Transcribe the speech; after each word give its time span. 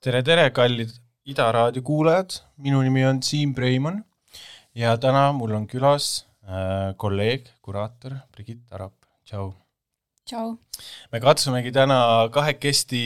tere, 0.00 0.22
tere, 0.28 0.50
kallid 0.50 0.92
Ida 1.30 1.50
raadio 1.52 1.82
kuulajad, 1.84 2.40
minu 2.58 2.82
nimi 2.82 3.04
on 3.06 3.22
Siim 3.22 3.54
Preimann 3.54 4.04
ja 4.74 4.96
täna 5.00 5.30
mul 5.36 5.52
on 5.56 5.66
külas 5.68 6.26
äh, 6.44 6.92
kolleeg, 6.96 7.48
kuraator 7.64 8.16
Brigitte 8.32 8.74
Arap, 8.74 8.96
tšau. 9.24 9.52
tšau. 10.28 10.56
me 11.12 11.20
katsumegi 11.20 11.72
täna 11.72 12.28
kahekesti 12.32 13.04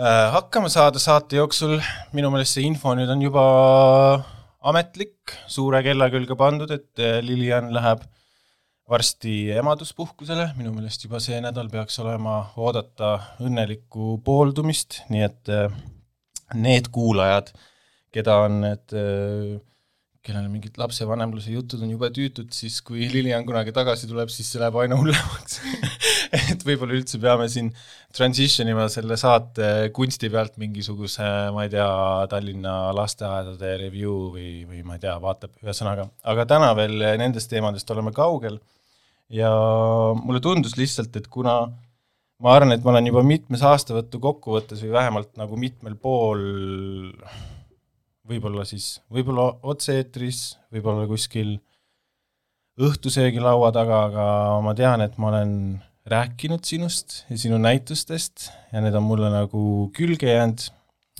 hakkama 0.00 0.70
saada 0.72 1.00
saate 1.02 1.36
jooksul, 1.36 1.76
minu 2.16 2.30
meelest 2.32 2.56
see 2.56 2.64
info 2.64 2.94
nüüd 2.96 3.10
on 3.12 3.20
juba 3.20 3.42
ametlik, 4.70 5.34
suure 5.48 5.82
kella 5.84 6.08
külge 6.12 6.36
pandud, 6.40 6.70
et 6.72 7.02
äh, 7.02 7.18
Lilian 7.24 7.68
läheb 7.74 8.04
varsti 8.90 9.52
emaduspuhkusele, 9.60 10.50
minu 10.58 10.72
meelest 10.74 11.04
juba 11.04 11.20
see 11.22 11.38
nädal 11.44 11.68
peaks 11.70 12.00
olema 12.02 12.40
oodata 12.58 13.12
õnnelikku 13.44 14.16
pooldumist, 14.24 15.02
nii 15.12 15.26
et 15.26 15.52
äh, 15.52 15.68
need 16.56 16.88
kuulajad, 16.94 17.52
keda 18.10 18.40
on 18.46 18.56
need, 18.64 18.96
kellel 20.26 20.48
mingid 20.50 20.80
lapsevanemluse 20.80 21.52
jutud 21.54 21.84
on 21.84 21.92
jube 21.92 22.08
tüütud, 22.16 22.48
siis 22.56 22.80
kui 22.82 23.06
Lilian 23.12 23.44
kunagi 23.46 23.72
tagasi 23.76 24.08
tuleb, 24.10 24.32
siis 24.32 24.50
see 24.50 24.64
läheb 24.64 24.80
aina 24.82 24.98
hullemaks 24.98 25.60
et 26.52 26.64
võib-olla 26.66 26.94
üldse 26.94 27.18
peame 27.22 27.48
siin 27.50 27.72
transition 28.14 28.68
ima 28.70 28.86
selle 28.92 29.16
saate 29.20 29.90
kunsti 29.94 30.30
pealt 30.30 30.56
mingisuguse, 30.62 31.26
ma 31.54 31.66
ei 31.66 31.72
tea, 31.72 31.90
Tallinna 32.30 32.74
lasteaedade 32.96 33.76
review 33.84 34.30
või, 34.34 34.50
või 34.68 34.84
ma 34.86 34.98
ei 34.98 35.04
tea, 35.04 35.16
vaatab, 35.22 35.56
ühesõnaga, 35.64 36.06
aga 36.32 36.46
täna 36.50 36.72
veel 36.78 36.98
nendest 37.20 37.50
teemadest 37.50 37.90
oleme 37.94 38.14
kaugel. 38.16 38.60
Ja 39.30 39.50
mulle 40.18 40.40
tundus 40.42 40.74
lihtsalt, 40.78 41.14
et 41.18 41.28
kuna 41.30 41.60
ma 42.40 42.54
arvan, 42.56 42.74
et 42.74 42.82
ma 42.82 42.94
olen 42.94 43.10
juba 43.10 43.22
mitmes 43.26 43.62
aastavõttu 43.66 44.18
kokkuvõttes 44.22 44.82
või 44.82 44.94
vähemalt 44.96 45.34
nagu 45.38 45.58
mitmel 45.60 45.94
pool 46.00 46.42
võib-olla 48.30 48.64
siis, 48.68 49.00
võib-olla 49.12 49.50
otse-eetris, 49.70 50.42
võib-olla 50.72 51.06
kuskil 51.10 51.58
õhtusöögilaua 52.80 53.70
taga, 53.74 54.04
aga 54.08 54.26
ma 54.64 54.74
tean, 54.78 55.02
et 55.04 55.16
ma 55.20 55.30
olen 55.32 55.52
rääkinud 56.08 56.64
sinust 56.64 57.24
ja 57.28 57.38
sinu 57.38 57.58
näitustest 57.60 58.48
ja 58.72 58.80
need 58.80 58.96
on 58.96 59.04
mulle 59.04 59.28
nagu 59.32 59.90
külge 59.96 60.32
jäänud 60.32 60.64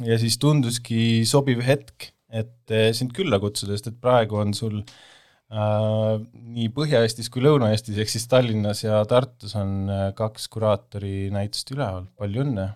ja 0.06 0.16
siis 0.20 0.38
tunduski 0.40 1.26
sobiv 1.28 1.60
hetk, 1.64 2.10
et 2.32 2.72
eh, 2.72 2.90
sind 2.96 3.12
külla 3.16 3.40
kutsuda, 3.42 3.76
sest 3.76 3.90
et 3.90 4.00
praegu 4.00 4.38
on 4.40 4.54
sul 4.56 4.78
äh, 4.80 6.16
nii 6.32 6.70
Põhja-Eestis 6.76 7.28
kui 7.32 7.44
Lõuna-Eestis 7.44 8.00
ehk 8.00 8.12
siis 8.12 8.26
Tallinnas 8.30 8.84
ja 8.86 9.02
Tartus 9.10 9.56
on 9.60 9.90
äh, 9.92 10.04
kaks 10.16 10.48
kuraatori 10.52 11.28
näitust 11.34 11.74
üleval, 11.74 12.08
palju 12.16 12.46
õnne! 12.46 12.68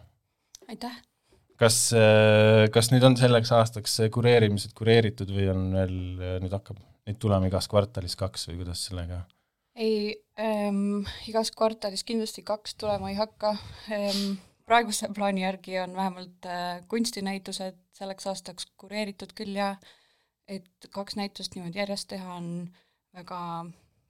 aitäh. 0.69 0.97
kas, 1.61 1.79
kas 2.75 2.91
nüüd 2.93 3.05
on 3.07 3.17
selleks 3.21 3.53
aastaks 3.55 4.01
see 4.01 4.11
kureerimised 4.13 4.75
kureeritud 4.77 5.31
või 5.33 5.49
on 5.53 5.71
veel, 5.77 5.97
nüüd 6.43 6.53
hakkab 6.53 6.81
neid 7.05 7.21
tulema 7.21 7.49
igas 7.49 7.69
kvartalis 7.71 8.17
kaks 8.21 8.49
või 8.51 8.63
kuidas 8.65 8.85
sellega? 8.89 9.23
Ei 9.75 10.25
ähm,, 10.39 11.05
igas 11.29 11.51
kvartalis 11.51 12.05
kindlasti 12.05 12.43
kaks 12.43 12.75
tulema 12.75 13.11
ei 13.11 13.19
hakka 13.19 13.57
ähm,. 13.93 14.37
praeguse 14.65 15.09
plaani 15.15 15.43
järgi 15.43 15.79
on 15.79 15.97
vähemalt 15.97 16.47
äh, 16.47 16.81
kunstinäitused 16.89 17.77
selleks 17.93 18.27
aastaks 18.27 18.67
kureeritud 18.77 19.35
küll 19.35 19.57
ja 19.57 19.77
et 20.49 20.89
kaks 20.91 21.17
näitust 21.17 21.55
niimoodi 21.55 21.79
järjest 21.79 22.09
teha 22.09 22.35
on 22.35 22.49
väga 23.15 23.41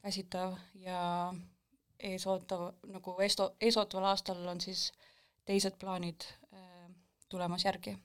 väsitav 0.05 0.57
ja 0.75 1.35
eesootav, 1.99 2.73
nagu 2.87 3.17
eesto-, 3.21 3.55
eesootaval 3.61 4.11
aastal 4.13 4.47
on 4.49 4.61
siis 4.61 4.93
teised 5.45 5.79
plaanid 5.81 6.27
äh, 6.53 6.91
tulemas 7.29 7.65
järgi 7.65 7.97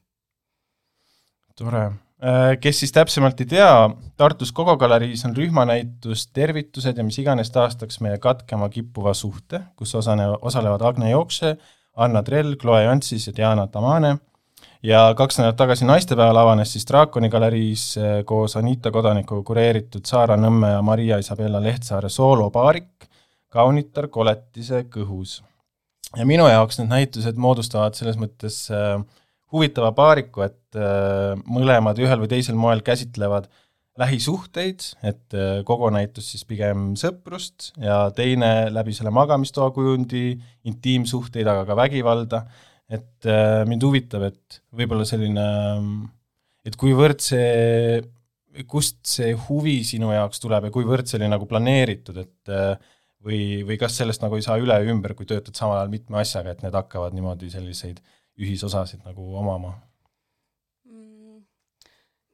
tore. 1.55 1.91
Kes 2.59 2.79
siis 2.81 2.91
täpsemalt 2.91 3.39
ei 3.39 3.47
tea, 3.47 3.67
Tartus 4.19 4.49
Kogo 4.51 4.73
galeriis 4.77 5.21
on 5.23 5.31
rühmanäitus 5.37 6.25
Tervitused 6.35 6.97
ja 6.99 7.03
mis 7.07 7.15
iganes 7.21 7.47
taastaks 7.55 8.01
meie 8.03 8.17
katkema 8.19 8.67
kippuva 8.69 9.13
suhte, 9.15 9.61
kus 9.79 9.95
osane, 9.95 10.25
osalevad 10.41 10.83
Agne 10.83 11.13
Jookse, 11.13 11.53
Anna 11.95 12.23
Trell, 12.23 12.57
Chloe 12.59 12.83
Jontsis 12.83 13.29
ja 13.29 13.35
Diana 13.37 13.67
Tamane 13.71 14.17
ja 14.83 15.13
kaks 15.17 15.39
nädalat 15.39 15.57
tagasi 15.59 15.85
naistepäeval 15.85 16.37
avanes 16.37 16.71
siis 16.73 16.87
Draakoni 16.87 17.29
galeriis 17.29 17.97
eh, 17.97 18.23
koos 18.25 18.55
Anita 18.57 18.91
Kodanikuga 18.91 19.43
kureeritud 19.43 20.05
Saara 20.07 20.37
Nõmme 20.39 20.73
ja 20.75 20.81
Maria 20.81 21.19
Isabella 21.19 21.61
Lehtsaare 21.63 22.09
soolopaarik 22.09 23.07
Kaunitar 23.49 24.07
koletise 24.07 24.83
kõhus. 24.93 25.41
ja 26.17 26.25
minu 26.25 26.47
jaoks 26.47 26.79
need 26.79 26.89
näitused 26.89 27.37
moodustavad 27.37 27.97
selles 27.97 28.17
mõttes 28.17 28.67
äh, 28.71 29.01
huvitava 29.53 29.91
paariku, 29.97 30.43
et 30.45 30.77
äh, 30.77 31.33
mõlemad 31.49 31.99
ühel 32.01 32.21
või 32.23 32.31
teisel 32.31 32.57
moel 32.59 32.83
käsitlevad 32.85 33.49
lähisuhteid, 33.99 34.85
et 35.03 35.35
äh, 35.35 35.61
kogu 35.67 35.89
näitus 35.93 36.29
siis 36.31 36.45
pigem 36.47 36.93
sõprust 36.99 37.71
ja 37.81 38.05
teine 38.15 38.69
läbi 38.71 38.93
selle 38.95 39.11
magamistoa 39.15 39.71
kujundi 39.75 40.37
intiimsuhteid, 40.69 41.47
aga 41.49 41.65
ka 41.67 41.77
vägivalda, 41.79 42.43
et 42.89 43.27
äh, 43.27 43.63
mind 43.69 43.83
huvitab, 43.85 44.29
et 44.29 44.61
võib-olla 44.75 45.07
selline, 45.07 45.49
et 46.65 46.77
kuivõrd 46.79 47.21
see, 47.23 47.99
kust 48.69 49.01
see 49.07 49.33
huvi 49.47 49.79
sinu 49.87 50.13
jaoks 50.13 50.41
tuleb 50.43 50.69
ja 50.69 50.73
kuivõrd 50.73 51.09
see 51.09 51.19
oli 51.19 51.29
nagu 51.31 51.49
planeeritud, 51.49 52.21
et 52.23 52.53
äh, 52.53 52.95
või, 53.25 53.41
või 53.67 53.77
kas 53.81 53.97
sellest 53.99 54.23
nagu 54.23 54.39
ei 54.39 54.45
saa 54.45 54.57
üle 54.61 54.79
ja 54.79 54.93
ümber, 54.93 55.15
kui 55.17 55.27
töötad 55.27 55.57
samal 55.57 55.81
ajal 55.81 55.91
mitme 55.91 56.21
asjaga, 56.21 56.53
et 56.53 56.63
need 56.63 56.75
hakkavad 56.77 57.15
niimoodi 57.17 57.51
selliseid 57.51 57.99
ühisosasid 58.39 59.05
nagu 59.05 59.25
omama 59.39 59.75
mm,. 60.87 61.39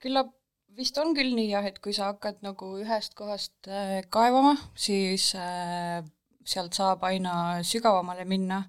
küllap 0.03 0.33
vist 0.75 0.97
on 1.01 1.13
küll 1.15 1.35
nii 1.35 1.49
jah, 1.53 1.65
et 1.67 1.79
kui 1.83 1.95
sa 1.95 2.11
hakkad 2.11 2.41
nagu 2.45 2.73
ühest 2.81 3.15
kohast 3.17 3.69
äh, 3.71 4.01
kaevama, 4.11 4.55
siis 4.75 5.31
äh, 5.39 6.03
sealt 6.45 6.75
saab 6.77 7.05
aina 7.07 7.63
sügavamale 7.65 8.25
minna 8.27 8.65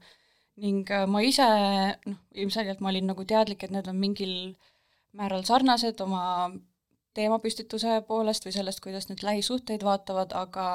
ning 0.63 0.89
äh, 0.95 1.07
ma 1.11 1.23
ise 1.27 1.47
noh, 2.07 2.21
ilmselgelt 2.35 2.81
ma 2.81 2.93
olin 2.93 3.11
nagu 3.11 3.27
teadlik, 3.29 3.65
et 3.67 3.75
need 3.75 3.91
on 3.91 3.99
mingil 4.01 4.37
määral 5.17 5.45
sarnased 5.49 6.01
oma 6.05 6.23
teemapüstituse 7.17 8.03
poolest 8.09 8.47
või 8.47 8.55
sellest, 8.55 8.83
kuidas 8.85 9.09
need 9.09 9.25
lähisuhteid 9.25 9.85
vaatavad, 9.87 10.35
aga 10.37 10.67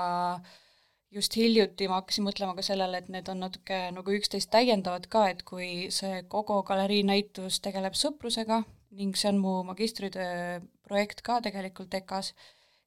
just 1.12 1.36
hiljuti 1.36 1.90
ma 1.92 2.00
hakkasin 2.00 2.26
mõtlema 2.26 2.56
ka 2.56 2.64
sellele, 2.66 3.02
et 3.02 3.10
need 3.12 3.28
on 3.32 3.44
natuke 3.44 3.80
nagu 3.96 4.16
üksteist 4.16 4.52
täiendavad 4.54 5.10
ka, 5.12 5.28
et 5.34 5.44
kui 5.48 5.90
see 5.94 6.22
Kogo 6.32 6.62
galerii 6.68 7.04
näitus 7.08 7.60
tegeleb 7.64 7.98
sõprusega 8.00 8.62
ning 8.96 9.16
see 9.20 9.32
on 9.32 9.40
mu 9.40 9.54
magistritöö 9.68 10.60
projekt 10.88 11.22
ka 11.24 11.40
tegelikult 11.44 11.94
EKA-s, 12.02 12.34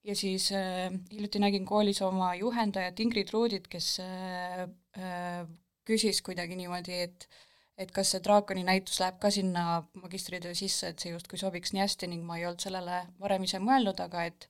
ja 0.04 0.16
siis 0.16 0.50
äh, 0.52 0.92
hiljuti 1.12 1.40
nägin 1.40 1.64
koolis 1.66 2.02
oma 2.02 2.34
juhendajat 2.34 3.00
Ingrid 3.00 3.32
Ruudit, 3.32 3.68
kes 3.72 3.98
äh, 4.04 4.64
äh, 4.98 5.46
küsis 5.84 6.22
kuidagi 6.22 6.56
niimoodi, 6.60 7.00
et 7.08 7.28
et 7.74 7.90
kas 7.90 8.12
see 8.12 8.20
draakoni 8.22 8.62
näitus 8.62 9.00
läheb 9.02 9.16
ka 9.18 9.32
sinna 9.34 9.82
magistritöö 9.98 10.54
sisse, 10.54 10.92
et 10.92 11.02
see 11.02 11.10
justkui 11.10 11.40
sobiks 11.40 11.72
nii 11.74 11.82
hästi 11.82 12.06
ning 12.06 12.22
ma 12.22 12.36
ei 12.38 12.44
olnud 12.46 12.62
sellele 12.62 13.00
varem 13.18 13.42
ise 13.48 13.58
mõelnud, 13.58 13.98
aga 14.04 14.28
et 14.28 14.46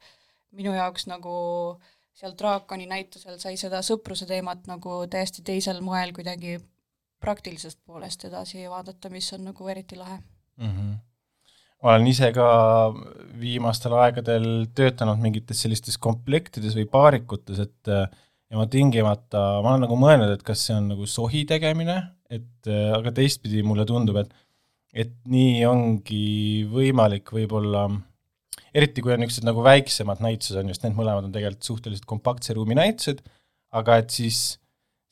minu 0.52 0.74
jaoks 0.76 1.06
nagu 1.08 1.32
seal 2.14 2.36
draakoni 2.38 2.86
näitusel 2.90 3.40
sai 3.42 3.56
seda 3.60 3.82
sõpruse 3.86 4.26
teemat 4.28 4.68
nagu 4.70 5.02
täiesti 5.10 5.42
teisel 5.46 5.80
moel 5.84 6.14
kuidagi 6.16 6.58
praktilisest 7.24 7.80
poolest 7.86 8.26
edasi 8.28 8.68
vaadata, 8.70 9.10
mis 9.10 9.32
on 9.36 9.48
nagu 9.50 9.68
eriti 9.72 9.96
lahe 9.98 10.18
mm. 10.20 10.70
-hmm. 10.70 10.92
olen 11.88 12.06
ise 12.06 12.30
ka 12.36 12.46
viimastel 13.40 13.96
aegadel 14.04 14.46
töötanud 14.74 15.22
mingites 15.22 15.62
sellistes 15.64 15.98
komplektides 15.98 16.76
või 16.78 16.86
paarikutes, 16.90 17.58
et 17.66 17.92
äh, 17.92 18.06
ja 18.50 18.60
ma 18.60 18.66
tingimata, 18.70 19.42
ma 19.62 19.74
olen 19.74 19.86
nagu 19.88 19.98
mõelnud, 19.98 20.30
et 20.34 20.42
kas 20.46 20.66
see 20.68 20.76
on 20.76 20.92
nagu 20.92 21.06
sohi 21.10 21.44
tegemine, 21.48 21.96
et 22.30 22.70
äh, 22.70 22.90
aga 22.94 23.12
teistpidi 23.12 23.62
mulle 23.66 23.86
tundub, 23.88 24.22
et 24.22 24.34
et 24.94 25.14
nii 25.26 25.64
ongi 25.66 26.24
võimalik 26.70 27.32
võib-olla 27.34 27.88
eriti 28.74 29.04
kui 29.04 29.14
on 29.14 29.22
niisugused 29.22 29.46
nagu 29.46 29.62
väiksemad 29.64 30.22
näitused, 30.24 30.58
on 30.58 30.72
just 30.72 30.84
need 30.84 30.96
mõlemad 30.98 31.28
on 31.28 31.34
tegelikult 31.34 31.70
suhteliselt 31.70 32.06
kompaktse 32.10 32.56
ruumi 32.56 32.76
näitused, 32.78 33.22
aga 33.74 33.98
et 34.02 34.14
siis 34.14 34.58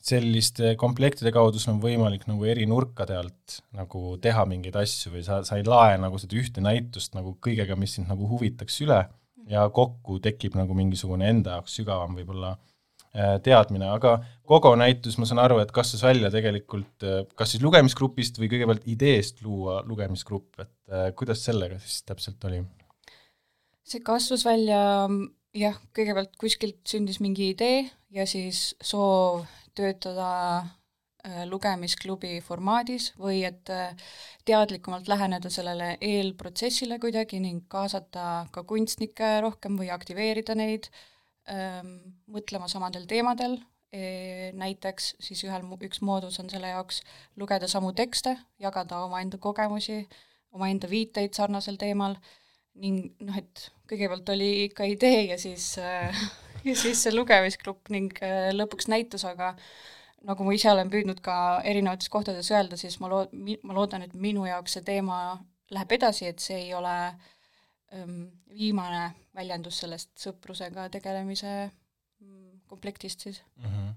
selliste 0.03 0.73
komplektide 0.79 1.31
kaudu 1.31 1.61
sul 1.61 1.77
on 1.77 1.81
võimalik 1.83 2.25
nagu 2.27 2.43
eri 2.49 2.65
nurkade 2.67 3.15
alt 3.15 3.61
nagu 3.75 4.17
teha 4.23 4.43
mingeid 4.49 4.75
asju 4.81 5.13
või 5.13 5.23
sa, 5.23 5.39
sa 5.47 5.59
ei 5.59 5.63
lae 5.67 5.95
nagu 6.01 6.19
seda 6.19 6.35
ühte 6.41 6.63
näitust 6.63 7.15
nagu 7.15 7.37
kõigega, 7.43 7.77
mis 7.79 7.95
sind 7.95 8.11
nagu 8.11 8.27
huvitaks 8.27 8.81
üle 8.83 8.99
ja 9.47 9.63
kokku 9.71 10.19
tekib 10.23 10.57
nagu 10.59 10.75
mingisugune 10.75 11.31
enda 11.31 11.57
jaoks 11.57 11.79
sügavam 11.79 12.19
võib-olla 12.19 12.51
äh, 12.51 13.39
teadmine, 13.43 13.87
aga 13.95 14.17
Kogo 14.43 14.73
näitus, 14.75 15.15
ma 15.15 15.27
saan 15.27 15.39
aru, 15.39 15.61
et 15.63 15.71
kasvas 15.71 16.03
välja 16.03 16.27
tegelikult 16.33 17.07
äh, 17.07 17.21
kas 17.39 17.55
siis 17.55 17.63
lugemisgrupist 17.63 18.43
või 18.43 18.51
kõigepealt 18.51 18.87
ideest 18.91 19.39
luua 19.45 19.79
lugemisgrupp, 19.87 20.51
et 20.59 20.73
äh, 20.91 21.11
kuidas 21.15 21.47
sellega 21.47 21.79
siis 21.79 22.03
täpselt 22.03 22.43
oli? 22.51 22.59
See 23.87 24.03
kasvas 24.05 24.45
välja 24.47 24.79
jah, 25.53 25.75
kõigepealt 25.95 26.37
kuskilt 26.39 26.81
sündis 26.89 27.19
mingi 27.23 27.51
idee 27.53 27.83
ja 28.13 28.25
siis 28.29 28.73
soov 28.81 29.43
töötada 29.77 30.29
äh, 30.61 31.43
lugemisklubi 31.49 32.37
formaadis 32.45 33.11
või 33.19 33.43
et 33.47 33.69
äh, 33.73 33.93
teadlikumalt 34.45 35.09
läheneda 35.11 35.51
sellele 35.53 35.95
eelprotsessile 36.01 36.99
kuidagi 37.01 37.41
ning 37.43 37.65
kaasata 37.71 38.47
ka 38.53 38.65
kunstnikke 38.69 39.35
rohkem 39.45 39.77
või 39.79 39.91
aktiveerida 39.93 40.55
neid 40.57 40.89
ähm, 41.49 41.95
mõtlema 42.31 42.69
samadel 42.71 43.07
teemadel. 43.09 43.59
E,, 43.93 44.49
näiteks 44.57 45.11
siis 45.21 45.43
ühel, 45.45 45.67
üks 45.85 45.99
moodus 46.01 46.39
on 46.41 46.47
selle 46.49 46.71
jaoks 46.71 47.03
lugeda 47.37 47.67
samu 47.69 47.91
tekste, 47.93 48.31
jagada 48.57 49.03
omaenda 49.05 49.37
kogemusi, 49.37 49.99
omaenda 50.49 50.89
viiteid 50.89 51.37
sarnasel 51.37 51.77
teemal 51.77 52.15
ning 52.81 53.13
noh, 53.21 53.37
et 53.37 53.67
kõigepealt 53.89 54.29
oli 54.33 54.49
ikka 54.67 54.87
idee 54.89 55.27
ja 55.31 55.37
siis 55.41 55.75
äh, 55.81 56.23
ja 56.67 56.75
siis 56.77 57.03
see 57.03 57.13
lugemisgrupp 57.13 57.91
ning 57.93 58.13
äh, 58.25 58.49
lõpuks 58.55 58.89
näitus, 58.91 59.25
aga 59.29 59.53
nagu 60.23 60.45
ma 60.47 60.55
ise 60.55 60.71
olen 60.71 60.91
püüdnud 60.91 61.19
ka 61.23 61.35
erinevates 61.67 62.09
kohtades 62.11 62.49
öelda, 62.53 62.79
siis 62.79 62.99
ma 63.03 63.11
loo-, 63.11 63.27
ma 63.33 63.75
loodan, 63.75 64.05
et 64.05 64.15
minu 64.15 64.47
jaoks 64.47 64.77
see 64.77 64.85
teema 64.87 65.19
läheb 65.73 65.95
edasi, 65.97 66.29
et 66.31 66.43
see 66.43 66.59
ei 66.67 66.73
ole 66.77 66.95
ähm, 67.93 68.23
viimane 68.53 69.09
väljendus 69.35 69.81
sellest 69.83 70.13
sõprusega 70.21 70.87
tegelemise 70.93 71.53
mm, 71.67 72.63
komplektist 72.69 73.27
siis 73.27 73.41
mm. 73.57 73.69
-hmm. 73.69 73.93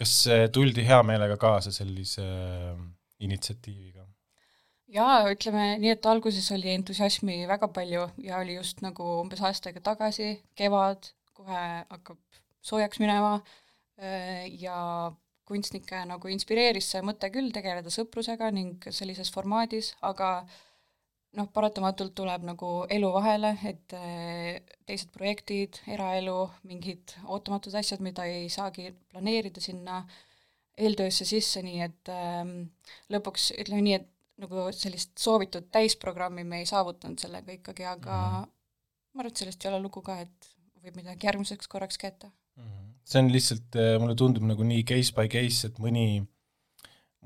kas 0.00 0.16
tuldi 0.52 0.86
hea 0.86 1.02
meelega 1.02 1.36
kaasa 1.40 1.72
sellise 1.72 2.24
äh, 2.24 2.84
initsiatiiviga? 3.20 4.06
Jaa, 4.94 5.24
ütleme 5.32 5.74
nii, 5.82 5.92
et 5.96 6.06
alguses 6.06 6.46
oli 6.54 6.70
entusiasmi 6.74 7.42
väga 7.50 7.68
palju 7.74 8.06
ja 8.22 8.38
oli 8.42 8.58
just 8.58 8.82
nagu 8.84 9.06
umbes 9.22 9.42
aasta 9.44 9.70
aega 9.70 9.82
tagasi, 9.92 10.30
kevad, 10.58 11.10
kohe 11.34 11.62
hakkab 11.90 12.20
soojaks 12.64 13.00
minema 13.02 13.38
ja 14.60 14.76
kunstnikke 15.48 16.04
nagu 16.08 16.30
inspireeris 16.32 16.86
see 16.94 17.02
mõte 17.04 17.28
küll 17.34 17.52
tegeleda 17.54 17.92
sõprusega 17.92 18.48
ning 18.54 18.86
sellises 18.94 19.30
formaadis, 19.34 19.92
aga 20.02 20.30
noh, 21.34 21.48
paratamatult 21.52 22.14
tuleb 22.16 22.46
nagu 22.46 22.70
elu 22.94 23.10
vahele, 23.16 23.50
et 23.66 23.94
teised 24.86 25.10
projektid, 25.14 25.80
eraelu, 25.90 26.38
mingid 26.70 27.16
ootamatud 27.26 27.74
asjad, 27.74 28.02
mida 28.04 28.26
ei 28.30 28.46
saagi 28.52 28.92
planeerida 29.10 29.62
sinna 29.62 30.04
eeltöösse 30.78 31.26
sisse, 31.26 31.62
nii 31.62 31.82
et 31.84 32.10
ähm, 32.10 32.54
lõpuks 33.12 33.52
ütleme 33.60 33.84
nii, 33.86 33.98
et 34.00 34.08
nagu 34.42 34.66
sellist 34.74 35.14
soovitud 35.20 35.68
täisprogrammi 35.74 36.44
me 36.48 36.62
ei 36.62 36.68
saavutanud 36.68 37.22
sellega 37.22 37.54
ikkagi, 37.54 37.86
aga 37.86 38.16
mm 38.16 38.34
-hmm. 38.34 38.52
ma 39.14 39.22
arvan, 39.22 39.32
et 39.32 39.42
sellest 39.42 39.64
ei 39.64 39.70
ole 39.70 39.82
lugu 39.84 40.02
ka, 40.02 40.18
et 40.26 40.54
võib 40.84 41.00
midagi 41.00 41.28
järgmiseks 41.28 41.70
korraks 41.70 41.98
kätte 41.98 42.28
mm. 42.28 42.62
-hmm. 42.62 42.94
see 43.04 43.22
on 43.22 43.32
lihtsalt, 43.32 43.68
äh, 43.80 43.98
mulle 44.00 44.14
tundub 44.14 44.46
nagu 44.50 44.66
nii 44.70 44.84
case 44.90 45.14
by 45.16 45.28
case, 45.36 45.68
et 45.68 45.78
mõni, 45.86 46.06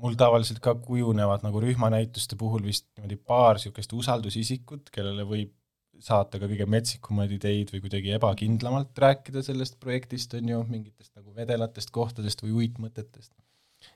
mul 0.03 0.17
tavaliselt 0.19 0.59
ka 0.65 0.75
kujunevad 0.75 1.43
nagu 1.47 1.63
rühmanäituste 1.65 2.37
puhul 2.43 2.63
vist 2.63 2.87
niimoodi 2.95 3.17
paar 3.31 3.55
niisugust 3.57 3.93
usaldusisikut, 3.93 4.93
kellele 4.95 5.25
võib 5.33 5.55
saata 5.99 6.39
ka 6.39 6.47
kõige 6.47 6.65
metsikumaid 6.69 7.31
ideid 7.35 7.73
või 7.73 7.81
kuidagi 7.83 8.13
ebakindlamalt 8.15 9.01
rääkida 9.03 9.43
sellest 9.43 9.79
projektist, 9.83 10.33
on 10.37 10.49
ju, 10.53 10.63
mingitest 10.69 11.15
nagu 11.15 11.33
vedelatest 11.35 11.91
kohtadest 11.91 12.43
või 12.45 12.53
uitmõtetest 12.61 13.33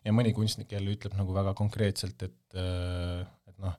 ja 0.03 0.13
mõni 0.15 0.33
kunstnik 0.35 0.71
jälle 0.73 0.93
ütleb 0.95 1.15
nagu 1.17 1.35
väga 1.35 1.53
konkreetselt, 1.57 2.21
et, 2.25 2.57
äh, 2.57 3.23
et 3.49 3.57
noh, 3.63 3.75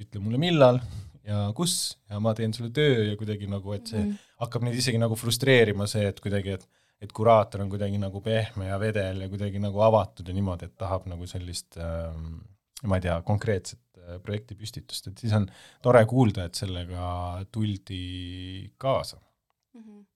ütle 0.00 0.22
mulle 0.24 0.40
millal 0.40 0.80
ja 1.26 1.46
kus 1.56 1.96
ja 2.08 2.20
ma 2.22 2.34
teen 2.36 2.54
sulle 2.56 2.72
töö 2.74 3.10
ja 3.10 3.16
kuidagi 3.20 3.48
nagu, 3.50 3.72
et 3.76 3.86
see 3.86 4.00
mm 4.00 4.10
-hmm. 4.10 4.28
hakkab 4.44 4.66
neid 4.66 4.78
isegi 4.80 5.00
nagu 5.00 5.16
frustreerima, 5.16 5.86
see, 5.90 6.06
et 6.08 6.20
kuidagi, 6.20 6.58
et 6.58 6.68
et 7.00 7.12
kuraator 7.16 7.62
on 7.62 7.70
kuidagi 7.72 7.96
nagu 7.96 8.20
pehme 8.20 8.66
ja 8.66 8.76
vedel 8.80 9.22
ja 9.24 9.28
kuidagi 9.28 9.58
nagu 9.58 9.80
avatud 9.80 10.28
ja 10.28 10.34
niimoodi, 10.36 10.66
et 10.68 10.76
tahab 10.76 11.06
nagu 11.08 11.26
sellist 11.26 11.78
ähm, 11.80 12.42
ma 12.84 12.98
ei 12.98 13.06
tea, 13.06 13.22
konkreetset 13.22 13.80
äh, 13.96 14.18
projektipüstitust, 14.20 15.06
et 15.08 15.18
siis 15.18 15.32
on 15.32 15.46
tore 15.82 16.04
kuulda, 16.06 16.44
et 16.44 16.54
sellega 16.54 17.44
tuldi 17.52 18.74
kaasa 18.76 19.16
mm. 19.16 19.80
-hmm 19.80 20.09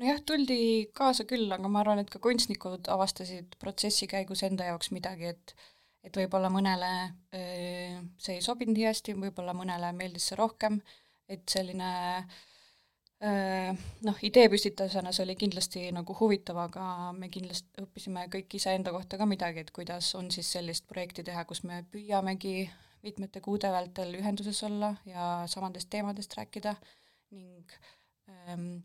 nojah, 0.00 0.22
tuldi 0.26 0.60
kaasa 0.96 1.26
küll, 1.28 1.50
aga 1.52 1.68
ma 1.68 1.82
arvan, 1.82 2.00
et 2.02 2.10
ka 2.12 2.20
kunstnikud 2.22 2.88
avastasid 2.92 3.56
protsessi 3.60 4.08
käigus 4.10 4.44
enda 4.46 4.70
jaoks 4.72 4.94
midagi, 4.96 5.34
et 5.34 5.54
et 6.00 6.16
võib-olla 6.16 6.48
mõnele 6.48 6.90
see 7.30 8.38
ei 8.38 8.44
sobinud 8.44 8.72
nii 8.72 8.86
hästi, 8.88 9.14
võib-olla 9.20 9.52
mõnele 9.52 9.90
meeldis 9.92 10.30
see 10.30 10.38
rohkem, 10.38 10.78
et 11.28 11.42
selline 11.52 11.90
noh, 13.20 14.22
ideepüstitusena 14.24 15.12
see 15.12 15.26
oli 15.26 15.36
kindlasti 15.36 15.82
nagu 15.92 16.16
huvitav, 16.16 16.62
aga 16.62 16.84
me 17.12 17.28
kindlasti 17.28 17.84
õppisime 17.84 18.24
kõik 18.32 18.56
iseenda 18.56 18.94
kohta 18.96 19.20
ka 19.20 19.28
midagi, 19.28 19.60
et 19.60 19.74
kuidas 19.76 20.14
on 20.16 20.32
siis 20.32 20.48
sellist 20.56 20.88
projekti 20.88 21.26
teha, 21.26 21.44
kus 21.44 21.60
me 21.68 21.82
püüamegi 21.92 22.64
mitmete 23.04 23.44
kuude 23.44 23.68
vältel 23.72 24.16
ühenduses 24.16 24.64
olla 24.64 24.94
ja 25.08 25.44
samadest 25.52 25.92
teemadest 25.92 26.32
rääkida. 26.36 26.74
Ning 27.30 27.76
äh, 27.76 27.99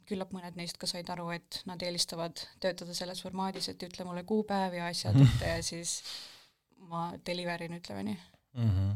küllap 0.10 0.32
mõned 0.36 0.58
neist 0.60 0.78
ka 0.82 0.88
said 0.90 1.10
aru, 1.10 1.30
et 1.36 1.62
nad 1.70 1.82
eelistavad 1.82 2.42
töötada 2.62 2.94
selles 2.98 3.22
formaadis, 3.24 3.70
et 3.72 3.84
ütle 3.88 4.06
mulle 4.08 4.24
kuupäev 4.28 4.78
ja 4.78 4.90
asjad 4.92 5.18
ette 5.18 5.26
mhm. 5.26 5.50
ja 5.50 5.66
siis 5.66 5.98
ma 6.92 7.10
deliver 7.26 7.66
in, 7.66 7.78
ütleme 7.80 8.04
nii 8.06 8.18
mm. 8.18 8.70
-hmm. 8.70 8.96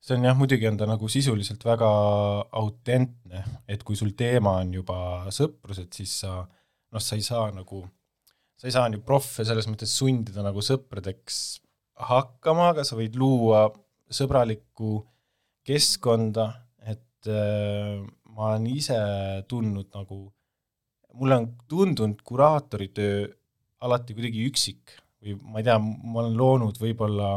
see 0.00 0.16
on 0.16 0.24
jah, 0.24 0.36
muidugi 0.36 0.68
on 0.68 0.78
ta 0.80 0.88
nagu 0.88 1.08
sisuliselt 1.08 1.64
väga 1.64 1.90
autentne, 2.62 3.44
et 3.68 3.82
kui 3.84 3.96
sul 3.96 4.14
teema 4.16 4.56
on 4.62 4.74
juba 4.74 4.98
sõprus, 5.34 5.82
et 5.82 5.92
siis 5.92 6.20
sa 6.24 6.38
noh, 6.40 7.02
sa 7.02 7.16
ei 7.16 7.26
saa 7.26 7.50
nagu, 7.54 7.84
sa 8.56 8.68
ei 8.68 8.76
saa 8.76 8.88
ju 8.88 9.02
proffe 9.04 9.44
selles 9.44 9.68
mõttes 9.68 9.92
sundida 9.96 10.44
nagu 10.46 10.64
sõpradeks 10.64 11.60
hakkama, 12.10 12.70
aga 12.72 12.84
sa 12.84 12.96
võid 12.96 13.18
luua 13.20 13.68
sõbralikku 14.10 15.00
keskkonda, 15.66 16.46
et 16.88 17.28
äh, 17.28 18.00
ma 18.40 18.54
olen 18.54 18.66
ise 18.72 18.96
tundnud 19.50 19.90
nagu, 19.92 20.24
mulle 21.20 21.36
on 21.42 21.46
tundunud 21.68 22.22
kuraatoritöö 22.24 23.26
alati 23.84 24.16
kuidagi 24.16 24.44
üksik 24.48 24.94
või 25.20 25.36
ma 25.44 25.60
ei 25.60 25.66
tea, 25.66 25.76
ma 25.80 26.22
olen 26.22 26.36
loonud 26.38 26.78
võib-olla, 26.80 27.30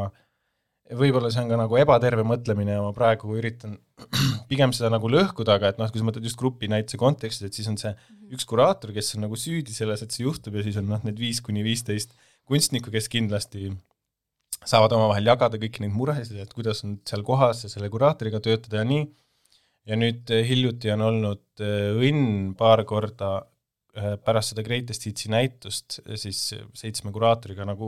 võib-olla 0.95 1.31
see 1.33 1.43
on 1.43 1.51
ka 1.51 1.60
nagu 1.60 1.79
ebaterve 1.79 2.24
mõtlemine 2.27 2.77
ja 2.77 2.83
ma 2.86 2.93
praegu 2.95 3.36
üritan 3.36 3.75
pigem 4.51 4.72
seda 4.75 4.91
nagu 4.93 5.12
lõhkuda, 5.12 5.57
aga 5.60 5.74
et 5.74 5.81
noh, 5.81 5.91
kui 5.91 6.00
sa 6.00 6.07
mõtled 6.07 6.27
just 6.27 6.39
grupi 6.39 6.69
näituse 6.72 7.00
kontekstis, 7.01 7.50
et 7.50 7.60
siis 7.60 7.67
on 7.72 7.79
see 7.81 7.91
mhm. 7.91 8.36
üks 8.38 8.48
kuraator, 8.48 8.95
kes 8.95 9.15
on 9.17 9.27
nagu 9.27 9.39
süüdi 9.39 9.75
selles, 9.75 10.05
et 10.05 10.15
see 10.15 10.24
juhtub 10.24 10.55
ja 10.55 10.63
siis 10.63 10.79
on 10.79 10.88
noh, 10.91 11.03
need 11.03 11.19
viis 11.19 11.43
kuni 11.43 11.65
viisteist 11.67 12.15
kunstnikku, 12.48 12.91
kes 12.93 13.12
kindlasti 13.12 13.74
saavad 14.63 14.95
omavahel 14.95 15.27
jagada 15.27 15.60
kõiki 15.60 15.83
neid 15.83 15.91
muresid, 15.95 16.39
et 16.39 16.55
kuidas 16.55 16.86
on 16.88 16.95
seal 17.07 17.24
kohas 17.27 17.65
ja 17.65 17.72
selle 17.72 17.89
kuraatoriga 17.91 18.39
töötada 18.43 18.79
ja 18.79 18.88
nii 18.88 19.03
ja 19.90 19.98
nüüd 20.00 20.32
äh, 20.32 20.46
hiljuti 20.48 20.92
on 20.94 21.04
olnud 21.10 21.63
äh, 21.63 21.92
õnn 21.98 22.54
paar 22.60 22.84
korda 22.88 23.34
äh, 23.98 24.16
pärast 24.24 24.54
seda 24.54 24.66
Greatest 24.66 25.08
Hitsi 25.08 25.32
näitust 25.34 26.00
siis 26.20 26.42
seitsme 26.78 27.13
kuraatoriga 27.16 27.68
nagu 27.68 27.88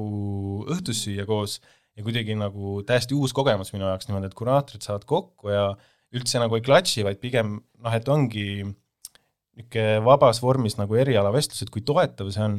õhtust 0.72 1.08
süüa 1.08 1.28
koos. 1.30 1.60
Ja 1.96 2.04
kuidagi 2.04 2.36
nagu 2.36 2.82
täiesti 2.84 3.16
uus 3.16 3.32
kogemus 3.32 3.72
minu 3.72 3.88
jaoks 3.88 4.10
niimoodi, 4.10 4.28
et 4.28 4.36
kuraatorid 4.36 4.84
saavad 4.84 5.06
kokku 5.08 5.54
ja 5.54 5.70
üldse 6.16 6.42
nagu 6.42 6.58
ei 6.58 6.64
klatši, 6.66 7.06
vaid 7.08 7.22
pigem 7.22 7.54
noh, 7.56 7.94
et 7.96 8.10
ongi 8.12 8.48
niisugune 9.56 10.02
vabas 10.04 10.42
vormis 10.44 10.76
nagu 10.76 10.98
erialavestlused, 11.00 11.70
kui 11.72 11.86
toetav 11.88 12.28
see 12.36 12.44
on, 12.44 12.58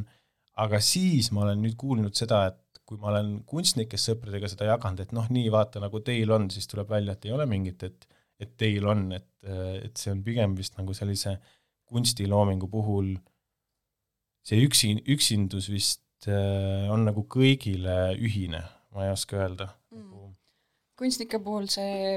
aga 0.64 0.80
siis 0.80 1.28
ma 1.36 1.44
olen 1.44 1.60
nüüd 1.60 1.76
kuulnud 1.76 2.16
seda, 2.16 2.46
et 2.48 2.80
kui 2.88 2.96
ma 2.96 3.10
olen 3.10 3.42
kunstnikest 3.44 4.08
sõpradega 4.08 4.48
seda 4.48 4.70
jaganud, 4.70 5.02
et 5.04 5.12
noh, 5.12 5.28
nii 5.28 5.50
vaata, 5.52 5.82
nagu 5.84 6.00
teil 6.06 6.32
on, 6.32 6.48
siis 6.54 6.64
tuleb 6.70 6.88
välja, 6.88 7.12
et 7.12 7.28
ei 7.28 7.34
ole 7.36 7.44
mingit, 7.50 7.84
et 7.84 8.08
et 8.40 8.56
teil 8.60 8.84
on, 8.86 9.08
et, 9.16 9.28
et 9.46 9.96
see 9.96 10.12
on 10.12 10.22
pigem 10.24 10.56
vist 10.58 10.76
nagu 10.78 10.94
sellise 10.96 11.36
kunstiloomingu 11.86 12.68
puhul 12.70 13.14
see 14.46 14.62
üksi, 14.66 14.92
üksindus 15.10 15.70
vist 15.72 16.28
äh, 16.30 16.86
on 16.92 17.06
nagu 17.08 17.26
kõigile 17.30 18.14
ühine, 18.18 18.62
ma 18.94 19.06
ei 19.06 19.12
oska 19.14 19.38
öelda. 19.40 19.70
Mm.. 19.94 20.02
Nagu 20.06 20.32
kunstnike 20.96 21.40
puhul 21.44 21.68
see 21.72 22.16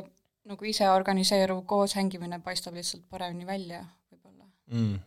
nagu 0.49 0.65
ise 0.65 0.87
organiseeruv 0.89 1.63
koos 1.69 1.95
hängimine 1.97 2.39
paistab 2.43 2.77
lihtsalt 2.79 3.05
paremini 3.11 3.47
välja 3.47 3.83
võib-olla. 4.09 4.49
Mm. 4.73 4.97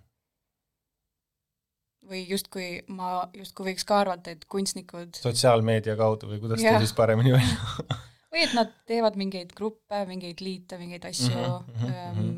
või 2.13 2.25
justkui 2.29 2.69
ma 2.93 3.29
justkui 3.39 3.71
võiks 3.71 3.87
ka 3.89 4.03
arvata, 4.03 4.35
et 4.35 4.45
kunstnikud 4.51 5.17
sotsiaalmeedia 5.23 5.97
kaudu 5.99 6.31
või 6.35 6.43
kuidas 6.43 6.63
ta 6.63 6.79
siis 6.83 6.95
paremini 6.99 7.35
välja 7.35 7.99
või 8.33 8.47
et 8.47 8.55
nad 8.57 8.73
teevad 8.89 9.19
mingeid 9.21 9.53
gruppe, 9.57 10.03
mingeid 10.09 10.41
liite, 10.45 10.79
mingeid 10.81 11.05
asju 11.11 11.33
mm. 11.33 11.43
-hmm, 11.45 11.87
ähm, 11.87 12.19
mm 12.19 12.21
-hmm. 12.21 12.37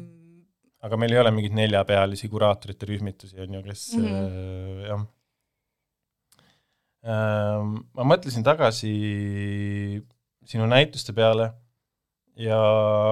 aga 0.89 0.97
meil 1.01 1.13
ei 1.13 1.21
ole 1.23 1.31
mingeid 1.31 1.55
neljapealisi 1.61 2.29
kuraatorite 2.29 2.87
rühmitusi, 2.91 3.41
on 3.41 3.55
ju, 3.55 3.63
kes 3.63 3.83
mm 3.97 4.05
-hmm. 4.05 4.15
äh, 4.15 4.87
jah. 4.89 5.07
ma 7.95 8.05
mõtlesin 8.15 8.45
tagasi 8.45 8.91
sinu 10.49 10.67
näituste 10.67 11.13
peale 11.13 11.53
ja 12.37 12.59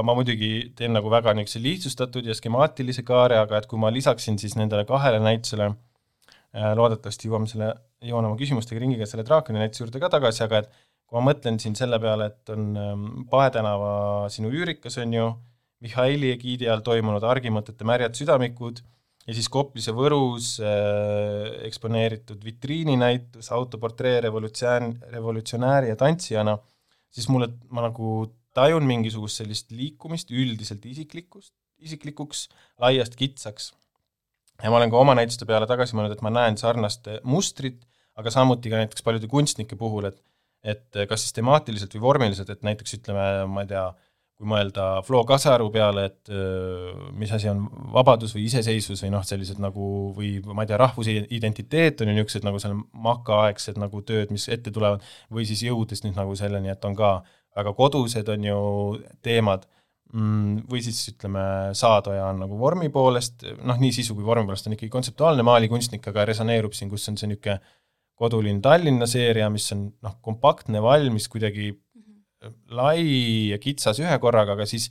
ma 0.05 0.15
muidugi 0.15 0.73
teen 0.77 0.93
nagu 0.97 1.11
väga 1.11 1.35
niisuguse 1.35 1.63
lihtsustatud 1.63 2.27
ja 2.27 2.35
skemaatilise 2.35 3.03
kaare, 3.07 3.39
aga 3.39 3.59
et 3.59 3.67
kui 3.71 3.79
ma 3.79 3.93
lisaksin 3.93 4.39
siis 4.39 4.57
nendele 4.59 4.85
kahele 4.89 5.21
näitusele, 5.23 5.69
äh, 6.57 6.73
loodetavasti 6.79 7.29
jõuame 7.29 7.51
selle, 7.51 7.75
jõuan 8.03 8.27
oma 8.31 8.37
küsimustega 8.41 8.81
ringiga 8.83 9.07
selle 9.07 9.25
draakoni 9.29 9.63
näituse 9.63 9.85
juurde 9.85 10.03
ka 10.03 10.11
tagasi, 10.17 10.43
aga 10.45 10.65
et 10.65 10.73
kui 11.13 11.21
ma 11.21 11.29
mõtlen 11.29 11.59
siin 11.61 11.75
selle 11.77 11.99
peale, 12.01 12.31
et 12.33 12.51
on 12.55 12.71
ähm, 12.81 13.03
Pae 13.29 13.51
tänava 13.53 13.91
sinu 14.33 14.49
üürika, 14.49 14.89
see 14.89 15.05
on 15.05 15.19
ju, 15.19 15.27
Mihhaili 15.83 16.31
egiidi 16.33 16.69
all 16.71 16.81
toimunud 16.87 17.25
argimõtete 17.27 17.85
märjad 17.85 18.15
südamikud 18.15 18.79
ja 19.27 19.35
siis 19.37 19.49
Koplis 19.53 19.91
ja 19.91 19.95
Võrus 19.97 20.55
äh, 20.63 21.51
eksponeeritud 21.67 22.41
vitriininäitus 22.47 23.51
autoportree 23.53 24.23
revolutsioon, 24.25 24.95
revolutsionääri 25.13 25.93
ja 25.93 25.99
tantsijana, 26.01 26.57
siis 27.13 27.29
mulle, 27.29 27.51
ma 27.69 27.85
nagu 27.91 28.31
tajun 28.57 28.89
mingisugust 28.89 29.43
sellist 29.43 29.75
liikumist 29.75 30.33
üldiselt 30.33 30.87
isiklikust, 30.89 31.53
isiklikuks, 31.83 32.47
laiast 32.81 33.19
kitsaks. 33.21 33.73
ja 34.63 34.71
ma 34.71 34.79
olen 34.79 34.91
ka 34.95 35.03
oma 35.03 35.19
näituste 35.19 35.45
peale 35.45 35.69
tagasi 35.69 35.99
mõelnud, 35.99 36.17
et 36.17 36.25
ma 36.25 36.33
näen 36.33 36.57
sarnast 36.57 37.11
mustrit, 37.27 37.83
aga 38.17 38.33
samuti 38.33 38.71
ka 38.73 38.81
näiteks 38.81 39.05
paljude 39.05 39.29
kunstnike 39.29 39.77
puhul, 39.77 40.09
et 40.09 40.23
et 40.63 41.03
kas 41.09 41.27
siis 41.27 41.37
temaatiliselt 41.37 41.95
või 41.97 42.07
vormiliselt, 42.07 42.51
et 42.53 42.65
näiteks 42.67 42.99
ütleme, 43.01 43.27
ma 43.51 43.65
ei 43.65 43.71
tea, 43.73 43.85
kui 44.39 44.49
mõelda 44.51 44.87
Flo 45.07 45.23
Kasaru 45.27 45.69
peale, 45.75 46.07
et 46.11 46.31
mis 47.19 47.31
asi 47.35 47.51
on 47.51 47.65
vabadus 47.95 48.35
või 48.35 48.47
iseseisvus 48.49 49.05
või 49.05 49.13
noh, 49.15 49.27
sellised 49.27 49.61
nagu 49.63 49.91
või 50.17 50.37
ma 50.47 50.65
ei 50.65 50.71
tea, 50.71 50.81
rahvusidentiteet 50.83 52.03
on 52.03 52.11
ju 52.11 52.17
niisugused 52.17 52.47
nagu 52.47 52.63
seal 52.63 52.79
makaaegsed 53.07 53.79
nagu 53.83 54.03
tööd, 54.07 54.33
mis 54.35 54.49
ette 54.53 54.75
tulevad, 54.75 55.05
või 55.31 55.47
siis 55.49 55.63
jõudes 55.67 56.03
nüüd 56.07 56.19
nagu 56.19 56.35
selleni, 56.39 56.73
et 56.75 56.89
on 56.89 56.99
ka 56.99 57.21
väga 57.57 57.75
kodused 57.77 58.29
on 58.33 58.49
ju 58.49 58.59
teemad, 59.23 59.67
mm, 60.15 60.65
või 60.71 60.83
siis 60.85 61.03
ütleme, 61.13 61.45
Saadoja 61.79 62.31
on 62.31 62.43
nagu 62.47 62.59
vormi 62.59 62.89
poolest, 62.95 63.45
noh, 63.63 63.79
nii 63.79 63.93
sisu 63.95 64.17
kui 64.17 64.27
vormi 64.27 64.49
poolest 64.49 64.71
on 64.71 64.79
ikkagi 64.79 64.93
kontseptuaalne 64.93 65.45
maalikunstnik, 65.47 66.07
aga 66.09 66.27
resoneerub 66.33 66.75
siin, 66.77 66.91
kus 66.93 67.09
on 67.13 67.21
see 67.21 67.31
niisugune 67.31 67.61
kodulinn 68.19 68.61
Tallinna 68.63 69.09
seeria, 69.11 69.49
mis 69.53 69.67
on 69.75 69.87
noh, 70.05 70.19
kompaktne, 70.25 70.83
valmis, 70.85 71.29
kuidagi 71.33 71.73
lai 72.75 73.03
ja 73.53 73.59
kitsas 73.63 74.01
ühe 74.03 74.15
korraga, 74.23 74.57
aga 74.57 74.67
siis 74.69 74.89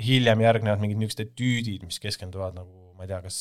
hiljem 0.00 0.40
järgnevad 0.44 0.80
mingid 0.80 1.00
niisugused 1.00 1.26
etüüdid, 1.26 1.84
mis 1.84 2.00
keskenduvad 2.02 2.56
nagu 2.56 2.94
ma 2.96 3.04
ei 3.04 3.10
tea, 3.10 3.20
kas 3.24 3.40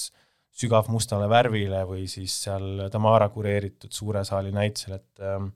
sügavmustale 0.59 1.29
värvile 1.31 1.83
või 1.87 2.05
siis 2.11 2.33
seal 2.45 2.89
Tamara 2.91 3.29
kureeritud 3.31 3.93
suure 3.95 4.25
saali 4.27 4.51
näitusel, 4.55 4.97
et 4.99 5.23
ähm, 5.23 5.53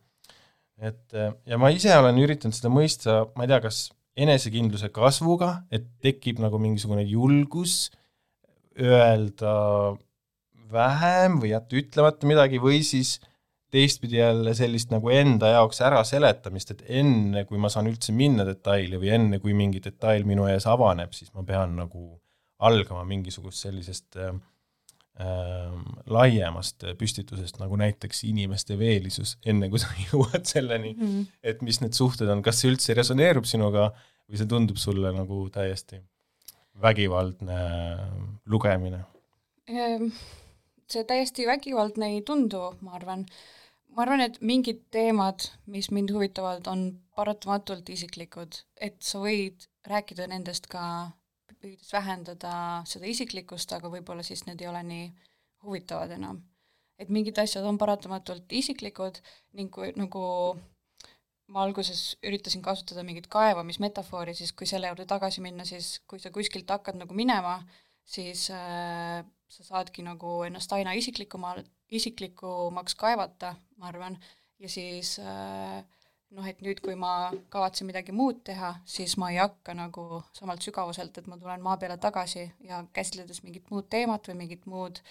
et 0.83 1.15
ja 1.47 1.59
ma 1.61 1.69
ise 1.73 1.91
olen 1.95 2.17
üritanud 2.19 2.55
seda 2.55 2.71
mõista, 2.73 3.23
ma 3.37 3.45
ei 3.45 3.51
tea, 3.51 3.59
kas 3.63 3.83
enesekindluse 4.19 4.89
kasvuga, 4.93 5.63
et 5.73 5.85
tekib 6.03 6.41
nagu 6.43 6.59
mingisugune 6.61 7.05
julgus 7.07 7.91
öelda 8.79 9.53
vähem 10.73 11.39
või 11.41 11.53
jätta 11.53 11.77
ütlemata 11.77 12.29
midagi 12.29 12.61
või 12.61 12.81
siis 12.85 13.19
teistpidi 13.73 14.19
jälle 14.19 14.53
sellist 14.57 14.91
nagu 14.93 15.09
enda 15.13 15.49
jaoks 15.55 15.81
äraseletamist, 15.85 16.75
et 16.75 16.83
enne, 17.01 17.45
kui 17.49 17.59
ma 17.61 17.71
saan 17.73 17.89
üldse 17.89 18.13
minna 18.15 18.45
detaili 18.47 18.99
või 19.01 19.13
enne, 19.17 19.39
kui 19.43 19.55
mingi 19.57 19.81
detail 19.83 20.27
minu 20.29 20.45
ees 20.51 20.67
avaneb, 20.69 21.13
siis 21.17 21.33
ma 21.33 21.45
pean 21.47 21.75
nagu 21.81 22.05
algama 22.63 23.03
mingisugust 23.07 23.65
sellisest 23.65 24.19
äh, 24.21 24.35
laiemast 26.09 26.85
püstitusest, 26.99 27.59
nagu 27.61 27.77
näiteks 27.79 28.23
inimeste 28.29 28.77
veelisus, 28.79 29.37
enne 29.45 29.69
kui 29.73 29.81
sa 29.81 29.91
jõuad 30.07 30.45
selleni 30.49 30.93
mm, 30.93 31.05
-hmm. 31.05 31.27
et 31.43 31.61
mis 31.61 31.81
need 31.81 31.97
suhted 31.97 32.29
on, 32.29 32.41
kas 32.45 32.61
see 32.61 32.71
üldse 32.71 32.97
resoneerub 32.97 33.49
sinuga 33.49 33.91
või 34.29 34.39
see 34.39 34.49
tundub 34.49 34.77
sulle 34.81 35.13
nagu 35.13 35.47
täiesti 35.53 36.01
vägivaldne 36.81 37.59
lugemine? 38.49 39.03
Ehm, 39.69 40.09
see 40.89 41.03
täiesti 41.07 41.45
vägivaldne 41.47 42.09
ei 42.15 42.21
tundu, 42.25 42.73
ma 42.81 42.97
arvan. 42.97 43.25
Ma 43.93 44.05
arvan, 44.05 44.23
et 44.25 44.39
mingid 44.41 44.81
teemad, 44.93 45.47
mis 45.69 45.89
mind 45.93 46.13
huvitavad, 46.13 46.67
on 46.71 46.87
paratamatult 47.15 47.89
isiklikud, 47.93 48.57
et 48.81 48.97
sa 49.05 49.21
võid 49.21 49.67
rääkida 49.89 50.27
nendest 50.31 50.69
ka 50.71 51.11
püüdes 51.63 51.93
vähendada 51.95 52.53
seda 52.89 53.07
isiklikkust, 53.07 53.71
aga 53.75 53.91
võib-olla 53.91 54.25
siis 54.25 54.43
need 54.47 54.61
ei 54.63 54.67
ole 54.67 54.81
nii 54.89 55.05
huvitavad 55.63 56.11
enam. 56.17 56.43
et 57.01 57.09
mingid 57.09 57.39
asjad 57.41 57.65
on 57.65 57.77
paratamatult 57.81 58.51
isiklikud 58.53 59.17
ning 59.57 59.71
kui 59.73 59.89
nagu 59.97 60.21
ma 61.51 61.63
alguses 61.65 62.01
üritasin 62.23 62.61
kasutada 62.63 63.03
mingit 63.03 63.27
kaevamismetafoori, 63.33 64.35
siis 64.37 64.53
kui 64.53 64.67
selle 64.69 64.87
juurde 64.91 65.07
tagasi 65.09 65.41
minna, 65.41 65.65
siis 65.65 65.97
kui 66.07 66.21
sa 66.21 66.31
kuskilt 66.31 66.69
hakkad 66.69 66.99
nagu 67.01 67.17
minema, 67.17 67.57
siis 68.05 68.45
äh, 68.53 69.25
sa 69.49 69.65
saadki 69.67 70.05
nagu 70.05 70.41
ennast 70.47 70.71
aina 70.77 70.93
isiklikumal, 70.97 71.63
isiklikumaks 71.93 72.95
kaevata, 72.99 73.55
ma 73.77 73.89
arvan, 73.91 74.17
ja 74.59 74.69
siis 74.69 75.17
äh, 75.21 75.83
noh, 76.33 76.47
et 76.49 76.61
nüüd, 76.65 76.81
kui 76.83 76.95
ma 76.99 77.31
kavatsen 77.53 77.87
midagi 77.89 78.13
muud 78.15 78.41
teha, 78.47 78.73
siis 78.89 79.15
ma 79.21 79.29
ei 79.33 79.39
hakka 79.41 79.75
nagu 79.77 80.23
samalt 80.35 80.65
sügavuselt, 80.65 81.17
et 81.17 81.29
ma 81.29 81.37
tulen 81.41 81.63
maa 81.63 81.77
peale 81.81 81.97
tagasi 82.01 82.45
ja 82.67 82.83
käsitledes 82.93 83.43
mingit 83.45 83.69
muud 83.71 83.89
teemat 83.93 84.29
või 84.29 84.39
mingit 84.43 84.65
muud 84.69 85.01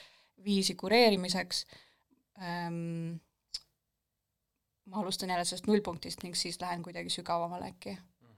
viisi 0.44 0.74
kureerimiseks 0.78 1.64
ähm,, 2.42 3.20
ma 4.90 5.02
alustan 5.02 5.30
jälle 5.30 5.44
sellest 5.44 5.68
nullpunktist 5.70 6.22
ning 6.22 6.34
siis 6.38 6.60
lähen 6.60 6.82
kuidagi 6.82 7.10
sügavamale 7.10 7.70
äkki. 7.70 7.96
-hmm. 7.98 8.34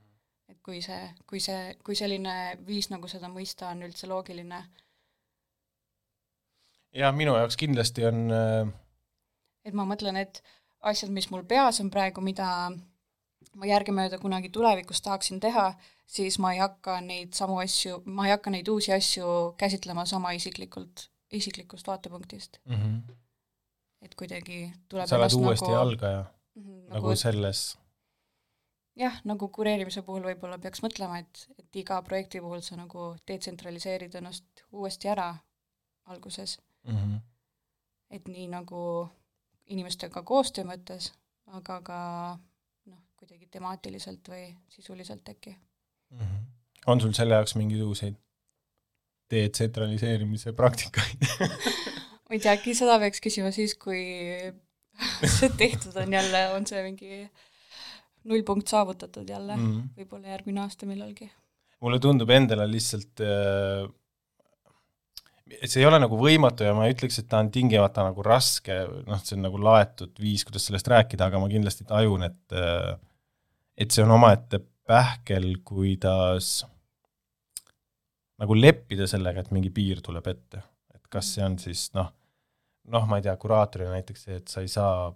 et 0.48 0.60
kui 0.62 0.82
see, 0.82 1.14
kui 1.26 1.40
see, 1.40 1.76
kui 1.84 1.96
selline 1.96 2.58
viis 2.66 2.90
nagu 2.90 3.08
seda 3.08 3.28
mõista 3.28 3.70
on 3.72 3.82
üldse 3.82 4.06
loogiline. 4.06 4.64
Jah, 6.94 7.14
minu 7.16 7.34
jaoks 7.38 7.58
kindlasti 7.60 8.06
on 8.08 8.26
äh... 8.34 8.72
et 9.64 9.76
ma 9.76 9.86
mõtlen, 9.88 10.18
et 10.20 10.42
asjad, 10.84 11.12
mis 11.14 11.30
mul 11.32 11.44
peas 11.48 11.80
on 11.82 11.90
praegu, 11.92 12.22
mida 12.24 12.48
ma 13.58 13.68
järgemööda 13.68 14.18
kunagi 14.22 14.50
tulevikus 14.52 15.02
tahaksin 15.04 15.40
teha, 15.42 15.68
siis 16.06 16.38
ma 16.42 16.54
ei 16.54 16.62
hakka 16.62 16.98
neid 17.04 17.36
samu 17.36 17.58
asju, 17.62 18.00
ma 18.06 18.28
ei 18.28 18.34
hakka 18.34 18.52
neid 18.54 18.68
uusi 18.72 18.92
asju 18.94 19.54
käsitlema 19.60 20.06
sama 20.08 20.34
isiklikult, 20.36 21.08
isiklikust 21.32 21.86
vaatepunktist 21.86 22.60
mm. 22.64 22.74
-hmm. 22.74 23.16
et 24.02 24.14
kuidagi 24.14 24.72
tuleb 24.88 25.08
sa 25.08 25.18
oled 25.18 25.38
uuesti 25.38 25.70
nagu, 25.70 25.80
algaja 25.80 26.20
mm, 26.22 26.62
-hmm, 26.62 26.82
nagu, 26.90 27.08
nagu 27.08 27.16
selles 27.16 27.64
jah, 28.96 29.20
nagu 29.24 29.48
kureerimise 29.48 30.02
puhul 30.02 30.28
võib-olla 30.30 30.58
peaks 30.58 30.82
mõtlema, 30.82 31.18
et, 31.18 31.48
et 31.58 31.76
iga 31.82 32.02
projekti 32.02 32.40
puhul 32.40 32.62
sa 32.62 32.76
nagu 32.76 33.14
detsentraliseerid 33.28 34.14
ennast 34.14 34.64
uuesti 34.72 35.08
ära 35.08 35.34
alguses 36.04 36.58
mm. 36.84 36.96
-hmm. 36.96 37.20
et 38.10 38.28
nii 38.28 38.48
nagu 38.48 38.80
inimestega 39.66 40.22
koostöö 40.22 40.64
mõttes, 40.68 41.12
aga 41.46 41.80
ka 41.84 42.00
noh, 42.86 43.00
kuidagi 43.16 43.48
temaatiliselt 43.50 44.28
või 44.28 44.50
sisuliselt 44.68 45.28
äkki 45.28 45.54
mm. 45.54 46.18
-hmm. 46.18 46.44
on 46.86 47.00
sul 47.00 47.12
selle 47.12 47.34
jaoks 47.34 47.56
mingisuguseid 47.60 48.20
detsentraliseerimise 49.30 50.52
praktikaid 50.52 51.24
ma 52.24 52.36
ei 52.36 52.40
tea, 52.40 52.52
äkki 52.52 52.74
seda 52.76 52.98
peaks 53.02 53.22
küsima 53.24 53.50
siis, 53.54 53.76
kui 53.80 54.02
see 55.38 55.50
tehtud 55.58 55.96
on 56.00 56.12
jälle, 56.12 56.46
on 56.54 56.66
see 56.66 56.82
mingi 56.84 57.24
nullpunkt 58.24 58.68
saavutatud 58.68 59.28
jälle 59.28 59.56
mm 59.56 59.72
-hmm., 59.72 59.88
võib-olla 59.98 60.28
järgmine 60.28 60.60
aasta 60.60 60.86
millalgi. 60.86 61.30
mulle 61.80 61.98
tundub 61.98 62.30
endale 62.30 62.70
lihtsalt 62.70 63.20
äh, 63.20 63.88
see 65.44 65.82
ei 65.82 65.88
ole 65.88 65.98
nagu 66.00 66.18
võimatu 66.18 66.64
ja 66.66 66.74
ma 66.76 66.86
ei 66.88 66.94
ütleks, 66.94 67.18
et 67.20 67.28
ta 67.28 67.40
on 67.44 67.50
tingimata 67.52 68.04
nagu 68.06 68.24
raske, 68.24 68.76
noh, 69.08 69.20
see 69.22 69.36
on 69.36 69.44
nagu 69.46 69.60
laetud 69.60 70.14
viis, 70.20 70.44
kuidas 70.46 70.68
sellest 70.68 70.88
rääkida, 70.90 71.28
aga 71.28 71.40
ma 71.42 71.50
kindlasti 71.52 71.86
tajun, 71.88 72.24
et 72.28 72.60
et 73.74 73.90
see 73.90 74.04
on 74.04 74.14
omaette 74.14 74.62
pähkel, 74.86 75.50
kuidas 75.66 76.62
nagu 78.40 78.56
leppida 78.58 79.08
sellega, 79.10 79.44
et 79.44 79.52
mingi 79.54 79.72
piir 79.74 80.00
tuleb 80.04 80.26
ette. 80.32 80.62
et 80.94 81.10
kas 81.10 81.34
see 81.36 81.44
on 81.44 81.58
siis 81.60 81.88
noh, 81.94 82.08
noh, 82.92 83.04
ma 83.08 83.18
ei 83.18 83.26
tea, 83.26 83.36
kuraatorina 83.40 83.94
näiteks 83.94 84.26
see, 84.26 84.40
et 84.40 84.48
sa 84.50 84.64
ei 84.64 84.70
saa, 84.72 85.10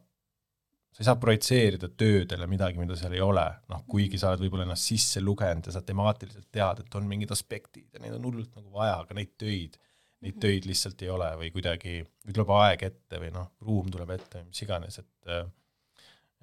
sa 0.92 1.02
ei 1.02 1.08
saa 1.08 1.18
projitseerida 1.20 1.90
töödele 1.97 2.47
midagi, 2.50 2.78
mida 2.80 2.97
seal 2.99 3.16
ei 3.16 3.25
ole, 3.25 3.47
noh, 3.73 3.85
kuigi 3.88 4.20
sa 4.20 4.32
oled 4.32 4.44
võib-olla 4.44 4.68
ennast 4.68 4.92
sisse 4.92 5.25
lugenud 5.25 5.68
ja 5.68 5.75
sa 5.75 5.82
temaatiliselt 5.85 6.49
tead, 6.52 6.85
et 6.85 6.99
on 7.00 7.08
mingid 7.08 7.32
aspektid 7.35 7.88
ja 7.92 8.02
neid 8.02 8.16
on 8.18 8.28
hullult 8.28 8.54
nagu 8.56 8.73
vaja, 8.76 9.00
aga 9.02 9.18
neid 9.18 9.35
töid 9.40 9.78
neid 10.25 10.38
töid 10.42 10.66
lihtsalt 10.66 11.02
ei 11.04 11.10
ole 11.14 11.28
või 11.40 11.50
kuidagi, 11.54 12.00
või 12.26 12.37
tuleb 12.37 12.52
aeg 12.58 12.84
ette 12.88 13.20
või 13.22 13.32
noh, 13.34 13.52
ruum 13.66 13.90
tuleb 13.94 14.14
ette 14.16 14.40
või 14.40 14.50
mis 14.50 14.62
iganes, 14.66 15.00
et 15.02 15.32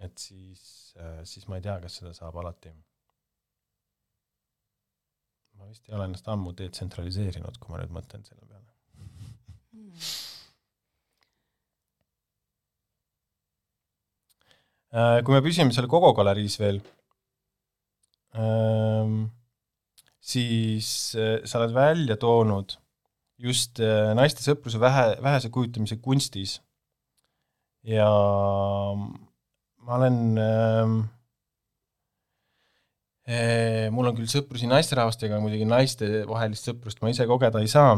et 0.06 0.20
siis, 0.20 0.94
siis 1.24 1.48
ma 1.48 1.60
ei 1.60 1.64
tea, 1.64 1.78
kas 1.84 2.02
seda 2.02 2.12
saab 2.16 2.36
alati. 2.42 2.74
ma 5.56 5.70
vist 5.70 5.88
ei 5.88 5.96
ole 5.96 6.10
ennast 6.10 6.28
ammu 6.28 6.52
detsentraliseerinud, 6.60 7.60
kui 7.60 7.72
ma 7.72 7.80
nüüd 7.80 7.94
mõtlen 7.96 8.26
selle 8.28 8.44
peale. 8.44 8.76
Äh, 14.96 15.20
kui 15.28 15.34
me 15.36 15.42
püsime 15.44 15.74
seal 15.76 15.90
Kogo 15.92 16.14
galeriis 16.16 16.56
veel, 16.60 16.78
ähm, 18.40 19.26
siis 20.24 20.90
äh, 21.20 21.42
sa 21.44 21.60
oled 21.60 21.74
välja 21.76 22.16
toonud 22.22 22.78
just 23.42 23.82
äh, 23.84 24.14
naiste 24.18 24.44
sõpruse 24.46 24.80
vähe, 24.82 25.16
vähese 25.24 25.52
kujutamise 25.54 25.98
kunstis. 26.04 26.62
ja 27.86 28.08
ma 29.86 29.98
olen 30.00 30.18
äh, 30.42 30.96
mul 33.94 34.10
on 34.10 34.18
küll 34.18 34.30
sõprusi 34.30 34.70
naisterahvastega, 34.70 35.40
muidugi 35.42 35.68
naistevahelist 35.70 36.72
sõprust 36.72 37.02
ma 37.02 37.12
ise 37.14 37.28
kogeda 37.30 37.62
ei 37.62 37.70
saa, 37.70 37.96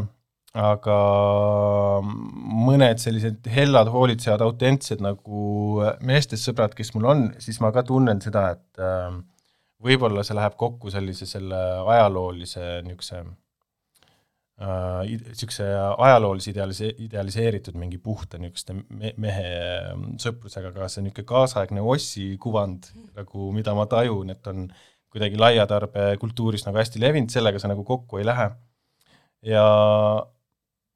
aga 0.58 0.98
mõned 2.02 3.00
sellised 3.00 3.48
hellad 3.52 3.90
hoolitsejad, 3.92 4.42
autentsed 4.44 5.02
nagu 5.04 5.80
meestest 6.04 6.48
sõbrad, 6.48 6.76
kes 6.76 6.94
mul 6.96 7.10
on, 7.12 7.26
siis 7.40 7.60
ma 7.64 7.72
ka 7.72 7.84
tunnen 7.86 8.20
seda, 8.24 8.50
et 8.56 8.82
äh, 8.82 9.12
võib-olla 9.84 10.24
see 10.26 10.36
läheb 10.36 10.56
kokku 10.60 10.90
sellise, 10.92 11.28
selle 11.30 11.60
ajaloolise 11.86 12.80
niisuguse 12.86 13.22
niisuguse 14.58 15.64
äh, 15.70 15.92
ajaloolise 16.02 16.50
idealise-, 16.50 16.94
idealiseeritud 17.04 17.76
mingi 17.78 18.00
puhta 18.02 18.40
niisuguste 18.42 18.74
me-, 18.74 19.12
mehe 19.20 19.50
ähm, 19.92 20.06
sõprusega, 20.18 20.72
aga 20.72 20.88
see 20.90 21.04
niisugune 21.06 21.28
kaasaegne 21.28 21.84
Ossi 21.94 22.32
kuvand 22.42 22.90
nagu, 23.18 23.50
mida 23.54 23.74
ma 23.78 23.86
tajun, 23.90 24.32
et 24.34 24.50
on 24.50 24.66
kuidagi 25.08 25.38
laiatarbekultuuris 25.40 26.66
nagu 26.66 26.80
hästi 26.80 27.00
levinud, 27.02 27.30
sellega 27.32 27.60
see 27.62 27.70
nagu 27.70 27.84
kokku 27.86 28.18
ei 28.18 28.26
lähe. 28.26 28.50
ja 29.46 29.62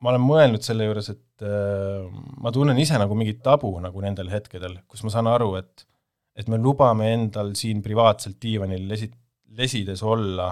ma 0.03 0.11
olen 0.11 0.25
mõelnud 0.27 0.67
selle 0.67 0.89
juures, 0.89 1.13
et 1.15 1.47
äh, 1.47 2.03
ma 2.43 2.51
tunnen 2.55 2.79
ise 2.83 2.99
nagu 2.99 3.15
mingit 3.19 3.45
tabu 3.47 3.71
nagu 3.85 4.03
nendel 4.03 4.33
hetkedel, 4.33 4.81
kus 4.91 5.07
ma 5.07 5.15
saan 5.15 5.31
aru, 5.31 5.55
et 5.63 5.87
et 6.33 6.49
me 6.49 6.57
lubame 6.57 7.11
endal 7.13 7.51
siin 7.59 7.83
privaatselt 7.85 8.39
diivanil 8.41 8.87
lesi-, 8.89 9.11
lesides 9.59 10.03
olla 10.03 10.49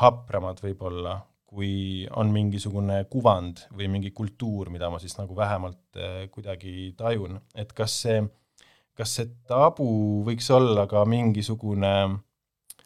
hapramad 0.00 0.60
võib-olla, 0.62 1.14
kui 1.50 2.06
on 2.14 2.30
mingisugune 2.30 3.02
kuvand 3.10 3.64
või 3.74 3.88
mingi 3.90 4.12
kultuur, 4.14 4.70
mida 4.70 4.90
ma 4.90 5.00
siis 5.02 5.16
nagu 5.18 5.34
vähemalt 5.36 5.98
äh, 5.98 6.26
kuidagi 6.30 6.92
tajun, 6.98 7.40
et 7.58 7.72
kas 7.74 7.96
see, 8.04 8.20
kas 8.94 9.16
see 9.18 9.30
tabu 9.50 9.88
võiks 10.26 10.50
olla 10.54 10.86
ka 10.90 11.02
mingisugune 11.10 11.94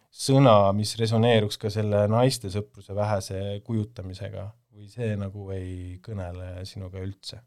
sõna, 0.08 0.56
mis 0.76 0.94
resoneeruks 0.96 1.60
ka 1.60 1.72
selle 1.74 2.06
naiste 2.08 2.52
sõpruse 2.54 2.96
vähese 2.96 3.42
kujutamisega 3.66 4.46
või 4.72 4.88
see 4.88 5.12
nagu 5.20 5.50
ei 5.52 5.98
kõnele 6.04 6.64
sinuga 6.64 7.04
üldse? 7.04 7.42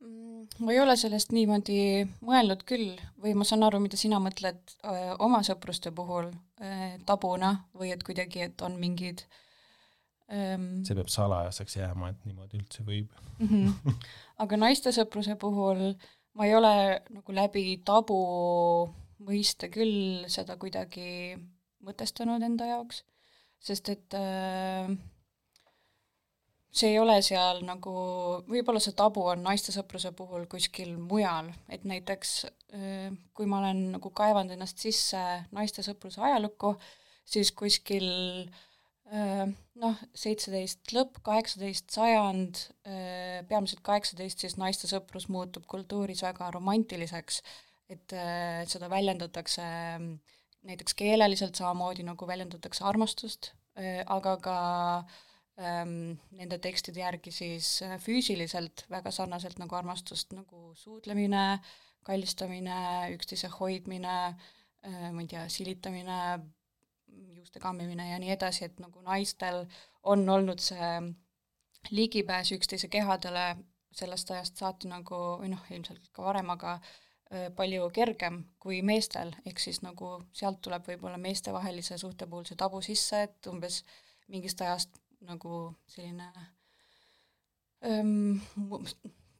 Mm, 0.00 0.48
ma 0.64 0.72
ei 0.72 0.80
ole 0.80 0.96
sellest 0.96 1.36
niimoodi 1.36 2.08
mõelnud 2.24 2.64
küll 2.66 2.96
või 3.20 3.36
ma 3.36 3.44
saan 3.44 3.68
aru, 3.68 3.84
mida 3.84 4.00
sina 4.00 4.22
mõtled 4.24 4.64
öö, 4.80 5.14
oma 5.20 5.44
sõpruste 5.46 5.92
puhul 5.94 6.32
öö, 6.32 6.92
tabuna 7.06 7.58
või 7.76 7.92
et 7.92 8.02
kuidagi, 8.08 8.48
et 8.48 8.64
on 8.64 8.80
mingid 8.80 9.26
öö, 9.28 9.40
see 10.32 10.96
peab 10.96 11.12
salajaseks 11.12 11.76
jääma, 11.76 12.12
et 12.12 12.26
niimoodi 12.28 12.60
üldse 12.60 12.84
võib 12.86 13.10
mm. 13.38 13.48
-hmm. 13.48 14.02
aga 14.44 14.58
naiste 14.60 14.92
sõpruse 14.96 15.36
puhul 15.40 15.92
ma 16.38 16.48
ei 16.48 16.54
ole 16.56 16.74
nagu 17.12 17.36
läbi 17.36 17.82
tabu 17.84 18.20
mõiste 19.22 19.68
küll 19.70 20.24
seda 20.32 20.56
kuidagi 20.56 21.36
mõtestanud 21.82 22.42
enda 22.42 22.66
jaoks, 22.70 23.02
sest 23.60 23.88
et 23.92 24.14
äh, 24.18 24.88
see 26.72 26.94
ei 26.94 26.98
ole 26.98 27.18
seal 27.22 27.60
nagu, 27.66 27.92
võib-olla 28.48 28.80
see 28.80 28.96
tabu 28.96 29.26
on 29.34 29.44
naistesõpruse 29.44 30.14
puhul 30.16 30.46
kuskil 30.50 30.96
mujal, 30.96 31.52
et 31.68 31.84
näiteks 31.84 32.46
kui 33.36 33.46
ma 33.48 33.60
olen 33.60 33.82
nagu 33.96 34.10
kaevanud 34.16 34.54
ennast 34.54 34.80
sisse 34.80 35.20
naistesõpruse 35.52 36.22
ajalukku, 36.24 36.72
siis 37.28 37.52
kuskil 37.52 38.06
noh, 39.12 39.98
seitseteist 40.16 40.94
lõpp, 40.96 41.18
kaheksateist 41.26 41.90
sajand, 41.92 42.60
peamiselt 43.48 43.82
kaheksateist, 43.84 44.40
siis 44.40 44.56
naistesõprus 44.56 45.26
muutub 45.28 45.66
kultuuris 45.68 46.22
väga 46.24 46.48
romantiliseks, 46.54 47.42
et 47.92 48.14
seda 48.72 48.88
väljendatakse 48.88 49.66
näiteks 50.64 50.96
keeleliselt 50.96 51.60
samamoodi, 51.60 52.06
nagu 52.08 52.28
väljendatakse 52.30 52.86
armastust, 52.88 53.50
aga 54.16 54.36
ka 54.40 54.56
äh, 54.96 55.20
ähm, 55.60 56.16
nende 56.36 56.58
tekstide 56.62 57.02
järgi 57.02 57.32
siis 57.34 57.74
äh, 57.84 57.96
füüsiliselt 58.00 58.86
väga 58.92 59.12
sarnaselt 59.14 59.60
nagu 59.60 59.76
armastust, 59.76 60.32
nagu 60.36 60.72
suudlemine, 60.78 61.60
kallistamine, 62.06 63.12
üksteise 63.14 63.50
hoidmine 63.58 64.16
äh,, 64.32 65.10
ma 65.12 65.22
ei 65.22 65.30
tea, 65.30 65.44
silitamine, 65.52 66.18
juuste 67.36 67.60
kammimine 67.60 68.10
ja 68.10 68.18
nii 68.18 68.32
edasi, 68.34 68.64
et 68.64 68.80
nagu 68.80 69.02
naistel 69.06 69.64
on 70.02 70.28
olnud 70.28 70.62
see 70.62 70.92
ligipääs 71.90 72.52
üksteise 72.54 72.88
kehadele 72.88 73.56
sellest 73.92 74.30
ajast 74.30 74.56
saati 74.56 74.88
nagu, 74.88 75.18
või 75.40 75.50
noh, 75.52 75.64
ilmselt 75.70 76.08
ka 76.12 76.22
varem, 76.24 76.50
aga 76.54 76.78
palju 77.56 77.88
kergem 77.96 78.42
kui 78.60 78.82
meestel, 78.84 79.32
ehk 79.48 79.60
siis 79.60 79.80
nagu 79.82 80.18
sealt 80.36 80.60
tuleb 80.64 80.84
võib-olla 80.88 81.16
meestevahelise 81.20 81.96
suhte 82.00 82.26
puhul 82.28 82.44
see 82.48 82.58
tabu 82.60 82.82
sisse, 82.84 83.22
et 83.28 83.48
umbes 83.48 83.82
mingist 84.28 84.60
ajast 84.60 84.98
nagu 85.24 85.62
selline 85.88 86.28
ähm, 87.88 88.40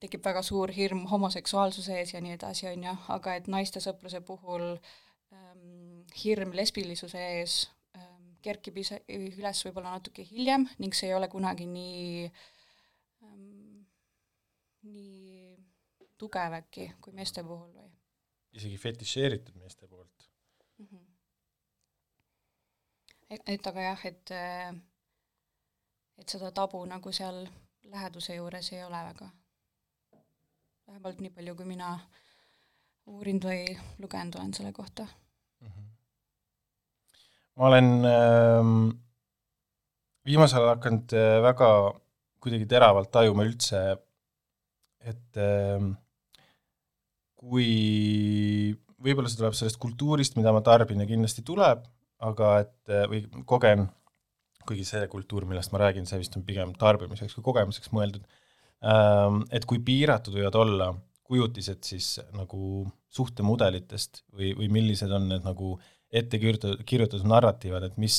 tekib 0.00 0.24
väga 0.24 0.42
suur 0.46 0.72
hirm 0.72 1.04
homoseksuaalsuse 1.10 1.98
ees 2.00 2.14
ja 2.14 2.22
nii 2.24 2.36
edasi, 2.38 2.68
on 2.72 2.88
ju, 2.88 2.96
aga 3.16 3.36
et 3.38 3.50
naiste 3.52 3.82
sõpruse 3.84 4.22
puhul 4.24 4.64
ähm, 4.72 5.91
hirm 6.22 6.54
lesbilisuse 6.56 7.22
ees 7.38 7.56
ähm, 7.96 8.34
kerkib 8.44 8.78
ise 8.82 9.00
üles 9.08 9.64
võib-olla 9.66 9.96
natuke 9.96 10.24
hiljem 10.28 10.68
ning 10.78 10.96
see 10.96 11.10
ei 11.10 11.16
ole 11.16 11.28
kunagi 11.32 11.66
nii 11.70 12.28
ähm,, 13.24 13.82
nii 14.88 15.56
tugev 16.18 16.58
äkki 16.60 16.92
kui 17.00 17.16
meeste 17.16 17.44
puhul 17.46 17.72
või? 17.74 17.90
isegi 18.52 18.78
fetišeeritud 18.78 19.56
meeste 19.56 19.88
poolt 19.88 20.30
mm. 20.78 20.86
-hmm. 20.86 21.04
et, 23.30 23.52
et 23.56 23.66
aga 23.72 23.90
jah, 23.90 24.06
et 24.12 24.34
äh, 24.36 24.72
et 26.22 26.28
seda 26.28 26.50
tabu 26.54 26.84
nagu 26.86 27.12
seal 27.12 27.46
läheduse 27.90 28.34
juures 28.34 28.72
ei 28.72 28.84
ole 28.84 29.04
väga. 29.10 29.28
vähemalt 30.86 31.20
nii 31.20 31.30
palju, 31.30 31.54
kui 31.56 31.66
mina 31.66 31.88
uurinud 33.06 33.44
või 33.48 33.62
lugenud 33.98 34.36
olen 34.38 34.54
selle 34.54 34.72
kohta. 34.72 35.06
Ma 37.58 37.68
olen 37.68 37.90
äh, 38.08 38.70
viimasel 40.28 40.62
ajal 40.62 40.76
hakanud 40.76 41.16
äh, 41.16 41.38
väga 41.44 41.70
kuidagi 42.42 42.66
teravalt 42.70 43.12
tajuma 43.14 43.46
üldse, 43.46 43.82
et 45.06 45.40
äh, 45.40 45.88
kui 47.42 47.72
võib-olla 49.02 49.30
see 49.30 49.40
tuleb 49.40 49.56
sellest 49.58 49.80
kultuurist, 49.82 50.38
mida 50.38 50.54
ma 50.54 50.62
tarbin 50.64 51.02
ja 51.02 51.08
kindlasti 51.08 51.44
tuleb, 51.46 51.82
aga 52.22 52.54
et 52.62 52.92
äh, 52.92 53.08
või 53.10 53.26
kogen 53.48 53.88
kuigi 54.66 54.84
see 54.86 55.06
kultuur, 55.10 55.46
millest 55.48 55.72
ma 55.74 55.80
räägin, 55.82 56.06
see 56.06 56.20
vist 56.20 56.36
on 56.38 56.44
pigem 56.46 56.74
tarbimiseks 56.78 57.34
kui 57.36 57.44
kogemuseks 57.46 57.90
mõeldud, 57.94 58.26
ähm, 58.86 59.42
et 59.54 59.66
kui 59.68 59.80
piiratud 59.82 60.36
võivad 60.38 60.58
olla 60.60 60.92
kujutised 61.26 61.82
siis 61.86 62.14
nagu 62.36 62.84
suhtemudelitest 63.12 64.24
või, 64.36 64.52
või 64.58 64.68
millised 64.78 65.12
on 65.12 65.28
need 65.32 65.46
nagu 65.46 65.74
ette 66.12 66.38
kirjutatud, 66.38 66.84
kirjutatud 66.86 67.28
narratiivad, 67.28 67.88
et 67.88 67.98
mis, 68.00 68.16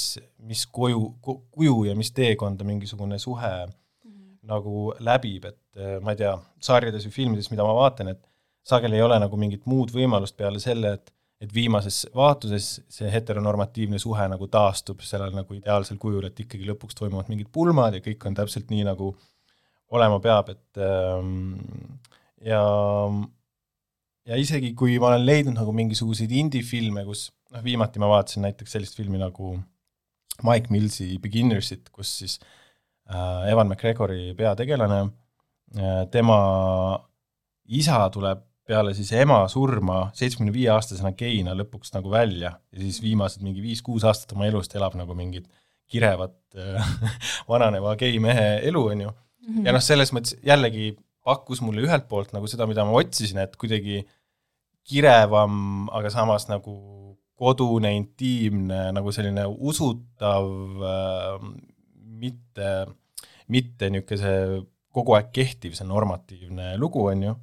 mis 0.50 0.66
koju, 0.66 1.02
kuju 1.24 1.76
ja 1.90 1.96
mis 1.96 2.12
teekonda 2.12 2.66
mingisugune 2.66 3.20
suhe 3.22 3.54
mm 3.66 4.12
-hmm. 4.12 4.38
nagu 4.50 4.94
läbib, 5.00 5.46
et 5.46 5.60
äh, 5.78 6.00
ma 6.02 6.16
ei 6.16 6.22
tea, 6.24 6.38
sarjades 6.60 7.06
või 7.08 7.18
filmides, 7.20 7.52
mida 7.52 7.64
ma 7.64 7.76
vaatan, 7.78 8.14
et 8.16 8.24
sageli 8.64 8.96
ei 8.96 9.06
ole 9.06 9.20
nagu 9.20 9.38
mingit 9.38 9.66
muud 9.66 9.92
võimalust 9.94 10.38
peale 10.38 10.60
selle, 10.60 10.94
et 10.94 11.14
et 11.44 11.52
viimases 11.52 12.06
vaatuses 12.16 12.68
see 12.88 13.10
heteronormatiivne 13.12 14.00
suhe 14.00 14.28
nagu 14.32 14.48
taastub 14.48 15.02
sellel 15.04 15.34
nagu 15.36 15.58
ideaalsel 15.58 15.98
kujul, 16.00 16.24
et 16.30 16.40
ikkagi 16.40 16.70
lõpuks 16.70 16.96
toimuvad 16.96 17.28
mingid 17.32 17.50
pulmad 17.52 17.98
ja 17.98 18.04
kõik 18.06 18.28
on 18.30 18.38
täpselt 18.38 18.72
nii, 18.72 18.86
nagu 18.88 19.10
olema 19.94 20.22
peab, 20.24 20.54
et 20.54 20.80
ähm, 20.80 21.52
ja 22.48 22.64
ja 24.24 24.40
isegi, 24.40 24.72
kui 24.78 24.96
ma 25.02 25.12
olen 25.12 25.26
leidnud 25.26 25.58
nagu 25.58 25.74
mingisuguseid 25.76 26.32
indie-filme, 26.32 27.04
kus 27.10 27.28
noh, 27.54 27.64
viimati 27.64 28.02
ma 28.02 28.10
vaatasin 28.12 28.48
näiteks 28.48 28.76
sellist 28.78 28.98
filmi 28.98 29.22
nagu 29.22 29.56
Mike 30.44 30.74
Millsi 30.74 31.18
Beginnersit, 31.22 31.92
kus 31.94 32.12
siis 32.24 32.40
äh, 33.10 33.52
Evan 33.52 33.70
McGregori 33.70 34.34
peategelane 34.38 35.04
äh,, 35.04 36.04
tema 36.12 36.40
isa 37.66 38.02
tuleb 38.14 38.44
peale 38.64 38.94
siis 38.96 39.12
ema 39.20 39.42
surma 39.52 40.06
seitsmekümne 40.16 40.54
viie 40.56 40.70
aastasena 40.72 41.12
geina 41.20 41.56
lõpuks 41.58 41.92
nagu 41.96 42.12
välja 42.12 42.54
ja 42.56 42.80
siis 42.80 43.02
viimased 43.04 43.44
mingi 43.44 43.64
viis-kuus 43.64 44.06
aastat 44.08 44.32
oma 44.38 44.48
elust 44.48 44.76
elab 44.78 44.96
nagu 44.96 45.16
mingit 45.18 45.50
kirevat 45.92 46.38
äh, 46.58 46.94
vananeva 47.52 47.98
gei 48.00 48.20
mehe 48.24 48.64
elu, 48.70 48.86
on 48.96 49.08
ju. 49.08 49.16
ja 49.66 49.76
noh, 49.76 49.84
selles 49.84 50.14
mõttes 50.16 50.38
jällegi 50.46 50.94
pakkus 51.24 51.62
mulle 51.64 51.84
ühelt 51.86 52.08
poolt 52.10 52.34
nagu 52.36 52.48
seda, 52.52 52.68
mida 52.68 52.86
ma 52.88 52.96
otsisin, 53.00 53.40
et 53.44 53.56
kuidagi 53.60 54.02
kirevam, 54.88 55.88
aga 55.96 56.12
samas 56.12 56.50
nagu 56.50 56.74
kodune, 57.40 57.94
intiimne, 57.98 58.86
nagu 58.96 59.14
selline 59.16 59.46
usutav 59.50 60.50
äh,, 60.90 61.48
mitte, 62.24 62.70
mitte 63.52 63.90
niisugune 63.92 64.64
kogu 64.94 65.16
aeg 65.18 65.32
kehtiv, 65.34 65.74
see 65.74 65.88
normatiivne 65.90 66.76
lugu, 66.78 67.02
on 67.10 67.24
ju, 67.26 67.34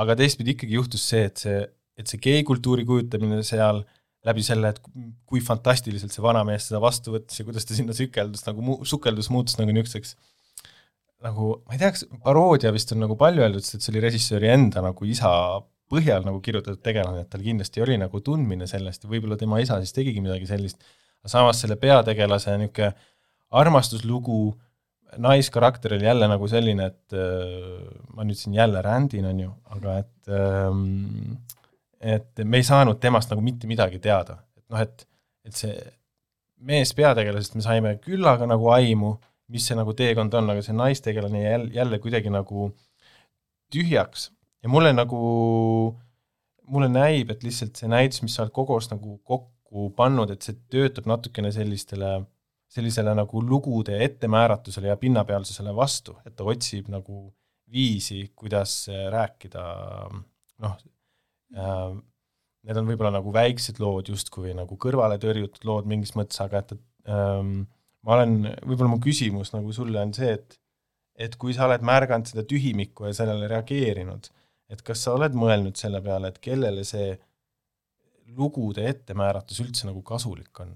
aga 0.00 0.16
teistpidi 0.16 0.54
ikkagi 0.54 0.78
juhtus 0.78 1.04
see, 1.10 1.26
et 1.28 1.42
see, 1.42 1.58
et 2.00 2.08
see 2.08 2.20
gei-kultuuri 2.24 2.86
kujutamine 2.88 3.42
seal 3.44 3.82
läbi 4.26 4.42
selle, 4.42 4.72
et 4.72 4.80
kui 5.28 5.42
fantastiliselt 5.44 6.14
see 6.14 6.24
vanamees 6.24 6.70
seda 6.70 6.80
vastu 6.82 7.12
võttis 7.14 7.38
ja 7.40 7.46
kuidas 7.46 7.68
ta 7.68 7.76
sinna 7.76 7.94
sükeldus 7.96 8.46
nagu 8.48 8.64
mu-, 8.64 8.80
sukeldus, 8.88 9.28
muutus 9.30 9.60
nagu 9.60 9.76
niisuguseks 9.76 10.16
nagu, 11.24 11.52
ma 11.66 11.76
ei 11.76 11.80
tea, 11.80 11.92
kas 11.94 12.04
paroodia 12.24 12.72
vist 12.74 12.92
on 12.92 13.02
nagu 13.04 13.16
palju 13.18 13.44
öeldud, 13.44 13.64
sest 13.64 13.84
see 13.84 13.92
oli 13.94 14.02
režissööri 14.04 14.50
enda 14.52 14.82
nagu 14.84 15.08
isa 15.08 15.30
põhjal 15.90 16.24
nagu 16.26 16.40
kirjutatud 16.42 16.82
tegelane, 16.82 17.24
et 17.24 17.30
tal 17.30 17.44
kindlasti 17.44 17.82
oli 17.84 17.96
nagu 18.00 18.20
tundmine 18.24 18.66
sellest 18.70 19.04
ja 19.04 19.10
võib-olla 19.10 19.38
tema 19.38 19.60
isa 19.62 19.78
siis 19.82 19.94
tegigi 19.94 20.22
midagi 20.24 20.48
sellist, 20.48 20.80
samas 21.26 21.60
selle 21.62 21.78
peategelase 21.80 22.54
niisugune 22.60 22.92
armastuslugu, 23.56 24.40
naiskarakter 25.22 25.94
oli 25.94 26.04
jälle 26.04 26.26
nagu 26.28 26.48
selline, 26.50 26.88
et 26.90 27.14
äh, 27.14 27.84
ma 28.14 28.26
nüüd 28.26 28.38
siin 28.38 28.56
jälle 28.58 28.82
rändin, 28.82 29.28
on 29.30 29.44
ju, 29.44 29.52
aga 29.76 30.00
et 30.02 30.32
ähm, 30.34 31.36
et 32.00 32.42
me 32.44 32.60
ei 32.60 32.66
saanud 32.66 32.98
temast 33.00 33.30
nagu 33.32 33.42
mitte 33.42 33.70
midagi 33.70 34.00
teada, 34.02 34.40
et 34.58 34.64
noh, 34.74 34.82
et, 34.82 35.06
et 35.46 35.56
see 35.56 35.76
mees 36.66 36.92
peategelasest 36.96 37.56
me 37.56 37.64
saime 37.64 37.94
küllaga 38.02 38.48
nagu 38.48 38.68
aimu, 38.74 39.14
mis 39.52 39.66
see 39.68 39.78
nagu 39.78 39.94
teekond 39.96 40.34
on, 40.34 40.50
aga 40.52 40.64
see 40.64 40.74
naistegelane 40.76 41.42
jälle, 41.42 41.70
jälle 41.74 42.00
kuidagi 42.02 42.32
nagu 42.34 42.70
tühjaks 43.72 44.30
ja 44.62 44.70
mulle 44.72 44.92
nagu, 44.96 45.20
mulle 46.70 46.88
näib, 46.92 47.30
et 47.34 47.44
lihtsalt 47.46 47.78
see 47.78 47.90
näitus, 47.90 48.22
mis 48.24 48.36
sa 48.36 48.44
oled 48.44 48.54
koos 48.56 48.90
nagu 48.92 49.18
kokku 49.24 49.90
pannud, 49.96 50.32
et 50.32 50.46
see 50.46 50.56
töötab 50.72 51.08
natukene 51.10 51.52
sellistele, 51.54 52.18
sellisele 52.72 53.14
nagu 53.16 53.42
lugude 53.44 53.98
ettemääratusele 54.04 54.90
ja 54.90 54.98
pinnapealsusele 55.00 55.74
vastu, 55.76 56.16
et 56.26 56.36
ta 56.36 56.46
otsib 56.48 56.90
nagu 56.92 57.28
viisi, 57.72 58.28
kuidas 58.38 58.84
rääkida 59.12 59.62
noh 60.62 60.76
äh,, 61.56 61.96
need 62.66 62.80
on 62.80 62.88
võib-olla 62.90 63.12
nagu 63.18 63.32
väiksed 63.34 63.80
lood 63.82 64.10
justkui 64.10 64.54
nagu 64.56 64.78
kõrvale 64.82 65.18
tõrjutud 65.22 65.66
lood 65.68 65.88
mingis 65.90 66.14
mõttes, 66.18 66.38
aga 66.42 66.62
et, 66.62 66.74
et 66.76 67.12
ähm, 67.12 67.66
ma 68.06 68.16
olen, 68.16 68.38
võib-olla 68.62 68.92
mu 68.92 69.00
küsimus 69.02 69.52
nagu 69.54 69.74
sulle 69.74 70.02
on 70.02 70.14
see, 70.16 70.32
et 70.38 70.58
et 71.16 71.32
kui 71.40 71.54
sa 71.56 71.64
oled 71.64 71.84
märganud 71.86 72.28
seda 72.28 72.42
tühimikku 72.44 73.06
ja 73.08 73.14
sellele 73.16 73.48
reageerinud, 73.48 74.26
et 74.70 74.82
kas 74.82 75.04
sa 75.06 75.14
oled 75.16 75.36
mõelnud 75.38 75.78
selle 75.78 76.00
peale, 76.02 76.32
et 76.32 76.40
kellele 76.42 76.84
see 76.86 77.14
lugude 78.36 78.86
ettemääratus 78.90 79.60
üldse 79.62 79.88
nagu 79.88 80.02
kasulik 80.06 80.60
on? 80.64 80.74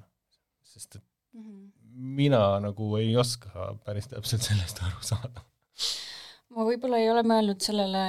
sest 0.71 0.97
et 0.97 1.03
mm 1.35 1.43
-hmm. 1.43 1.71
mina 2.21 2.61
nagu 2.61 2.97
ei 2.97 3.17
oska 3.17 3.75
päris 3.85 4.07
täpselt 4.09 4.43
sellest 4.43 4.83
aru 4.83 5.03
saada. 5.03 5.43
ma 6.51 6.65
võib-olla 6.69 6.99
ei 6.99 7.11
ole 7.11 7.23
mõelnud 7.23 7.61
sellele, 7.61 8.05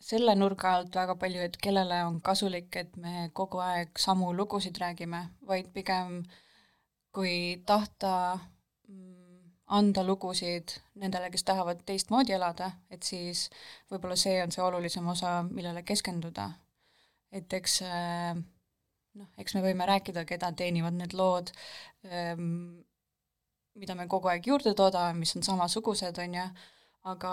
selle 0.00 0.34
nurga 0.34 0.72
alt 0.76 0.94
väga 0.94 1.16
palju, 1.16 1.40
et 1.40 1.56
kellele 1.56 2.04
on 2.04 2.20
kasulik, 2.20 2.76
et 2.76 2.96
me 2.96 3.30
kogu 3.32 3.58
aeg 3.58 3.98
samu 3.98 4.32
lugusid 4.36 4.78
räägime, 4.80 5.28
vaid 5.46 5.70
pigem 5.72 6.22
kui 7.12 7.62
tahta 7.66 8.38
anda 9.66 10.02
lugusid 10.04 10.76
nendele, 11.00 11.30
kes 11.32 11.44
tahavad 11.44 11.80
teistmoodi 11.86 12.34
elada, 12.36 12.70
et 12.90 13.02
siis 13.02 13.48
võib-olla 13.90 14.16
see 14.16 14.42
on 14.42 14.52
see 14.52 14.62
olulisem 14.64 15.06
osa, 15.08 15.38
millele 15.48 15.82
keskenduda. 15.82 16.50
et 17.32 17.52
eks 17.52 17.80
äh, 17.82 18.36
noh, 19.18 19.30
eks 19.38 19.56
me 19.56 19.62
võime 19.64 19.86
rääkida, 19.88 20.24
keda 20.28 20.52
teenivad 20.52 20.94
need 20.98 21.14
lood, 21.16 21.50
ähm, 22.06 22.82
mida 23.74 23.96
me 23.98 24.06
kogu 24.10 24.30
aeg 24.30 24.46
juurde 24.46 24.74
toodame, 24.74 25.18
mis 25.18 25.34
on 25.36 25.46
samasugused, 25.46 26.18
on 26.22 26.36
ju, 26.38 26.44
aga 27.10 27.32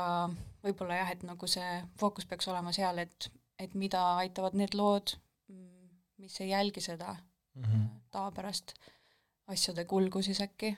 võib-olla 0.63 1.01
jah, 1.01 1.11
et 1.13 1.25
nagu 1.27 1.47
see 1.47 1.81
fookus 1.99 2.25
peaks 2.29 2.49
olema 2.51 2.73
seal, 2.75 3.01
et, 3.03 3.29
et 3.59 3.75
mida 3.77 4.01
aitavad 4.23 4.57
need 4.57 4.73
lood, 4.77 5.15
mis 6.21 6.37
ei 6.41 6.51
jälgi 6.51 6.81
seda 6.81 7.15
mm 7.55 7.63
-hmm. 7.63 7.85
tavapärast 8.11 8.73
asjade 9.47 9.85
kulgu 9.85 10.21
siis 10.21 10.41
äkki 10.41 10.77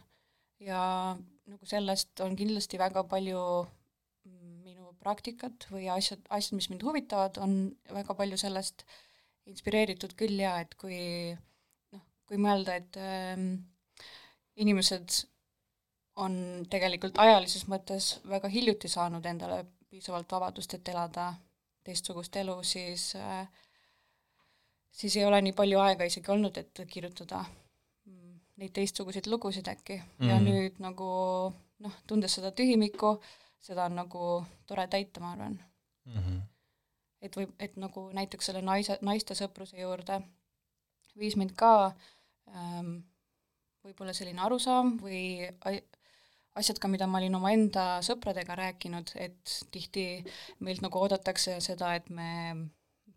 ja 0.59 1.15
nagu 1.51 1.67
sellest 1.67 2.21
on 2.23 2.36
kindlasti 2.39 2.79
väga 2.79 3.03
palju 3.10 3.41
minu 4.63 4.93
praktikat 5.03 5.67
või 5.71 5.89
asjad, 5.91 6.23
asjad, 6.29 6.58
mis 6.58 6.69
mind 6.71 6.86
huvitavad, 6.88 7.39
on 7.43 7.58
väga 7.91 8.15
palju 8.19 8.39
sellest 8.39 8.86
inspireeritud 9.51 10.15
küll 10.19 10.39
ja 10.39 10.56
et 10.63 10.75
kui 10.79 10.97
noh, 11.34 12.03
kui 12.29 12.39
mõelda, 12.39 12.77
et 12.79 12.99
äh, 12.99 13.43
inimesed 14.63 15.19
on 16.23 16.36
tegelikult 16.69 17.17
ajalises 17.19 17.65
mõttes 17.67 18.13
väga 18.29 18.51
hiljuti 18.53 18.91
saanud 18.91 19.25
endale 19.25 19.63
piisavalt 19.89 20.32
vabadust, 20.32 20.77
et 20.77 20.93
elada 20.93 21.34
teistsugust 21.84 22.36
elu, 22.39 22.56
siis 22.63 23.12
äh, 23.19 23.43
siis 24.93 25.17
ei 25.17 25.25
ole 25.25 25.41
nii 25.41 25.56
palju 25.58 25.82
aega 25.82 26.08
isegi 26.08 26.32
olnud, 26.32 26.58
et 26.58 26.82
kirjutada 26.89 27.43
neid 28.61 28.73
teistsuguseid 28.73 29.27
lugusid 29.27 29.67
äkki 29.67 29.97
mm 29.97 30.03
-hmm. 30.03 30.29
ja 30.29 30.35
mhm. 30.35 30.45
nüüd 30.45 30.79
nagu 30.79 31.09
noh, 31.79 31.95
tundes 32.07 32.35
seda 32.35 32.51
tühimikku, 32.51 33.21
seda 33.61 33.85
on 33.85 33.95
nagu 33.95 34.45
tore 34.67 34.87
täita, 34.87 35.19
ma 35.19 35.31
arvan 35.31 35.59
mm. 36.05 36.13
-hmm. 36.13 36.41
et 37.21 37.37
võib, 37.37 37.55
et 37.59 37.77
nagu 37.77 38.09
näiteks 38.13 38.45
selle 38.45 38.61
naise, 38.61 38.97
naiste 39.01 39.33
sõpruse 39.33 39.79
juurde 39.79 40.21
viis 41.17 41.35
mind 41.35 41.53
ka 41.55 41.95
ähm, 42.47 42.95
võib-olla 43.83 44.13
selline 44.13 44.41
arusaam 44.41 44.97
või 45.01 45.49
asjad 46.55 46.79
ka, 46.79 46.87
mida 46.87 47.07
ma 47.07 47.17
olin 47.17 47.35
omaenda 47.35 47.85
sõpradega 48.05 48.55
rääkinud, 48.55 49.11
et 49.15 49.57
tihti 49.71 50.23
meilt 50.59 50.83
nagu 50.85 50.99
oodatakse 50.99 51.59
seda, 51.61 51.95
et 51.95 52.09
me 52.09 52.29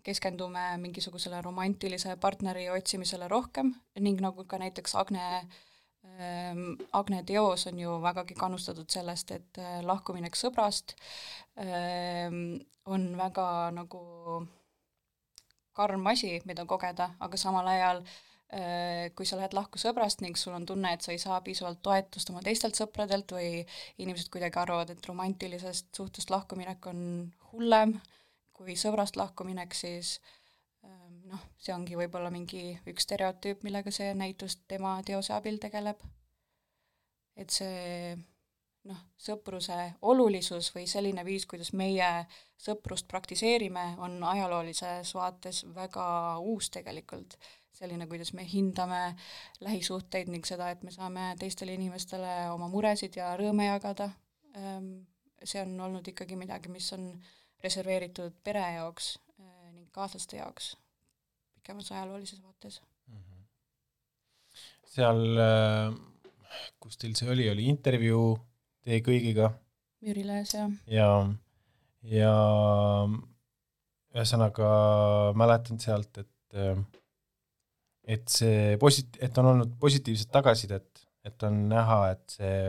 keskendume 0.06 0.64
mingisugusele 0.82 1.40
romantilise 1.44 2.16
partneri 2.22 2.68
otsimisele 2.70 3.28
rohkem 3.32 3.72
ning 4.00 4.20
nagu 4.22 4.44
ka 4.48 4.60
näiteks 4.62 4.94
Agne 5.00 5.24
ähm, 5.40 6.76
Agne 6.92 7.22
teos 7.26 7.66
on 7.70 7.80
ju 7.82 7.96
vägagi 8.02 8.36
kannustatud 8.38 8.90
sellest, 8.92 9.34
et 9.34 9.60
äh, 9.62 9.80
lahkuminek 9.86 10.38
sõbrast 10.38 10.94
ähm, 11.62 12.60
on 12.86 13.10
väga 13.18 13.48
nagu 13.74 14.04
karm 15.76 16.06
asi, 16.08 16.38
mida 16.48 16.64
kogeda, 16.64 17.10
aga 17.20 17.36
samal 17.40 17.66
ajal 17.68 18.02
äh, 18.54 19.10
kui 19.18 19.26
sa 19.28 19.40
lähed 19.40 19.56
lahku 19.58 19.80
sõbrast 19.82 20.22
ning 20.24 20.38
sul 20.38 20.54
on 20.56 20.66
tunne, 20.68 20.94
et 20.94 21.04
sa 21.04 21.12
ei 21.12 21.20
saa 21.20 21.40
piisavalt 21.44 21.82
toetust 21.84 22.30
oma 22.32 22.44
teistelt 22.46 22.78
sõpradelt 22.78 23.34
või 23.36 23.64
inimesed 23.98 24.30
kuidagi 24.32 24.62
arvavad, 24.62 24.94
et 24.94 25.10
romantilisest 25.10 25.90
suhtest 25.98 26.30
lahkuminek 26.32 26.92
on 26.94 27.00
hullem 27.50 27.98
äh,, 27.98 28.12
kui 28.56 28.76
sõbrast 28.80 29.18
lahkuminek, 29.20 29.74
siis 29.76 30.16
ähm, 30.84 31.26
noh, 31.32 31.42
see 31.60 31.74
ongi 31.74 31.98
võib-olla 31.98 32.30
mingi 32.32 32.78
üks 32.88 33.04
stereotüüp, 33.04 33.66
millega 33.66 33.92
see 33.92 34.14
näitus 34.16 34.60
tema 34.68 34.96
teose 35.06 35.36
abil 35.36 35.60
tegeleb. 35.62 36.00
et 37.36 37.52
see 37.52 38.16
noh, 38.88 39.02
sõpruse 39.20 39.76
olulisus 40.08 40.70
või 40.74 40.86
selline 40.88 41.24
viis, 41.26 41.44
kuidas 41.50 41.72
meie 41.76 42.08
sõprust 42.60 43.08
praktiseerime, 43.10 43.94
on 44.02 44.18
ajaloolises 44.24 45.12
vaates 45.14 45.64
väga 45.76 46.06
uus 46.40 46.70
tegelikult. 46.70 47.38
selline, 47.76 48.06
kuidas 48.08 48.30
me 48.32 48.40
hindame 48.48 49.00
lähisuhteid 49.60 50.30
ning 50.32 50.46
seda, 50.48 50.70
et 50.72 50.82
me 50.82 50.88
saame 50.90 51.34
teistele 51.36 51.74
inimestele 51.76 52.46
oma 52.48 52.70
muresid 52.72 53.18
ja 53.18 53.34
rõõme 53.36 53.66
jagada, 53.66 54.06
ähm, 54.56 54.86
see 55.44 55.60
on 55.60 55.74
olnud 55.84 56.08
ikkagi 56.08 56.38
midagi, 56.40 56.72
mis 56.72 56.88
on 56.96 57.10
reserveeritud 57.64 58.34
pere 58.44 58.64
jaoks 58.76 59.14
äh, 59.40 59.70
ning 59.72 59.86
kaaslaste 59.94 60.38
jaoks 60.40 60.74
pikemas 61.56 61.92
ajaloolises 61.92 62.42
vaates 62.42 62.80
mm. 63.08 63.22
-hmm. 63.22 63.46
seal, 64.94 65.22
äh, 65.46 65.94
kus 66.80 66.98
teil 66.98 67.16
see 67.18 67.30
oli, 67.30 67.48
oli 67.50 67.68
intervjuu 67.72 68.28
teie 68.86 69.00
kõigiga? 69.08 69.50
Müürilehes, 70.04 70.52
jah. 70.54 70.70
ja, 70.86 71.08
ja 72.02 72.34
ühesõnaga 74.14 74.68
mäletan 75.34 75.80
sealt, 75.82 76.18
et 76.22 76.60
äh, 76.60 76.84
et 78.06 78.28
see 78.30 78.76
posit-, 78.78 79.18
et 79.20 79.38
on 79.38 79.48
olnud 79.52 79.72
positiivset 79.80 80.30
tagasisidet, 80.30 81.02
et 81.26 81.42
on 81.42 81.56
näha, 81.72 82.12
et 82.12 82.36
see 82.38 82.60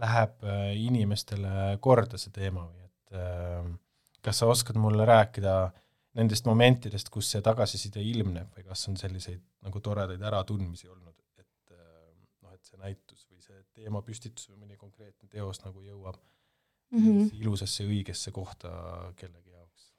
läheb 0.00 0.46
inimestele 0.80 1.76
korda, 1.84 2.18
see 2.18 2.32
teema 2.32 2.64
või 2.64 2.83
kas 4.24 4.40
sa 4.40 4.46
oskad 4.50 4.78
mulle 4.80 5.04
rääkida 5.08 5.54
nendest 6.18 6.46
momentidest, 6.46 7.10
kus 7.12 7.30
see 7.34 7.42
tagasiside 7.44 8.02
ilmneb 8.02 8.54
või 8.56 8.66
kas 8.68 8.86
on 8.90 8.98
selliseid 8.98 9.42
nagu 9.66 9.80
toredaid 9.82 10.22
äratundmisi 10.22 10.88
olnud, 10.88 11.16
et 11.40 11.74
ähm, 11.74 12.20
noh, 12.44 12.54
et 12.54 12.62
see 12.70 12.78
näitus 12.80 13.26
või 13.30 13.42
see 13.42 13.58
teemapüstitus 13.74 14.48
või 14.50 14.62
mõni 14.62 14.78
konkreetne 14.78 15.28
teos 15.30 15.60
nagu 15.64 15.82
jõuab 15.82 16.20
mm 16.94 17.00
-hmm. 17.00 17.32
ilusasse 17.40 17.86
õigesse 17.88 18.30
kohta 18.32 18.70
kellegi 19.16 19.50
jaoks? 19.50 19.90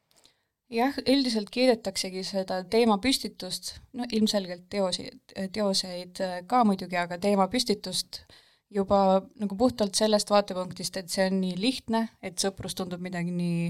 jah, 0.70 0.98
üldiselt 1.08 1.52
kiidetaksegi 1.52 2.24
seda 2.24 2.64
teemapüstitust, 2.64 3.76
no 3.94 4.08
ilmselgelt 4.12 4.70
teoseid, 4.70 5.36
teoseid 5.52 6.24
ka 6.48 6.64
muidugi, 6.64 6.98
aga 6.98 7.18
teemapüstitust 7.18 8.24
juba 8.76 9.00
nagu 9.40 9.58
puhtalt 9.58 9.96
sellest 9.96 10.32
vaatepunktist, 10.34 10.98
et 11.00 11.12
see 11.12 11.28
on 11.30 11.40
nii 11.42 11.56
lihtne, 11.60 12.08
et 12.26 12.40
sõprus 12.42 12.76
tundub 12.78 13.04
midagi 13.04 13.32
nii 13.36 13.70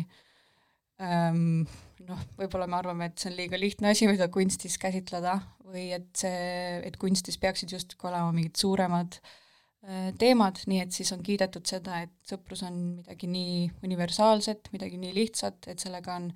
ähm, 1.06 1.65
noh, 2.08 2.26
võib-olla 2.39 2.68
me 2.70 2.80
arvame, 2.80 3.10
et 3.10 3.22
see 3.22 3.32
on 3.32 3.38
liiga 3.38 3.60
lihtne 3.60 3.91
asi, 3.91 4.10
mida 4.10 4.28
kunstis 4.34 4.78
käsitleda 4.82 5.38
või 5.65 5.89
et 5.96 6.12
see, 6.18 6.82
et 6.88 6.98
kunstis 7.02 7.39
peaksid 7.41 7.74
justkui 7.76 8.10
olema 8.10 8.34
mingid 8.36 8.58
suuremad 8.60 9.20
äh, 9.20 10.12
teemad, 10.22 10.62
nii 10.70 10.84
et 10.86 10.96
siis 10.96 11.13
on 11.15 11.24
kiidetud 11.26 11.65
seda, 11.70 12.04
et 12.06 12.13
sõprus 12.28 12.65
on 12.68 12.82
midagi 13.00 13.30
nii 13.32 13.65
universaalset, 13.88 14.72
midagi 14.76 15.00
nii 15.02 15.15
lihtsat, 15.15 15.72
et 15.72 15.82
sellega 15.82 16.20
on 16.20 16.30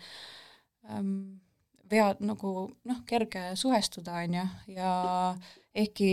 ähm, 0.89 1.13
vead 1.89 2.21
nagu 2.21 2.55
noh, 2.85 3.03
kerge 3.09 3.51
suhestuda, 3.59 4.21
on 4.23 4.39
ju, 4.41 4.47
ja 4.77 4.95
ehkki 5.77 6.11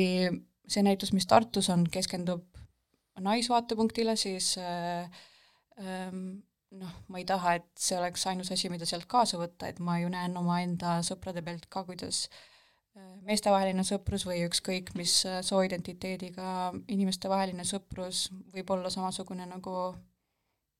see 0.68 0.82
näitus, 0.82 1.12
mis 1.14 1.26
Tartus 1.30 1.70
on, 1.70 1.86
keskendub 1.90 2.44
naisvaatepunktile, 3.20 4.16
siis 4.16 4.56
äh, 4.58 5.10
ähm, 5.80 6.42
noh, 6.76 6.92
ma 7.08 7.20
ei 7.20 7.24
taha, 7.28 7.56
et 7.60 7.68
see 7.80 7.98
oleks 7.98 8.26
ainus 8.30 8.50
asi, 8.54 8.70
mida 8.72 8.88
sealt 8.88 9.08
kaasa 9.10 9.40
võtta, 9.40 9.70
et 9.70 9.80
ma 9.80 9.98
ju 10.02 10.10
näen 10.12 10.36
omaenda 10.38 10.98
sõprade 11.06 11.42
pealt 11.46 11.68
ka, 11.72 11.84
kuidas 11.88 12.26
äh, 12.26 13.14
meestevaheline 13.28 13.84
sõprus 13.86 14.26
või 14.28 14.42
ükskõik 14.48 14.92
mis 14.98 15.18
äh, 15.28 15.40
sooidentiteediga 15.46 16.72
inimestevaheline 16.92 17.64
sõprus 17.68 18.26
võib 18.54 18.74
olla 18.76 18.92
samasugune, 18.92 19.48
nagu 19.48 19.76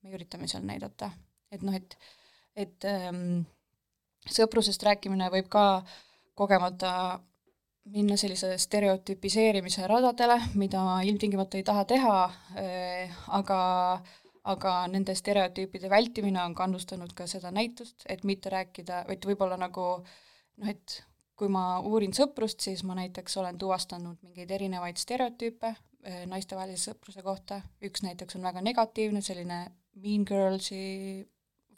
me 0.03 0.17
üritame 0.17 0.49
seal 0.51 0.67
näidata. 0.67 1.13
et 1.51 1.63
noh, 1.63 1.75
et, 1.77 1.97
et 2.57 2.85
ähm, 2.91 3.47
sõprusest 4.27 4.83
rääkimine 4.83 5.31
võib 5.33 5.49
ka 5.49 5.85
kogemata 6.37 7.21
minna 7.93 8.17
sellise 8.19 8.57
stereotüpiseerimise 8.59 9.87
radadele, 9.87 10.41
mida 10.59 10.83
ma 10.85 11.01
ilmtingimata 11.07 11.59
ei 11.59 11.67
taha 11.67 11.85
teha 11.89 12.21
äh,, 12.59 13.19
aga 13.39 13.59
aga 14.47 14.73
nende 14.91 15.15
stereotüüpide 15.19 15.91
vältimine 15.91 16.39
on 16.45 16.55
kannustanud 16.55 17.13
ka 17.19 17.27
seda 17.31 17.51
näitust, 17.55 18.05
et 18.09 18.23
mitte 18.25 18.51
rääkida, 18.53 19.03
et 19.11 19.27
võib-olla 19.27 19.59
nagu 19.59 19.87
noh, 19.99 20.69
et 20.71 21.01
kui 21.37 21.51
ma 21.53 21.81
uurin 21.85 22.15
sõprust, 22.17 22.63
siis 22.65 22.85
ma 22.87 22.97
näiteks 22.97 23.37
olen 23.43 23.59
tuvastanud 23.61 24.21
mingeid 24.25 24.53
erinevaid 24.57 25.01
stereotüüpe 25.03 25.73
eh, 25.73 26.23
naistevahelise 26.31 26.93
sõpruse 26.93 27.25
kohta, 27.27 27.61
üks 27.85 28.07
näiteks 28.07 28.39
on 28.39 28.47
väga 28.47 28.63
negatiivne, 28.65 29.23
selline 29.25 29.65
mean 30.03 30.25
girls'i 30.29 31.27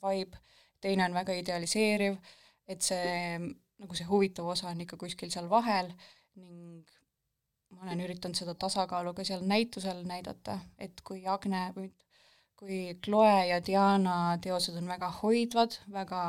vibe, 0.05 0.45
teine 0.85 1.09
on 1.09 1.17
väga 1.17 1.35
idealiseeriv, 1.41 2.21
et 2.69 2.85
see, 2.85 3.41
nagu 3.79 3.95
see 3.95 4.09
huvitav 4.09 4.47
osa 4.55 4.71
on 4.73 4.81
ikka 4.85 4.99
kuskil 5.01 5.31
seal 5.31 5.49
vahel 5.51 5.93
ning 6.39 6.87
ma 7.75 7.85
olen 7.85 8.03
üritanud 8.07 8.39
seda 8.39 8.55
tasakaalu 8.59 9.13
ka 9.15 9.25
seal 9.29 9.45
näitusel 9.47 10.03
näidata, 10.09 10.59
et 10.79 11.03
kui 11.05 11.25
Agne 11.29 11.69
või 11.77 11.91
kui 12.59 12.79
Chloe 13.05 13.47
ja 13.53 13.61
Diana 13.63 14.39
teosed 14.43 14.75
on 14.81 14.89
väga 14.91 15.11
hoidvad, 15.21 15.77
väga 15.95 16.23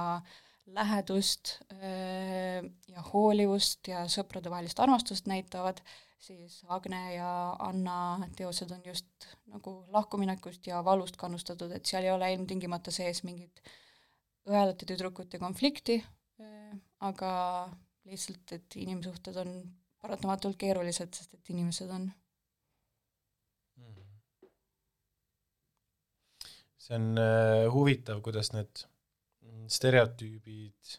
lähedust 0.76 1.56
äh, 1.74 2.62
ja 2.92 3.06
hoolivust 3.14 3.90
ja 3.90 4.04
sõpradevahelist 4.12 4.80
armastust 4.84 5.30
näitavad, 5.32 5.82
siis 6.22 6.60
Agne 6.68 7.16
ja 7.16 7.32
Anna 7.66 8.30
teosed 8.38 8.70
on 8.76 8.86
just 8.86 9.30
nagu 9.50 9.80
lahkuminekust 9.96 10.68
ja 10.70 10.84
valust 10.86 11.18
kannustatud, 11.18 11.74
et 11.74 11.90
seal 11.90 12.06
ei 12.06 12.14
ole 12.14 12.30
ilmtingimata 12.36 12.94
sees 12.94 13.24
mingit 13.26 13.64
õelate 14.50 14.86
tüdrukute 14.86 15.42
konflikti, 15.42 15.98
aga 17.00 17.32
lihtsalt, 18.10 18.52
et 18.52 18.76
inimsuhted 18.76 19.38
on 19.40 19.54
paratamatult 20.02 20.58
keerulised, 20.60 21.14
sest 21.14 21.34
et 21.38 21.52
inimesed 21.54 21.92
on 21.96 22.10
see 26.90 26.98
on 26.98 27.18
äh, 27.22 27.68
huvitav, 27.74 28.22
kuidas 28.26 28.52
need 28.56 28.86
stereotüübid 29.70 30.96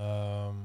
ähm, 0.00 0.62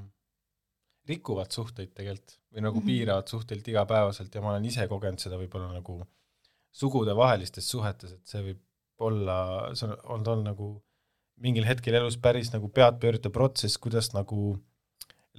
rikuvad 1.10 1.54
suhteid 1.54 1.94
tegelikult 1.94 2.40
või 2.52 2.64
nagu 2.66 2.80
mm 2.80 2.82
-hmm. 2.82 2.88
piiravad 2.90 3.28
suhteid 3.28 3.68
igapäevaselt 3.68 4.36
ja 4.36 4.42
ma 4.42 4.54
olen 4.54 4.66
ise 4.66 4.88
kogenud 4.88 5.22
seda 5.22 5.38
võib-olla 5.38 5.72
nagu 5.74 6.00
sugudevahelistes 6.72 7.70
suhetes, 7.70 8.12
et 8.12 8.28
see 8.28 8.42
võib 8.48 8.62
olla, 9.00 9.38
see 9.76 9.88
on 9.88 9.98
olnud, 10.04 10.28
olnud 10.28 10.46
nagu 10.46 10.68
mingil 11.42 11.66
hetkel 11.68 11.98
elus 11.98 12.18
päris 12.22 12.52
nagu 12.54 12.70
peadpöörde 12.74 13.32
protsess, 13.34 13.80
kuidas 13.82 14.12
nagu 14.14 14.56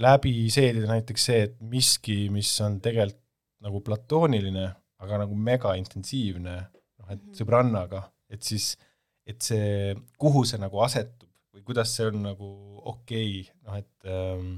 läbi 0.03 0.49
seedida 0.53 0.89
näiteks 0.91 1.27
see, 1.29 1.43
et 1.49 1.59
miski, 1.61 2.27
mis 2.33 2.51
on 2.65 2.81
tegelikult 2.83 3.21
nagu 3.63 3.79
platooniline, 3.87 4.65
aga 5.03 5.21
nagu 5.23 5.37
mega 5.39 5.77
intensiivne, 5.79 6.57
noh 7.03 7.13
et 7.13 7.21
mhm. 7.21 7.37
sõbrannaga, 7.39 8.03
et 8.33 8.43
siis, 8.43 8.73
et 9.29 9.39
see, 9.45 9.95
kuhu 10.19 10.43
see 10.49 10.59
nagu 10.63 10.83
asetub 10.83 11.29
või 11.53 11.65
kuidas 11.67 11.93
see 11.95 12.09
on 12.09 12.23
nagu 12.25 12.51
okei 12.91 13.43
okay,, 13.43 13.57
noh 13.67 13.79
et 13.79 14.09
ähm, 14.09 14.55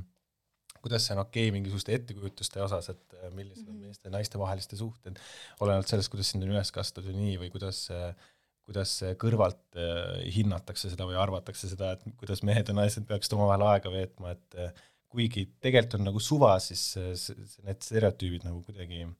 kuidas 0.85 1.09
see 1.09 1.16
on 1.16 1.24
okei 1.24 1.48
okay 1.48 1.54
mingisuguste 1.57 1.96
ettekujutuste 1.96 2.62
osas, 2.64 2.88
et 2.94 3.18
äh, 3.18 3.28
millised 3.35 3.66
on 3.66 3.74
mhm. 3.74 3.90
meeste 3.90 4.09
ja 4.09 4.14
naiste 4.14 4.40
vaheliste 4.40 4.78
suhted, 4.80 5.20
olenevalt 5.61 5.90
sellest, 5.90 6.12
kuidas 6.12 6.33
sind 6.33 6.46
on 6.46 6.54
üles 6.54 6.72
kasvatud 6.74 7.11
ja 7.11 7.16
nii, 7.18 7.37
või 7.42 7.52
kuidas 7.52 7.87
kuidas 8.64 8.96
kõrvalt 9.20 9.77
äh, 9.77 10.22
hinnatakse 10.35 10.90
seda 10.92 11.07
või 11.09 11.18
arvatakse 11.20 11.68
seda, 11.70 11.94
et 11.94 12.05
kuidas 12.20 12.42
mehed 12.46 12.70
ja 12.70 12.77
naised 12.77 13.05
peaksid 13.09 13.37
omavahel 13.37 13.66
aega 13.74 13.92
veetma, 13.92 14.33
et 14.35 14.59
äh, 14.61 14.87
kuigi 15.12 15.46
tegelikult 15.62 15.98
on 15.98 16.09
nagu 16.09 16.22
suva, 16.22 16.57
siis 16.62 16.94
need 16.96 17.85
stereotüübid 17.85 18.46
nagu 18.48 18.62
kuidagi 18.64 19.05
äh, 19.05 19.12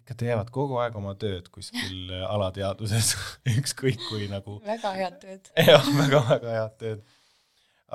ikka 0.00 0.18
teevad 0.24 0.50
kogu 0.54 0.80
aeg 0.82 0.96
oma 0.98 1.14
tööd 1.20 1.50
kuskil 1.54 2.10
alateadvuses 2.34 3.14
ükskõik 3.58 4.02
kui 4.08 4.26
nagu 4.32 4.58
väga 4.72 4.96
head 4.98 5.20
tööd. 5.22 5.52
jah, 5.70 5.92
väga-väga 6.00 6.58
head 6.58 6.76
tööd. 6.82 7.06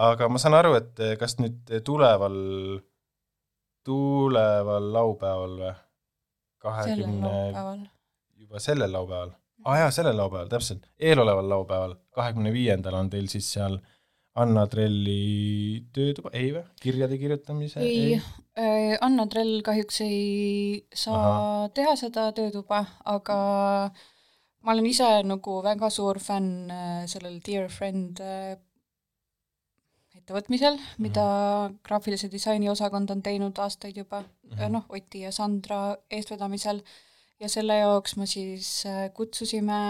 aga 0.07 0.31
ma 0.31 0.41
saan 0.41 0.55
aru, 0.61 0.77
et 0.79 1.05
kas 1.19 1.37
nüüd 1.43 1.75
tuleval, 1.87 2.39
tuleval 3.87 4.91
laupäeval 4.95 5.63
või? 5.65 5.77
kahekümne, 6.61 7.37
juba 8.37 8.59
sellel 8.61 8.91
laupäeval? 8.93 9.31
Aa 9.65 9.77
jaa, 9.83 9.91
sellel 9.91 10.17
laupäeval, 10.17 10.51
täpselt, 10.51 10.85
eeloleval 10.99 11.49
laupäeval, 11.49 11.95
kahekümne 12.15 12.53
viiendal 12.53 12.97
on 12.99 13.09
teil 13.09 13.27
siis 13.31 13.49
seal 13.53 13.79
Anna 14.41 14.63
Trelli 14.71 15.83
töötuba, 15.93 16.31
ei 16.33 16.53
või, 16.55 16.63
kirjade 16.81 17.17
kirjutamise? 17.19 17.83
ei, 17.83 18.15
äh, 18.55 18.95
Anna 19.03 19.27
Trell 19.27 19.59
kahjuks 19.65 20.01
ei 20.05 20.87
saa 20.95 21.19
Aha. 21.19 21.69
teha 21.75 21.97
seda 21.99 22.29
töötuba, 22.37 22.85
aga 23.05 23.37
ma 24.61 24.73
olen 24.75 24.87
ise 24.87 25.09
nagu 25.27 25.59
väga 25.65 25.89
suur 25.91 26.21
fänn 26.23 26.71
äh, 26.71 27.01
sellel 27.11 27.41
Dear 27.43 27.67
Friend 27.73 28.23
äh, 28.23 28.55
ettevõtmisel, 30.21 30.79
mida 30.97 31.23
mm 31.23 31.73
-hmm. 31.73 31.79
graafilise 31.83 32.31
disaini 32.31 32.69
osakond 32.69 33.09
on 33.09 33.21
teinud 33.21 33.57
aastaid 33.59 33.97
juba 33.97 34.21
mm 34.21 34.57
-hmm., 34.57 34.69
noh, 34.69 34.85
Oti 34.89 35.21
ja 35.21 35.31
Sandra 35.31 35.97
eestvedamisel, 36.11 36.81
ja 37.41 37.49
selle 37.49 37.79
jaoks 37.81 38.15
me 38.19 38.27
siis 38.29 38.83
kutsusime 39.17 39.81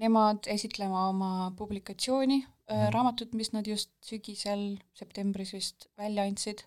nemad 0.00 0.46
esitlema 0.50 1.08
oma 1.10 1.30
publikatsiooni 1.58 2.38
mm. 2.40 2.88
raamatut, 2.94 3.34
mis 3.34 3.52
nad 3.52 3.66
just 3.66 3.90
sügisel, 4.06 4.78
septembris 4.96 5.52
vist 5.56 5.88
välja 5.98 6.24
andsid, 6.28 6.62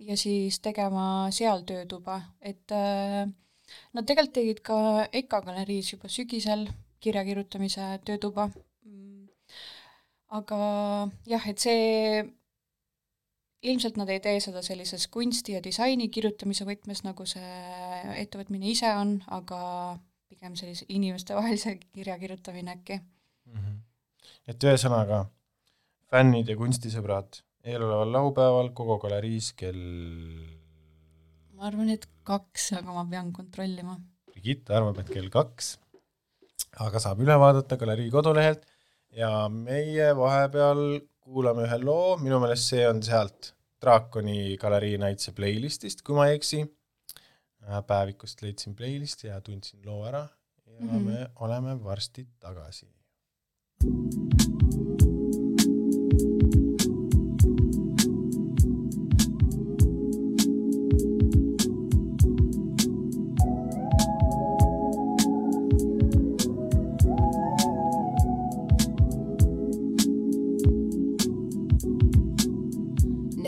ja 0.00 0.16
siis 0.16 0.60
tegema 0.64 1.28
seal 1.34 1.64
töötuba, 1.68 2.20
et 2.40 2.72
äh, 2.74 3.26
nad 3.92 4.08
tegelikult 4.08 4.36
tegid 4.38 4.62
ka 4.66 4.78
EKA 5.12 5.42
galeriis 5.48 5.92
juba 5.94 6.10
sügisel 6.12 6.66
kirja 7.02 7.24
kirjutamise 7.26 7.88
töötuba, 8.06 8.48
mm. 8.86 9.28
aga 10.38 10.62
jah, 11.28 11.48
et 11.50 11.62
see 11.62 12.22
ilmselt 13.62 13.98
nad 14.00 14.10
ei 14.10 14.20
tee 14.20 14.40
seda 14.42 14.62
sellises 14.62 15.06
kunsti 15.12 15.56
ja 15.56 15.60
disaini 15.64 16.08
kirjutamise 16.12 16.66
võtmes, 16.68 17.04
nagu 17.06 17.26
see 17.28 17.52
ettevõtmine 18.22 18.70
ise 18.72 18.90
on, 18.98 19.16
aga 19.30 19.60
pigem 20.32 20.56
sellise 20.58 20.88
inimestevahelise 20.88 21.76
kirja 21.84 22.18
kirjutamine 22.18 22.74
äkki 22.74 22.98
mm. 22.98 23.54
-hmm. 23.54 23.78
et 24.48 24.64
ühesõnaga 24.64 25.24
fännid 26.10 26.48
ja 26.48 26.56
kunstisõbrad 26.56 27.42
eeloleval 27.62 28.12
laupäeval 28.12 28.72
Kogo 28.74 28.98
galeriis 28.98 29.52
kell 29.52 29.78
ma 31.62 31.68
arvan, 31.70 31.92
et 31.94 32.08
kaks, 32.26 32.72
aga 32.74 32.90
ma 32.90 33.04
pean 33.06 33.30
kontrollima. 33.34 33.94
Brigitte 34.32 34.74
arvab, 34.74 34.98
et 34.98 35.10
kell 35.14 35.28
kaks, 35.30 35.76
aga 36.82 37.02
saab 37.04 37.22
üle 37.22 37.36
vaadata 37.38 37.78
galerii 37.78 38.10
kodulehelt 38.10 38.64
ja 39.14 39.46
meie 39.52 40.08
vahepeal 40.18 40.82
kuulame 41.22 41.66
ühe 41.66 41.78
loo, 41.82 42.16
minu 42.20 42.40
meelest 42.42 42.72
see 42.72 42.86
on 42.88 43.02
sealt 43.06 43.52
Draakoni 43.82 44.56
galerii 44.62 44.96
näituse 45.02 45.34
playlist'ist, 45.34 46.04
kui 46.06 46.14
ma 46.18 46.28
ei 46.28 46.38
eksi. 46.38 46.62
päevikust 47.86 48.42
leidsin 48.42 48.74
playlisti 48.74 49.28
ja 49.28 49.40
tundsin 49.40 49.80
loo 49.86 50.04
ära 50.06 50.26
ja 50.66 50.80
mm 50.80 50.88
-hmm. 50.88 51.02
me 51.10 51.30
oleme 51.46 51.84
varsti 51.84 52.28
tagasi. 52.40 52.88
thank 53.82 54.14
you 54.14 54.32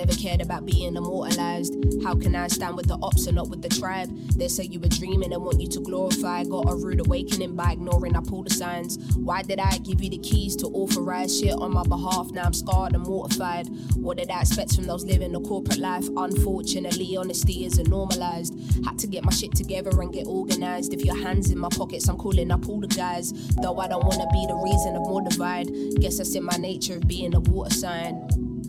I 0.04 0.06
never 0.06 0.20
cared 0.20 0.42
about 0.42 0.66
being 0.66 0.96
immortalized. 0.96 1.74
How 2.04 2.14
can 2.14 2.36
I 2.36 2.48
stand 2.48 2.76
with 2.76 2.88
the 2.88 2.98
ops 3.00 3.26
and 3.26 3.36
not 3.36 3.48
with 3.48 3.62
the 3.62 3.70
tribe. 3.70 4.10
They 4.36 4.48
say 4.48 4.64
you 4.64 4.78
were 4.78 4.88
dreaming 4.88 5.32
and 5.32 5.42
want 5.42 5.62
you 5.62 5.68
to 5.68 5.80
glorify. 5.80 6.44
Got 6.44 6.68
a 6.68 6.76
rude 6.76 7.00
awakening 7.00 7.56
by 7.56 7.72
ignoring 7.72 8.14
up 8.14 8.30
all 8.30 8.42
the 8.42 8.50
signs. 8.50 8.98
Why 9.16 9.40
did 9.40 9.60
I 9.60 9.78
give 9.78 10.02
you 10.02 10.10
the 10.10 10.18
keys 10.18 10.56
to 10.56 10.66
authorize 10.66 11.40
shit 11.40 11.54
on 11.54 11.72
my 11.72 11.84
behalf? 11.84 12.32
Now 12.32 12.42
I'm 12.42 12.52
scarred 12.52 12.92
and 12.92 13.02
mortified. 13.02 13.66
What 13.96 14.18
did 14.18 14.30
I 14.30 14.42
expect 14.42 14.74
from 14.74 14.84
those 14.84 15.06
living 15.06 15.34
a 15.34 15.40
corporate 15.40 15.78
life? 15.78 16.06
Unfortunately, 16.18 17.16
honesty 17.16 17.64
isn't 17.64 17.88
normalized. 17.88 18.54
Had 18.84 18.98
to 18.98 19.06
get 19.06 19.24
my 19.24 19.32
shit 19.32 19.54
together 19.54 20.02
and 20.02 20.12
get 20.12 20.26
organized. 20.26 20.92
If 20.92 21.02
your 21.02 21.16
hands 21.16 21.50
in 21.50 21.58
my 21.58 21.70
pockets, 21.70 22.08
I'm 22.08 22.18
calling 22.18 22.50
up 22.50 22.68
all 22.68 22.78
the 22.78 22.88
guys. 22.88 23.32
Though 23.62 23.78
I 23.78 23.88
don't 23.88 24.04
wanna 24.04 24.26
be 24.32 24.44
the 24.48 24.56
reason 24.56 24.96
of 24.96 25.02
more 25.08 25.22
divide. 25.22 25.70
Guess 25.98 26.18
that's 26.18 26.34
in 26.34 26.44
my 26.44 26.58
nature 26.58 26.96
of 26.96 27.08
being 27.08 27.34
a 27.34 27.40
water 27.40 27.72
sign. 27.72 28.28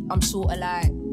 I'm 0.10 0.21
sorta 0.21 0.56
like 0.56 1.05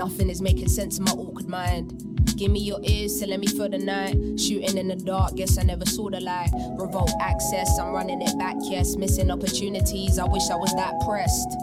Nothing 0.00 0.30
is 0.30 0.40
making 0.40 0.70
sense 0.70 0.96
in 0.96 1.04
my 1.04 1.10
awkward 1.10 1.46
mind. 1.46 1.92
Give 2.38 2.50
me 2.50 2.58
your 2.58 2.80
ears, 2.82 3.20
telling 3.20 3.38
me 3.38 3.46
for 3.48 3.68
the 3.68 3.76
night. 3.76 4.16
Shooting 4.40 4.78
in 4.78 4.88
the 4.88 4.96
dark, 4.96 5.34
guess 5.34 5.58
I 5.58 5.62
never 5.62 5.84
saw 5.84 6.08
the 6.08 6.20
light. 6.20 6.48
Revolt 6.78 7.12
access, 7.20 7.78
I'm 7.78 7.92
running 7.92 8.22
it 8.22 8.38
back, 8.38 8.56
yes. 8.62 8.96
Missing 8.96 9.30
opportunities, 9.30 10.18
I 10.18 10.24
wish 10.24 10.48
I 10.50 10.56
was 10.56 10.72
that 10.76 10.94
pressed. 11.04 11.54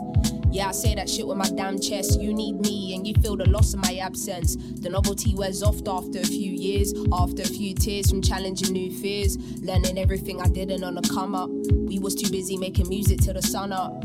Yeah, 0.51 0.67
I 0.67 0.71
say 0.71 0.93
that 0.93 1.09
shit 1.09 1.25
with 1.25 1.37
my 1.37 1.49
damn 1.49 1.79
chest. 1.79 2.21
You 2.21 2.31
need 2.31 2.61
me, 2.61 2.93
and 2.93 3.07
you 3.07 3.15
feel 3.23 3.37
the 3.37 3.49
loss 3.49 3.73
of 3.73 3.79
my 3.81 3.95
absence. 3.95 4.55
The 4.55 4.89
novelty 4.89 5.33
wears 5.33 5.63
off 5.63 5.77
after 5.87 6.19
a 6.19 6.23
few 6.23 6.51
years, 6.51 6.93
after 7.11 7.41
a 7.41 7.47
few 7.47 7.73
tears 7.73 8.11
from 8.11 8.21
challenging 8.21 8.71
new 8.71 8.91
fears. 8.91 9.35
Learning 9.63 9.97
everything 9.97 10.43
I 10.43 10.47
didn't 10.47 10.83
on 10.83 10.93
the 10.93 11.01
come 11.01 11.33
up. 11.33 11.49
We 11.71 11.97
was 11.97 12.13
too 12.13 12.29
busy 12.29 12.55
making 12.55 12.87
music 12.87 13.19
till 13.19 13.33
the 13.33 13.41
sun 13.41 13.71
up. 13.73 14.03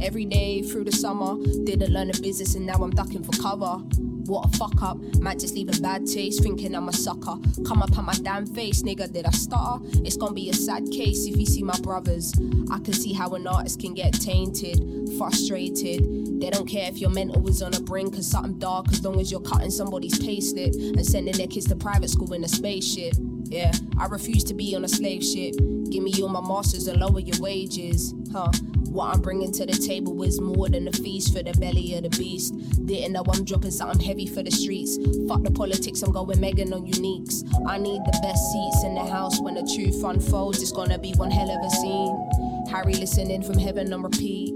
Every 0.00 0.24
day 0.24 0.62
through 0.62 0.84
the 0.84 0.92
summer, 0.92 1.36
didn't 1.64 1.92
learn 1.92 2.08
the 2.08 2.20
business 2.20 2.54
and 2.54 2.66
now 2.66 2.74
I'm 2.74 2.90
ducking 2.90 3.22
for 3.22 3.32
cover. 3.40 3.82
What 4.26 4.46
a 4.46 4.58
fuck 4.58 4.82
up, 4.82 4.98
might 5.20 5.38
just 5.38 5.54
leave 5.54 5.68
a 5.68 5.80
bad 5.80 6.06
taste, 6.06 6.42
thinking 6.42 6.74
I'm 6.74 6.88
a 6.88 6.92
sucker. 6.92 7.36
Come 7.64 7.80
up 7.80 7.96
on 7.96 8.06
my 8.06 8.14
damn 8.14 8.44
face, 8.44 8.82
nigga, 8.82 9.10
did 9.12 9.24
I 9.24 9.30
stutter? 9.30 9.84
It's 10.04 10.16
gonna 10.16 10.34
be 10.34 10.50
a 10.50 10.52
sad 10.52 10.90
case 10.90 11.26
if 11.26 11.36
you 11.36 11.46
see 11.46 11.62
my 11.62 11.78
brothers. 11.80 12.34
I 12.70 12.80
can 12.80 12.92
see 12.92 13.12
how 13.12 13.30
an 13.30 13.46
artist 13.46 13.80
can 13.80 13.94
get 13.94 14.12
tainted, 14.14 14.82
frustrated. 15.16 16.40
They 16.40 16.50
don't 16.50 16.66
care 16.66 16.88
if 16.88 16.98
your 16.98 17.10
mental 17.10 17.48
is 17.48 17.62
on 17.62 17.74
a 17.74 17.80
brink 17.80 18.16
of 18.16 18.24
something 18.24 18.58
dark 18.58 18.88
as 18.90 19.04
long 19.04 19.20
as 19.20 19.30
you're 19.30 19.40
cutting 19.40 19.70
somebody's 19.70 20.18
payslip 20.18 20.74
and 20.74 21.06
sending 21.06 21.36
their 21.36 21.46
kids 21.46 21.66
to 21.68 21.76
private 21.76 22.10
school 22.10 22.32
in 22.32 22.42
a 22.42 22.48
spaceship. 22.48 23.14
Yeah, 23.48 23.72
I 23.98 24.06
refuse 24.06 24.44
to 24.44 24.54
be 24.54 24.74
on 24.74 24.84
a 24.84 24.88
slave 24.88 25.22
ship. 25.22 25.54
Give 25.90 26.02
me 26.02 26.12
all 26.20 26.28
my 26.28 26.40
masters 26.40 26.88
and 26.88 27.00
lower 27.00 27.20
your 27.20 27.38
wages. 27.40 28.12
Huh? 28.32 28.50
What 28.88 29.14
I'm 29.14 29.20
bringing 29.20 29.52
to 29.52 29.66
the 29.66 29.72
table 29.72 30.22
is 30.22 30.40
more 30.40 30.68
than 30.68 30.88
a 30.88 30.92
feast 30.92 31.36
for 31.36 31.42
the 31.42 31.52
belly 31.52 31.94
of 31.94 32.02
the 32.04 32.08
beast. 32.10 32.54
Didn't 32.86 33.12
know 33.12 33.24
I'm 33.32 33.44
dropping 33.44 33.70
something 33.70 34.00
heavy 34.00 34.26
for 34.26 34.42
the 34.42 34.50
streets. 34.50 34.96
Fuck 35.28 35.42
the 35.42 35.50
politics, 35.50 36.02
I'm 36.02 36.12
going 36.12 36.40
Megan 36.40 36.72
on 36.72 36.86
uniques. 36.86 37.44
I 37.68 37.78
need 37.78 38.00
the 38.04 38.18
best 38.22 38.52
seats 38.52 38.84
in 38.84 38.94
the 38.94 39.04
house 39.04 39.40
when 39.40 39.54
the 39.54 39.70
truth 39.76 40.02
unfolds. 40.02 40.62
It's 40.62 40.72
gonna 40.72 40.98
be 40.98 41.12
one 41.12 41.30
hell 41.30 41.50
of 41.50 41.64
a 41.64 41.70
scene. 41.70 42.66
Harry 42.70 42.94
listening 42.94 43.42
from 43.42 43.58
heaven 43.58 43.92
on 43.92 44.02
repeat. 44.02 44.54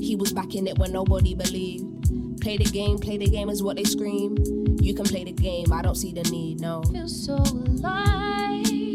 He 0.00 0.16
was 0.16 0.32
back 0.32 0.54
in 0.54 0.66
it 0.66 0.78
when 0.78 0.92
nobody 0.92 1.34
believed. 1.34 1.97
Play 2.40 2.56
the 2.56 2.64
game, 2.64 2.98
play 2.98 3.18
the 3.18 3.26
game 3.26 3.50
is 3.50 3.62
what 3.62 3.76
they 3.76 3.84
scream. 3.84 4.36
You 4.80 4.94
can 4.94 5.04
play 5.04 5.24
the 5.24 5.32
game, 5.32 5.72
I 5.72 5.82
don't 5.82 5.96
see 5.96 6.12
the 6.12 6.22
need, 6.30 6.60
no. 6.60 6.82
Feel 6.84 7.08
so 7.08 7.34
alive. 7.34 8.87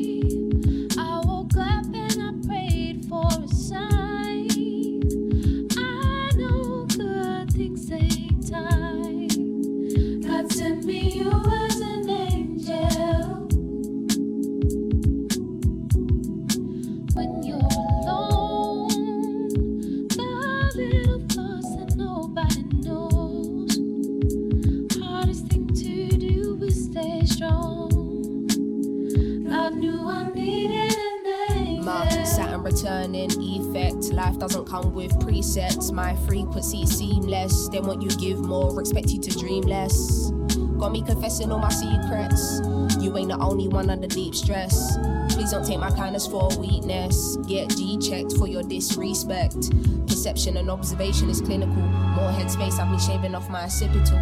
Life 34.13 34.37
doesn't 34.37 34.65
come 34.65 34.93
with 34.93 35.11
presets. 35.19 35.91
My 35.91 36.15
frequency 36.27 36.85
seamless. 36.85 37.67
They 37.69 37.79
want 37.79 38.03
you 38.03 38.09
give 38.09 38.39
more, 38.39 38.79
expect 38.79 39.09
you 39.09 39.19
to 39.19 39.31
dream 39.39 39.63
less. 39.63 40.29
Got 40.77 40.91
me 40.91 41.01
confessing 41.01 41.51
all 41.51 41.57
my 41.57 41.69
secrets. 41.69 42.61
You 43.01 43.17
ain't 43.17 43.29
the 43.29 43.37
only 43.39 43.67
one 43.67 43.89
under 43.89 44.07
deep 44.07 44.35
stress. 44.35 44.97
Please 45.29 45.49
don't 45.49 45.65
take 45.65 45.79
my 45.79 45.89
kindness 45.89 46.27
for 46.27 46.47
weakness. 46.59 47.37
Get 47.47 47.69
G 47.69 47.97
checked 47.97 48.37
for 48.37 48.47
your 48.47 48.61
disrespect. 48.61 49.71
Perception 50.05 50.57
and 50.57 50.69
observation 50.69 51.27
is 51.31 51.41
clinical. 51.41 51.73
More 51.73 52.31
headspace, 52.31 52.79
I've 52.79 52.91
been 52.91 52.99
shaving 52.99 53.33
off 53.33 53.49
my 53.49 53.63
occipital. 53.63 54.19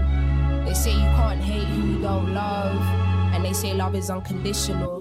They 0.64 0.74
say 0.74 0.94
you 0.94 1.00
can't 1.00 1.42
hate 1.42 1.68
who 1.68 1.96
you 1.96 2.02
don't 2.02 2.34
love, 2.34 2.82
and 3.34 3.44
they 3.44 3.52
say 3.52 3.74
love 3.74 3.94
is 3.96 4.10
unconditional. 4.10 5.01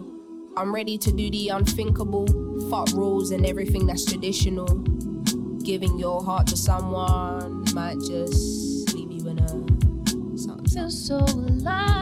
I'm 0.57 0.75
ready 0.75 0.99
to 0.99 1.13
do 1.13 1.31
the 1.31 1.49
unthinkable. 1.49 2.27
Fuck 2.71 2.89
rules 2.93 3.31
and 3.31 3.47
everything 3.47 3.87
that's 3.87 4.05
traditional. 4.05 4.67
Giving 5.63 5.99
your 5.99 6.23
heart 6.23 6.47
to 6.49 6.57
someone 6.57 7.65
might 7.75 7.99
just 8.01 8.93
leave 8.95 9.13
you 9.13 9.29
in 9.29 9.39
a 9.39 10.39
something. 10.39 10.67
feel 10.67 10.91
so 10.91 11.19
alive. 11.19 12.00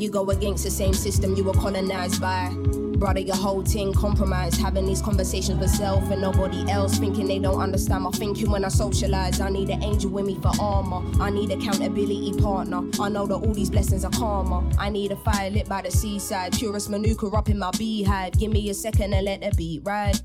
You 0.00 0.10
go 0.10 0.28
against 0.30 0.64
the 0.64 0.70
same 0.70 0.94
system 0.94 1.34
you 1.36 1.44
were 1.44 1.52
colonized 1.52 2.20
by? 2.20 2.52
Brother, 2.96 3.20
your 3.20 3.36
whole 3.36 3.62
thing 3.62 3.92
compromised. 3.92 4.58
Having 4.60 4.86
these 4.86 5.02
conversations 5.02 5.60
with 5.60 5.70
self 5.70 6.10
and 6.10 6.22
nobody 6.22 6.68
else, 6.70 6.98
thinking 6.98 7.26
they 7.26 7.38
don't 7.38 7.60
understand 7.60 8.04
my 8.04 8.10
thinking 8.10 8.50
when 8.50 8.64
I 8.64 8.68
socialize. 8.68 9.40
I 9.40 9.50
need 9.50 9.68
an 9.68 9.82
angel 9.82 10.10
with 10.10 10.24
me 10.24 10.36
for 10.36 10.50
armor. 10.58 11.02
I 11.20 11.30
need 11.30 11.50
accountability 11.50 12.32
partner. 12.40 12.82
I 13.00 13.08
know 13.10 13.26
that 13.26 13.34
all 13.34 13.52
these 13.52 13.70
blessings 13.70 14.04
are 14.04 14.10
karma. 14.10 14.68
I 14.78 14.88
need 14.88 15.12
a 15.12 15.16
fire 15.16 15.50
lit 15.50 15.68
by 15.68 15.82
the 15.82 15.90
seaside. 15.90 16.52
Purest 16.52 16.88
manuka 16.88 17.26
up 17.26 17.50
in 17.50 17.58
my 17.58 17.70
beehive. 17.72 18.38
Give 18.38 18.50
me 18.50 18.70
a 18.70 18.74
second 18.74 19.12
and 19.12 19.26
let 19.26 19.42
the 19.42 19.52
beat 19.56 19.82
ride. 19.84 20.20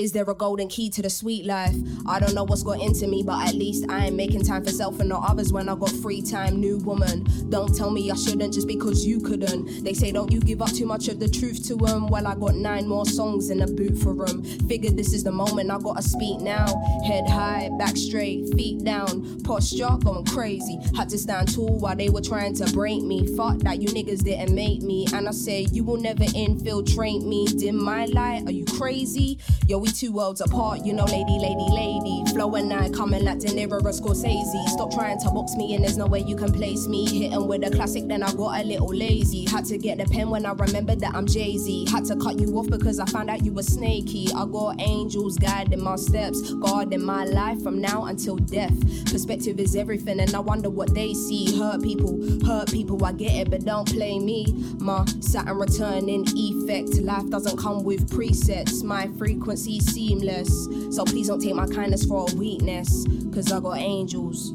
Is 0.00 0.12
there 0.12 0.24
a 0.24 0.34
golden 0.34 0.68
key 0.68 0.88
to 0.90 1.02
the 1.02 1.10
sweet 1.10 1.44
life? 1.44 1.76
I 2.06 2.18
don't 2.18 2.34
know 2.34 2.44
what's 2.44 2.62
got 2.62 2.80
into 2.80 3.06
me, 3.06 3.22
but 3.22 3.46
at 3.46 3.54
least 3.54 3.84
I 3.90 4.06
ain't 4.06 4.16
making 4.16 4.44
time 4.44 4.64
for 4.64 4.70
self 4.70 4.98
and 4.98 5.10
not 5.10 5.30
others 5.30 5.52
when 5.52 5.68
I 5.68 5.74
got 5.74 5.90
free 5.90 6.22
time. 6.22 6.58
New 6.58 6.78
woman, 6.78 7.26
don't 7.50 7.76
tell 7.76 7.90
me 7.90 8.10
I 8.10 8.14
shouldn't 8.14 8.54
just 8.54 8.66
because 8.66 9.06
you 9.06 9.20
couldn't. 9.20 9.84
They 9.84 9.92
say, 9.92 10.10
don't 10.10 10.32
you 10.32 10.40
give 10.40 10.62
up 10.62 10.72
too 10.72 10.86
much 10.86 11.08
of 11.08 11.20
the 11.20 11.28
truth 11.28 11.68
to 11.68 11.76
them. 11.76 12.06
Well, 12.06 12.26
I 12.26 12.34
got 12.34 12.54
nine 12.54 12.88
more 12.88 13.04
songs 13.04 13.50
in 13.50 13.58
the 13.58 13.66
boot 13.66 13.98
for 13.98 14.14
them. 14.14 14.42
Figured 14.70 14.96
this 14.96 15.12
is 15.12 15.22
the 15.22 15.32
moment 15.32 15.70
I 15.70 15.78
gotta 15.78 16.02
speak 16.02 16.40
now. 16.40 16.64
Head 17.06 17.28
high, 17.28 17.68
back 17.78 17.94
straight, 17.94 18.54
feet 18.54 18.82
down, 18.82 19.42
posture 19.42 19.98
going 20.02 20.24
crazy. 20.24 20.78
Had 20.96 21.10
to 21.10 21.18
stand 21.18 21.54
tall 21.54 21.78
while 21.78 21.94
they 21.94 22.08
were 22.08 22.22
trying 22.22 22.54
to 22.54 22.72
break 22.72 23.02
me. 23.02 23.26
Fuck 23.36 23.58
that, 23.58 23.82
you 23.82 23.88
niggas 23.88 24.24
didn't 24.24 24.54
make 24.54 24.80
me. 24.80 25.06
And 25.12 25.28
I 25.28 25.32
say, 25.32 25.66
you 25.70 25.84
will 25.84 26.00
never 26.00 26.24
infiltrate 26.34 27.20
me. 27.20 27.46
Dim 27.48 27.76
my 27.76 28.06
light, 28.06 28.44
are 28.46 28.52
you 28.52 28.64
crazy? 28.64 29.38
Yo, 29.66 29.76
we 29.76 29.89
two 29.92 30.12
worlds 30.12 30.40
apart, 30.40 30.84
you 30.84 30.92
know, 30.92 31.04
lady, 31.04 31.38
lady, 31.38 31.66
lady. 31.70 32.24
Flow 32.32 32.54
and 32.54 32.72
I 32.72 32.88
coming 32.90 33.24
like 33.24 33.38
De 33.38 33.48
Niro 33.48 33.72
or 33.72 33.90
Scorsese. 33.90 34.68
Stop 34.68 34.92
trying 34.92 35.18
to 35.20 35.30
box 35.30 35.54
me 35.56 35.74
in, 35.74 35.82
there's 35.82 35.96
no 35.96 36.06
way 36.06 36.20
you 36.20 36.36
can 36.36 36.52
place 36.52 36.86
me. 36.86 37.06
Hitting 37.06 37.46
with 37.48 37.66
a 37.66 37.70
classic, 37.70 38.06
then 38.08 38.22
I 38.22 38.32
got 38.32 38.60
a 38.60 38.64
little 38.64 38.88
lazy. 38.88 39.44
Had 39.46 39.64
to 39.66 39.78
get 39.78 39.98
the 39.98 40.04
pen 40.04 40.30
when 40.30 40.46
I 40.46 40.52
remembered 40.52 41.00
that 41.00 41.14
I'm 41.14 41.26
Jay 41.26 41.56
Z. 41.58 41.86
Had 41.90 42.04
to 42.06 42.16
cut 42.16 42.38
you 42.38 42.56
off 42.56 42.68
because 42.68 43.00
I 43.00 43.06
found 43.06 43.30
out 43.30 43.44
you 43.44 43.52
were 43.52 43.62
snaky. 43.62 44.28
I 44.34 44.46
got 44.46 44.80
angels 44.80 45.36
guiding 45.38 45.82
my 45.82 45.96
steps, 45.96 46.52
guarding 46.54 47.02
my 47.02 47.24
life 47.24 47.62
from 47.62 47.80
now 47.80 48.04
until 48.04 48.36
death. 48.36 48.78
Perspective 49.10 49.58
is 49.58 49.74
everything, 49.74 50.20
and 50.20 50.34
I 50.34 50.40
wonder 50.40 50.70
what 50.70 50.94
they 50.94 51.14
see. 51.14 51.58
Hurt 51.58 51.82
people, 51.82 52.18
hurt 52.46 52.70
people, 52.70 53.04
I 53.04 53.12
get 53.12 53.32
it, 53.32 53.50
but 53.50 53.64
don't 53.64 53.90
play 53.90 54.18
me. 54.18 54.46
My 54.78 55.04
Saturn 55.20 55.58
returning 55.58 56.26
effect. 56.36 57.00
Life 57.00 57.28
doesn't 57.30 57.56
come 57.56 57.82
with 57.82 58.08
presets, 58.10 58.82
my 58.82 59.08
frequency 59.18 59.79
seamless. 59.80 60.68
So 60.94 61.04
please 61.04 61.28
don't 61.28 61.40
take 61.40 61.54
my 61.54 61.66
kindness 61.66 62.04
for 62.04 62.26
a 62.30 62.34
weakness, 62.34 63.06
cause 63.32 63.52
I 63.52 63.60
got 63.60 63.78
angels. 63.78 64.54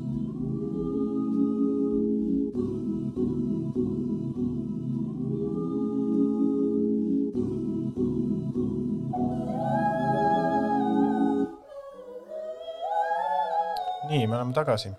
nii, 14.15 14.27
me 14.27 14.35
oleme 14.35 14.53
tagasi. 14.53 14.89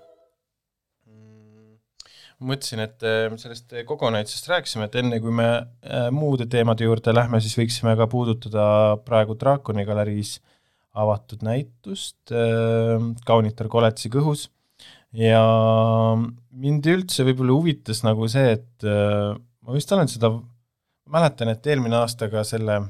mõtlesin, 2.45 2.83
et 2.85 3.05
äh, 3.07 3.31
sellest 3.41 3.73
kogunäitusest 3.89 4.51
rääkisime, 4.51 4.89
et 4.89 4.99
enne 5.01 5.21
kui 5.23 5.33
me 5.35 5.49
äh, 5.57 6.09
muude 6.13 6.47
teemade 6.51 6.85
juurde 6.85 7.15
lähme, 7.15 7.41
siis 7.41 7.57
võiksime 7.59 7.97
ka 7.97 8.09
puudutada 8.13 8.67
praegu 9.07 9.37
Draakoni 9.41 9.87
galeriis 9.89 10.37
avatud 10.97 11.45
näitust 11.47 12.33
äh, 12.33 13.01
Kaunitar 13.29 13.71
koletisi 13.73 14.13
kõhus. 14.13 14.49
Ja 15.17 15.41
mind 16.17 16.87
üldse 16.93 17.25
võib-olla 17.25 17.57
huvitas 17.57 18.03
nagu 18.05 18.29
see, 18.29 18.57
et 18.59 18.85
äh, 18.85 19.33
ma 19.37 19.77
vist 19.77 19.93
olen 19.97 20.11
seda, 20.13 20.33
mäletan, 21.13 21.49
et 21.53 21.67
eelmine 21.71 21.97
aasta 22.03 22.29
ka 22.33 22.45
selle 22.45 22.81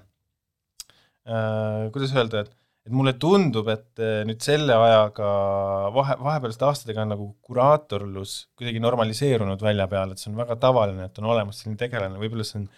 äh, 1.26 1.86
kuidas 1.94 2.14
öelda, 2.16 2.46
et 2.46 2.54
et 2.86 2.94
mulle 2.94 3.16
tundub, 3.18 3.66
et 3.72 4.02
eh, 4.02 4.20
nüüd 4.28 4.42
selle 4.44 4.74
ajaga 4.78 5.28
vahe, 5.94 6.16
vahepealsete 6.22 6.66
aastatega 6.68 7.02
on 7.02 7.12
nagu 7.16 7.26
kuraatorlus 7.46 8.36
kuidagi 8.58 8.82
normaliseerunud 8.82 9.62
välja 9.62 9.88
peale, 9.90 10.14
et 10.14 10.22
see 10.22 10.30
on 10.30 10.38
väga 10.38 10.58
tavaline, 10.62 11.08
et 11.08 11.18
on 11.18 11.26
olemas 11.32 11.62
selline 11.62 11.80
tegelane, 11.80 12.20
võib-olla 12.22 12.46
see 12.46 12.60
on, 12.60 12.68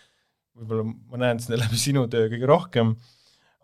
võib-olla 0.59 0.87
ma 0.89 1.23
näen 1.27 1.43
seda 1.45 1.61
läbi 1.61 1.81
sinu 1.87 2.07
töö 2.13 2.31
kõige 2.33 2.49
rohkem, 2.49 2.95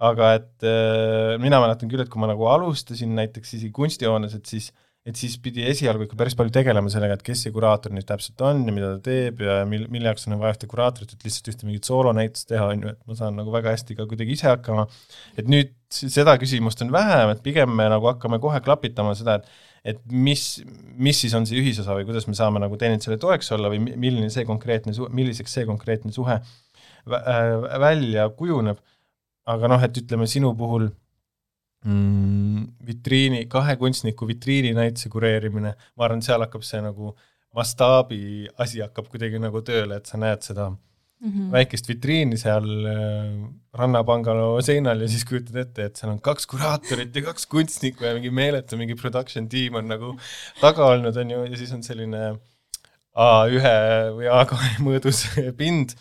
aga 0.04 0.34
et 0.36 0.68
äh, 0.68 1.34
mina 1.40 1.62
mäletan 1.64 1.88
küll, 1.88 2.04
et 2.04 2.12
kui 2.12 2.20
ma 2.20 2.28
nagu 2.28 2.50
alustasin 2.52 3.16
näiteks 3.16 3.56
isegi 3.56 3.72
kunstihoones, 3.74 4.36
et 4.36 4.52
siis 4.52 4.68
et 5.04 5.18
siis 5.20 5.34
pidi 5.44 5.66
esialgu 5.68 6.06
ikka 6.06 6.16
päris 6.16 6.36
palju 6.38 6.52
tegelema 6.54 6.88
sellega, 6.92 7.18
et 7.18 7.24
kes 7.26 7.42
see 7.44 7.52
kuraator 7.52 7.92
nüüd 7.92 8.06
täpselt 8.08 8.40
on 8.46 8.62
ja 8.64 8.72
mida 8.72 8.94
ta 8.94 9.02
teeb 9.04 9.42
ja 9.44 9.58
mil, 9.68 9.84
mille 9.92 10.08
jaoks 10.08 10.24
on 10.30 10.38
vaja 10.40 10.54
ühte 10.56 10.68
kuraatorit, 10.70 11.12
et 11.12 11.26
lihtsalt 11.26 11.50
ühte 11.52 11.68
mingit 11.68 11.84
soolonäitust 11.90 12.48
teha, 12.48 12.70
on 12.72 12.86
ju, 12.86 12.94
et 12.94 13.00
ma 13.10 13.18
saan 13.18 13.36
nagu 13.36 13.52
väga 13.52 13.74
hästi 13.74 13.98
ka 13.98 14.06
kuidagi 14.08 14.32
ise 14.38 14.48
hakkama, 14.48 14.86
et 15.36 15.50
nüüd 15.52 15.74
seda 15.92 16.38
küsimust 16.40 16.80
on 16.86 16.92
vähem, 16.94 17.34
et 17.34 17.44
pigem 17.44 17.76
me 17.76 17.90
nagu 17.92 18.08
hakkame 18.08 18.40
kohe 18.42 18.60
klapitama 18.64 19.12
seda, 19.18 19.40
et 19.42 19.70
et 19.84 19.98
mis, 20.08 20.40
mis 20.96 21.18
siis 21.20 21.34
on 21.36 21.44
see 21.44 21.58
ühisosa 21.60 21.92
või 21.92 22.06
kuidas 22.08 22.24
me 22.24 22.32
saame 22.32 22.56
nagu 22.62 22.76
teineteisele 22.80 23.18
toeks 23.20 23.50
olla 23.52 23.68
või 23.68 23.82
mi- 23.84 23.98
milline 24.00 24.30
see 24.32 24.46
konkreetne 24.48 24.94
su-, 24.96 25.10
milliseks 25.12 25.58
see 25.58 25.66
konkreetne 25.68 26.08
suhe 26.16 26.38
vä- 27.04 27.20
äh, 27.20 27.66
välja 27.82 28.24
kujuneb, 28.32 28.80
aga 29.44 29.68
noh, 29.68 29.84
et 29.84 30.00
ütleme 30.00 30.24
sinu 30.24 30.54
puhul 30.56 30.88
mm, 31.84 32.64
vitriini, 32.86 33.44
kahe 33.50 33.76
kunstniku 33.80 34.28
vitriininäituse 34.28 35.12
kureerimine, 35.12 35.74
ma 35.96 36.08
arvan, 36.08 36.24
seal 36.24 36.44
hakkab 36.44 36.64
see 36.66 36.82
nagu 36.84 37.14
mastaabi 37.54 38.48
asi 38.58 38.82
hakkab 38.82 39.10
kuidagi 39.12 39.40
nagu 39.42 39.62
tööle, 39.66 40.00
et 40.00 40.10
sa 40.10 40.18
näed 40.20 40.42
seda 40.46 40.70
mm 40.70 41.30
-hmm. 41.30 41.52
väikest 41.52 41.88
vitriini 41.88 42.36
seal 42.40 42.66
äh, 42.86 43.44
rannapangalo 43.80 44.62
seinal 44.62 45.00
ja 45.00 45.08
siis 45.08 45.24
kujutad 45.24 45.60
ette, 45.62 45.84
et 45.84 45.96
seal 45.96 46.12
on 46.12 46.20
kaks 46.20 46.46
kuraatorit 46.46 47.16
ja 47.16 47.22
kaks 47.22 47.46
kunstnikku 47.46 48.04
ja 48.04 48.14
mingi 48.14 48.30
meeletu 48.30 48.76
mingi 48.76 48.94
production 48.94 49.48
tiim 49.48 49.74
on 49.74 49.88
nagu 49.88 50.16
taga 50.60 50.86
olnud, 50.86 51.16
on 51.16 51.30
ju, 51.30 51.44
ja 51.44 51.56
siis 51.56 51.72
on 51.72 51.82
selline 51.82 52.34
A1 53.14 54.14
või 54.16 54.28
A2 54.30 54.60
mõõdus 54.86 55.24
pind, 55.58 55.94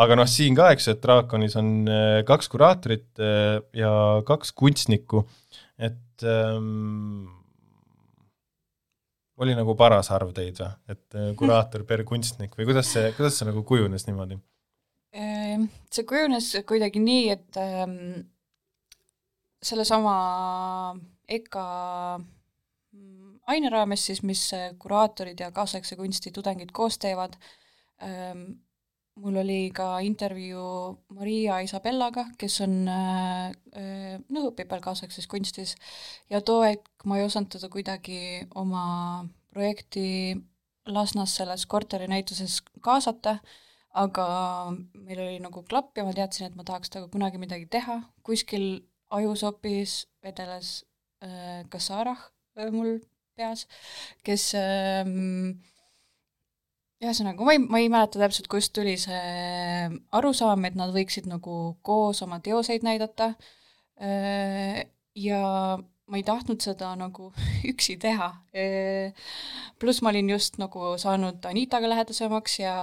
aga 0.00 0.16
noh, 0.18 0.28
siin 0.30 0.56
ka, 0.56 0.70
eks 0.72 0.88
ju, 0.88 0.96
et 0.96 1.02
Draakonis 1.04 1.56
on 1.60 1.72
äh, 1.88 2.20
kaks 2.28 2.48
kuraatorit 2.52 3.08
äh, 3.20 3.58
ja 3.76 3.92
kaks 4.28 4.54
kunstnikku, 4.56 5.26
et 5.76 6.24
ähm, 6.24 7.26
oli 9.36 9.56
nagu 9.56 9.76
paras 9.76 10.08
arv 10.16 10.32
teid 10.36 10.60
või, 10.62 10.72
et 10.88 11.18
äh, 11.18 11.32
kuraator 11.36 11.84
per 11.88 12.04
kunstnik 12.08 12.56
või 12.56 12.70
kuidas 12.70 12.88
see, 12.94 13.10
kuidas 13.16 13.36
see 13.36 13.48
nagu 13.48 13.64
kujunes 13.68 14.08
niimoodi? 14.08 14.38
Ehm, 15.16 15.68
see 15.92 16.08
kujunes 16.08 16.48
kuidagi 16.68 17.00
nii, 17.00 17.28
et 17.36 17.60
ähm, 17.60 17.98
sellesama 19.64 20.16
EKA 21.28 21.66
aine 23.52 23.70
raames 23.70 24.06
siis, 24.08 24.22
mis 24.26 24.42
äh, 24.56 24.70
kuraatorid 24.78 25.40
ja 25.40 25.50
kaasaegse 25.54 25.96
kunsti 25.96 26.32
tudengid 26.34 26.72
koos 26.74 26.98
teevad. 27.02 27.36
Ähm,, 28.02 28.46
mul 29.16 29.36
oli 29.40 29.70
ka 29.72 29.98
intervjuu 30.04 30.96
Maria 31.16 31.60
Isabellaga, 31.64 32.26
kes 32.38 32.60
on 32.66 32.74
äh, 32.92 33.46
äh, 33.80 34.18
no 34.28 34.48
õpib 34.50 34.72
veel 34.72 34.82
kaasaegses 34.84 35.28
kunstis. 35.30 35.76
Ja 36.30 36.42
too 36.44 36.60
hetk 36.66 37.06
ma 37.08 37.20
ei 37.20 37.24
osanud 37.24 37.54
teda 37.54 37.70
kuidagi 37.72 38.20
oma 38.54 38.84
projekti 39.54 40.36
Lasnas 40.86 41.32
selles 41.34 41.64
korterinäituses 41.66 42.60
kaasata, 42.84 43.38
aga 43.96 44.26
meil 44.94 45.22
oli 45.24 45.40
nagu 45.42 45.64
klapp 45.66 45.96
ja 45.98 46.04
ma 46.06 46.12
teadsin, 46.14 46.46
et 46.46 46.58
ma 46.58 46.62
tahaks 46.68 46.92
temaga 46.92 47.10
kunagi 47.10 47.40
midagi 47.42 47.66
teha, 47.72 47.96
kuskil 48.22 48.84
ajusopis 49.16 50.04
vedeles 50.22 50.84
äh, 51.24 51.64
Kassarah 51.72 52.28
äh, 52.58 52.70
mul 52.70 53.00
peas, 53.36 53.66
kes 54.26 54.50
ähm, 54.56 55.56
ühesõnaga, 57.02 57.44
ma 57.44 57.54
ei, 57.54 57.60
ma 57.60 57.80
ei 57.82 57.90
mäleta 57.92 58.20
täpselt, 58.22 58.48
kust 58.52 58.72
tuli 58.76 58.96
see 59.00 59.90
arusaam, 60.16 60.64
et 60.68 60.78
nad 60.78 60.94
võiksid 60.94 61.28
nagu 61.28 61.76
koos 61.86 62.22
oma 62.24 62.40
teoseid 62.44 62.86
näidata 62.86 63.34
ja 65.16 65.42
ma 66.06 66.18
ei 66.20 66.24
tahtnud 66.26 66.60
seda 66.64 66.92
nagu 66.98 67.30
üksi 67.72 67.96
teha. 68.00 68.30
pluss 69.80 70.02
ma 70.04 70.12
olin 70.12 70.30
just 70.32 70.56
nagu 70.60 70.94
saanud 71.00 71.44
Anitaga 71.48 71.90
lähedasemaks 71.92 72.60
ja, 72.60 72.76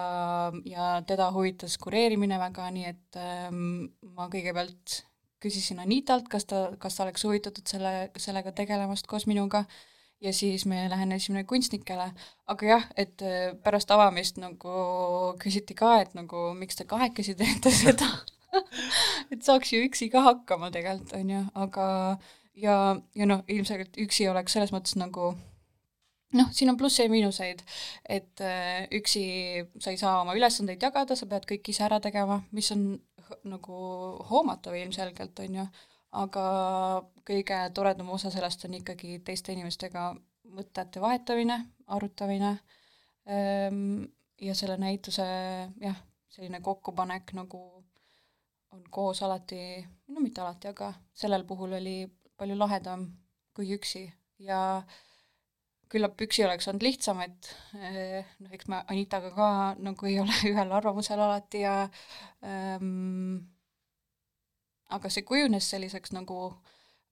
ja 0.70 0.92
teda 1.08 1.32
huvitas 1.34 1.78
kureerimine 1.82 2.38
väga, 2.42 2.70
nii 2.76 2.86
et 2.92 3.20
ma 4.14 4.30
kõigepealt 4.30 5.02
küsisin 5.44 5.82
Anitalt, 5.84 6.30
kas 6.32 6.46
ta, 6.48 6.68
kas 6.80 6.98
ta 6.98 7.08
oleks 7.08 7.26
huvitatud 7.26 7.68
selle, 7.68 8.12
sellega 8.22 8.54
tegelemast 8.56 9.10
koos 9.10 9.26
minuga 9.28 9.66
ja 10.24 10.34
siis 10.34 10.66
me 10.66 10.86
lähenesime 10.90 11.44
kunstnikele, 11.44 12.10
aga 12.48 12.68
jah, 12.68 12.86
et 12.98 13.22
äh, 13.22 13.52
pärast 13.64 13.92
avamist 13.92 14.40
nagu 14.42 14.76
küsiti 15.42 15.76
ka, 15.78 15.98
et 16.04 16.14
nagu 16.18 16.52
miks 16.58 16.80
te 16.80 16.88
kahekesi 16.88 17.36
teete 17.40 17.74
seda. 17.84 18.08
Et 19.34 19.42
saaks 19.42 19.74
ju 19.74 19.82
üksi 19.88 20.12
ka 20.14 20.22
hakkama 20.22 20.70
tegelikult, 20.72 21.16
on 21.18 21.32
ju, 21.34 21.42
aga 21.58 21.86
ja, 22.56 22.76
ja 23.18 23.28
noh, 23.30 23.42
ilmselgelt 23.50 23.98
üksi 24.00 24.30
oleks 24.30 24.54
selles 24.56 24.74
mõttes 24.76 24.96
nagu 25.00 25.34
noh, 26.38 26.52
siin 26.54 26.72
on 26.72 26.78
plusse 26.78 27.06
ja 27.06 27.12
miinuseid, 27.12 27.64
et 28.10 28.44
äh, 28.46 28.86
üksi 28.96 29.24
sa 29.82 29.94
ei 29.94 30.00
saa 30.02 30.22
oma 30.22 30.38
ülesandeid 30.38 30.82
jagada, 30.82 31.18
sa 31.18 31.28
pead 31.30 31.48
kõik 31.50 31.74
ise 31.74 31.86
ära 31.86 32.00
tegema, 32.04 32.42
mis 32.56 32.72
on 32.76 32.94
nagu 33.50 33.82
hoomatav 34.30 34.76
ilmselgelt, 34.78 35.40
on 35.44 35.60
ju, 35.62 35.68
aga 36.24 36.46
kõige 37.28 37.60
toredam 37.76 38.10
osa 38.16 38.32
sellest 38.34 38.66
on 38.68 38.78
ikkagi 38.80 39.20
teiste 39.26 39.54
inimestega 39.54 40.10
mõtete 40.54 41.02
vahetamine, 41.02 41.60
arutamine 41.88 42.58
ähm, 43.30 44.04
ja 44.42 44.56
selle 44.56 44.78
näituse 44.78 45.26
jah, 45.82 46.04
selline 46.30 46.60
kokkupanek 46.62 47.34
nagu 47.38 47.62
on 48.74 48.84
koos 48.90 49.22
alati, 49.24 49.84
no 50.08 50.22
mitte 50.22 50.42
alati, 50.42 50.72
aga 50.74 50.94
sellel 51.14 51.46
puhul 51.46 51.78
oli 51.78 51.98
palju 52.38 52.58
lahedam 52.58 53.06
kui 53.54 53.70
üksi. 53.76 54.08
Ja 54.42 54.82
küllap 55.94 56.22
üksi 56.26 56.42
oleks 56.46 56.68
olnud 56.68 56.84
lihtsam, 56.86 57.22
et 57.22 57.52
eh, 57.78 58.26
noh, 58.42 58.54
eks 58.56 58.68
me 58.72 58.82
Anitaga 58.90 59.30
ka 59.36 59.50
nagu 59.78 60.10
ei 60.10 60.18
ole 60.24 60.34
ühel 60.52 60.74
arvamusel 60.74 61.22
alati 61.22 61.62
ja 61.64 61.76
ähm, 62.42 63.44
aga 64.90 65.12
see 65.14 65.26
kujunes 65.28 65.70
selliseks 65.70 66.16
nagu 66.18 66.40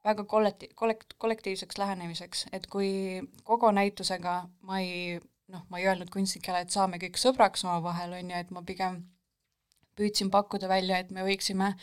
väga 0.05 0.25
kollekti-, 0.25 0.71
kollekt-, 0.75 1.15
kollektiivseks 1.17 1.77
lähenemiseks, 1.77 2.45
et 2.51 2.67
kui 2.67 3.21
kogu 3.43 3.71
näitusega 3.75 4.41
ma 4.67 4.79
ei 4.81 5.19
noh, 5.51 5.63
ma 5.69 5.79
ei 5.79 5.87
öelnud 5.87 6.11
kunstnikele, 6.13 6.63
et 6.63 6.73
saame 6.73 6.99
kõik 7.01 7.19
sõbraks 7.19 7.65
omavahel, 7.67 8.15
on 8.19 8.29
ju, 8.31 8.37
et 8.37 8.51
ma 8.55 8.63
pigem 8.65 9.01
püüdsin 9.99 10.31
pakkuda 10.31 10.69
välja, 10.71 11.01
et 11.01 11.11
me 11.11 11.25
võiksime 11.27 11.73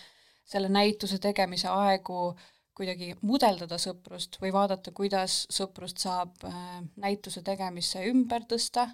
selle 0.48 0.70
näituse 0.72 1.18
tegemise 1.20 1.68
aegu 1.68 2.32
kuidagi 2.78 3.10
mudeldada 3.26 3.76
sõprust 3.82 4.38
või 4.40 4.52
vaadata, 4.54 4.94
kuidas 4.94 5.42
sõprust 5.52 6.00
saab 6.00 6.46
äh, 6.46 6.78
näituse 6.96 7.42
tegemisse 7.44 8.04
ümber 8.08 8.46
tõsta, 8.48 8.86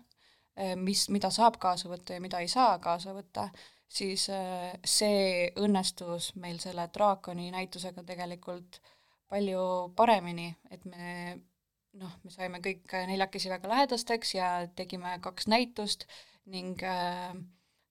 mis, 0.79 1.09
mida 1.11 1.31
saab 1.35 1.59
kaasa 1.59 1.89
võtta 1.91 2.14
ja 2.14 2.22
mida 2.22 2.39
ei 2.41 2.49
saa 2.49 2.79
kaasa 2.79 3.14
võtta, 3.14 3.49
siis 3.91 4.29
äh, 4.33 4.72
see 4.87 5.51
õnnestus 5.61 6.33
meil 6.41 6.61
selle 6.62 6.87
draakoni 6.95 7.51
näitusega 7.55 8.05
tegelikult 8.07 8.81
palju 9.35 9.64
paremini, 9.99 10.53
et 10.70 10.87
me 10.87 11.35
noh, 12.01 12.14
me 12.24 12.32
saime 12.32 12.61
kõik 12.62 12.95
neljakesi 13.11 13.51
väga 13.53 13.70
lähedasteks 13.70 14.35
ja 14.37 14.53
tegime 14.78 15.16
kaks 15.24 15.49
näitust 15.51 16.09
ning 16.51 16.80
äh, 16.87 17.35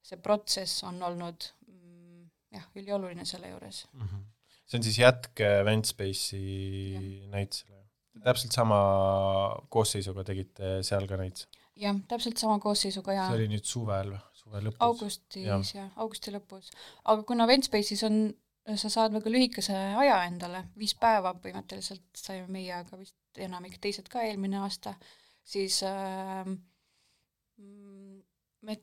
see 0.04 0.20
protsess 0.24 0.84
on 0.88 1.00
olnud 1.08 1.48
mm, 1.68 2.28
jah, 2.58 2.68
ülioluline 2.80 3.26
selle 3.28 3.54
juures 3.54 3.86
mm. 3.92 4.08
-hmm. 4.08 4.26
see 4.66 4.80
on 4.80 4.88
siis 4.90 5.00
jätk 5.00 5.44
Ventspace'i 5.66 7.30
näitusele? 7.32 7.82
täpselt 8.24 8.54
sama 8.54 8.80
koosseisuga 9.74 10.24
tegite 10.28 10.76
seal 10.86 11.08
ka 11.08 11.18
näituse? 11.18 11.48
jah, 11.80 11.98
täpselt 12.08 12.38
sama 12.38 12.60
koosseisuga 12.60 13.16
ja 13.16 13.28
see 13.32 13.40
oli 13.40 13.50
nüüd 13.56 13.68
suvel 13.68 14.14
või? 14.14 14.22
suve 14.44 14.62
lõpus? 14.68 14.84
augustis 14.88 15.48
jah 15.48 15.64
ja,, 15.80 15.90
augusti 15.96 16.36
lõpus. 16.36 16.72
aga 17.06 17.24
kuna 17.30 17.48
Ventspace'is 17.50 18.04
on, 18.10 18.20
sa 18.64 18.90
saad 18.90 19.14
väga 19.16 19.32
lühikese 19.32 19.76
aja 19.76 20.22
endale, 20.28 20.64
viis 20.80 20.94
päeva 20.96 21.34
põhimõtteliselt 21.36 22.06
saime 22.16 22.48
meie, 22.52 22.72
aga 22.76 23.00
vist 23.00 23.42
enamik 23.44 23.80
teised 23.84 24.08
ka 24.12 24.24
eelmine 24.24 24.62
aasta, 24.64 24.94
siis 25.44 25.82
äh, 25.88 26.48
me 28.64 28.78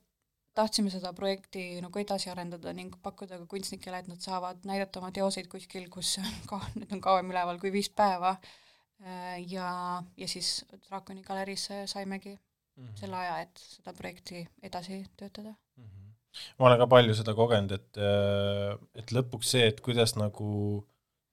tahtsime 0.56 0.92
seda 0.92 1.12
projekti 1.16 1.64
nagu 1.84 2.02
edasi 2.02 2.30
arendada 2.32 2.74
ning 2.76 2.96
pakkuda 3.02 3.38
ka 3.40 3.48
kunstnikele, 3.54 4.02
et 4.02 4.10
nad 4.10 4.20
saavad 4.24 4.66
näidata 4.68 5.00
oma 5.00 5.12
teoseid 5.16 5.48
kuskil, 5.52 5.88
kus 5.92 6.18
ka, 6.50 6.60
need 6.76 6.92
on 6.96 7.04
kauem 7.04 7.32
üleval 7.32 7.62
kui 7.62 7.72
viis 7.72 7.88
päeva 7.88 8.36
äh, 8.36 9.38
ja, 9.48 9.70
ja 10.16 10.28
siis 10.28 10.60
Draakoni 10.88 11.24
galeriisse 11.24 11.86
saimegi 11.86 12.34
mm 12.36 12.84
-hmm. 12.84 13.00
selle 13.00 13.16
aja, 13.16 13.40
et 13.46 13.64
seda 13.64 13.92
projekti 13.92 14.48
edasi 14.62 15.04
töötada 15.16 15.54
mm. 15.76 15.84
-hmm. 15.84 16.09
Ma 16.58 16.68
olen 16.68 16.80
ka 16.82 16.88
palju 16.90 17.16
seda 17.18 17.34
kogenud, 17.38 17.74
et, 17.76 18.00
äh, 18.00 18.74
et 18.98 19.12
lõpuks 19.14 19.54
see, 19.56 19.66
et 19.72 19.80
kuidas 19.84 20.16
nagu 20.18 20.52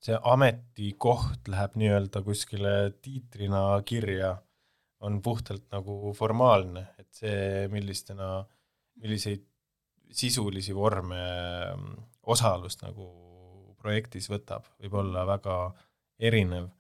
see 0.04 0.18
ametikoht 0.32 1.50
läheb 1.52 1.78
nii-öelda 1.82 2.22
kuskile 2.26 2.74
tiitrina 3.02 3.64
kirja, 3.88 4.36
on 5.06 5.20
puhtalt 5.22 5.68
nagu 5.74 6.14
formaalne, 6.18 6.88
et 6.98 7.10
see, 7.14 7.68
millistena, 7.74 8.42
milliseid 9.02 9.44
sisulisi 10.18 10.74
vorme 10.74 11.20
mm, 11.76 11.98
osalus 12.34 12.80
nagu 12.82 13.08
projektis 13.78 14.30
võtab, 14.32 14.66
võib 14.82 14.98
olla 15.04 15.26
väga 15.28 15.58
erinev. 16.30 16.72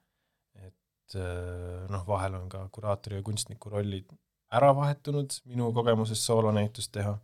et 0.57 1.15
äh, 1.15 1.85
noh, 1.91 2.07
vahel 2.07 2.39
on 2.39 2.49
ka 2.49 2.63
kuraatori 2.73 3.19
ja 3.19 3.25
kunstniku 3.25 3.69
rollid 3.69 4.09
ära 4.51 4.71
vahetunud 4.75 5.41
minu 5.45 5.69
kogemuses 5.75 6.23
soolonäitust 6.25 6.91
teha, 6.95 7.17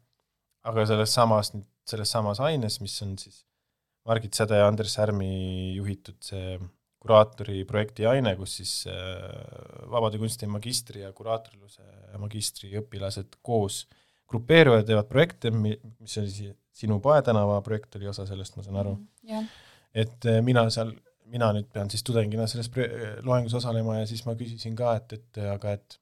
aga 0.69 0.85
selles 0.87 1.15
samas, 1.15 1.51
selles 1.89 2.13
samas 2.15 2.39
aines, 2.43 2.79
mis 2.83 2.95
on 3.05 3.17
siis 3.19 3.43
Margit 4.07 4.35
Säde 4.35 4.59
ja 4.59 4.67
Andres 4.67 4.97
Härmi 4.99 5.73
juhitud 5.77 6.19
see 6.23 6.57
kuraatori 7.03 7.63
projekti 7.67 8.07
aine, 8.07 8.35
kus 8.39 8.57
siis 8.61 8.73
äh, 8.87 8.95
vabade 9.91 10.19
kunsti 10.21 10.47
magistri 10.47 11.03
ja 11.03 11.11
kuraatorluse 11.15 12.17
magistri 12.21 12.71
õpilased 12.79 13.39
koos 13.43 13.83
grupeeruvad, 14.31 14.85
teevad 14.87 15.09
projekte, 15.09 15.51
mis 15.53 16.19
oli 16.21 16.31
siis 16.31 16.59
Sinu 16.73 16.97
Pae 17.03 17.21
tänava 17.21 17.59
projekt 17.61 17.99
oli 17.99 18.07
osa 18.09 18.23
sellest, 18.25 18.55
ma 18.57 18.63
saan 18.65 18.79
aru 18.81 18.93
mm,. 18.95 19.49
et 20.03 20.29
äh, 20.31 20.39
mina 20.45 20.63
seal, 20.73 20.93
mina 21.29 21.51
nüüd 21.53 21.67
pean 21.73 21.91
siis 21.91 22.05
tudengina 22.07 22.47
selles 22.49 22.71
loengus 23.27 23.53
osalema 23.59 23.99
ja 23.99 24.07
siis 24.09 24.23
ma 24.25 24.33
küsisin 24.39 24.75
ka, 24.79 24.95
et, 25.01 25.13
et 25.19 25.43
aga 25.53 25.75
et 25.77 25.99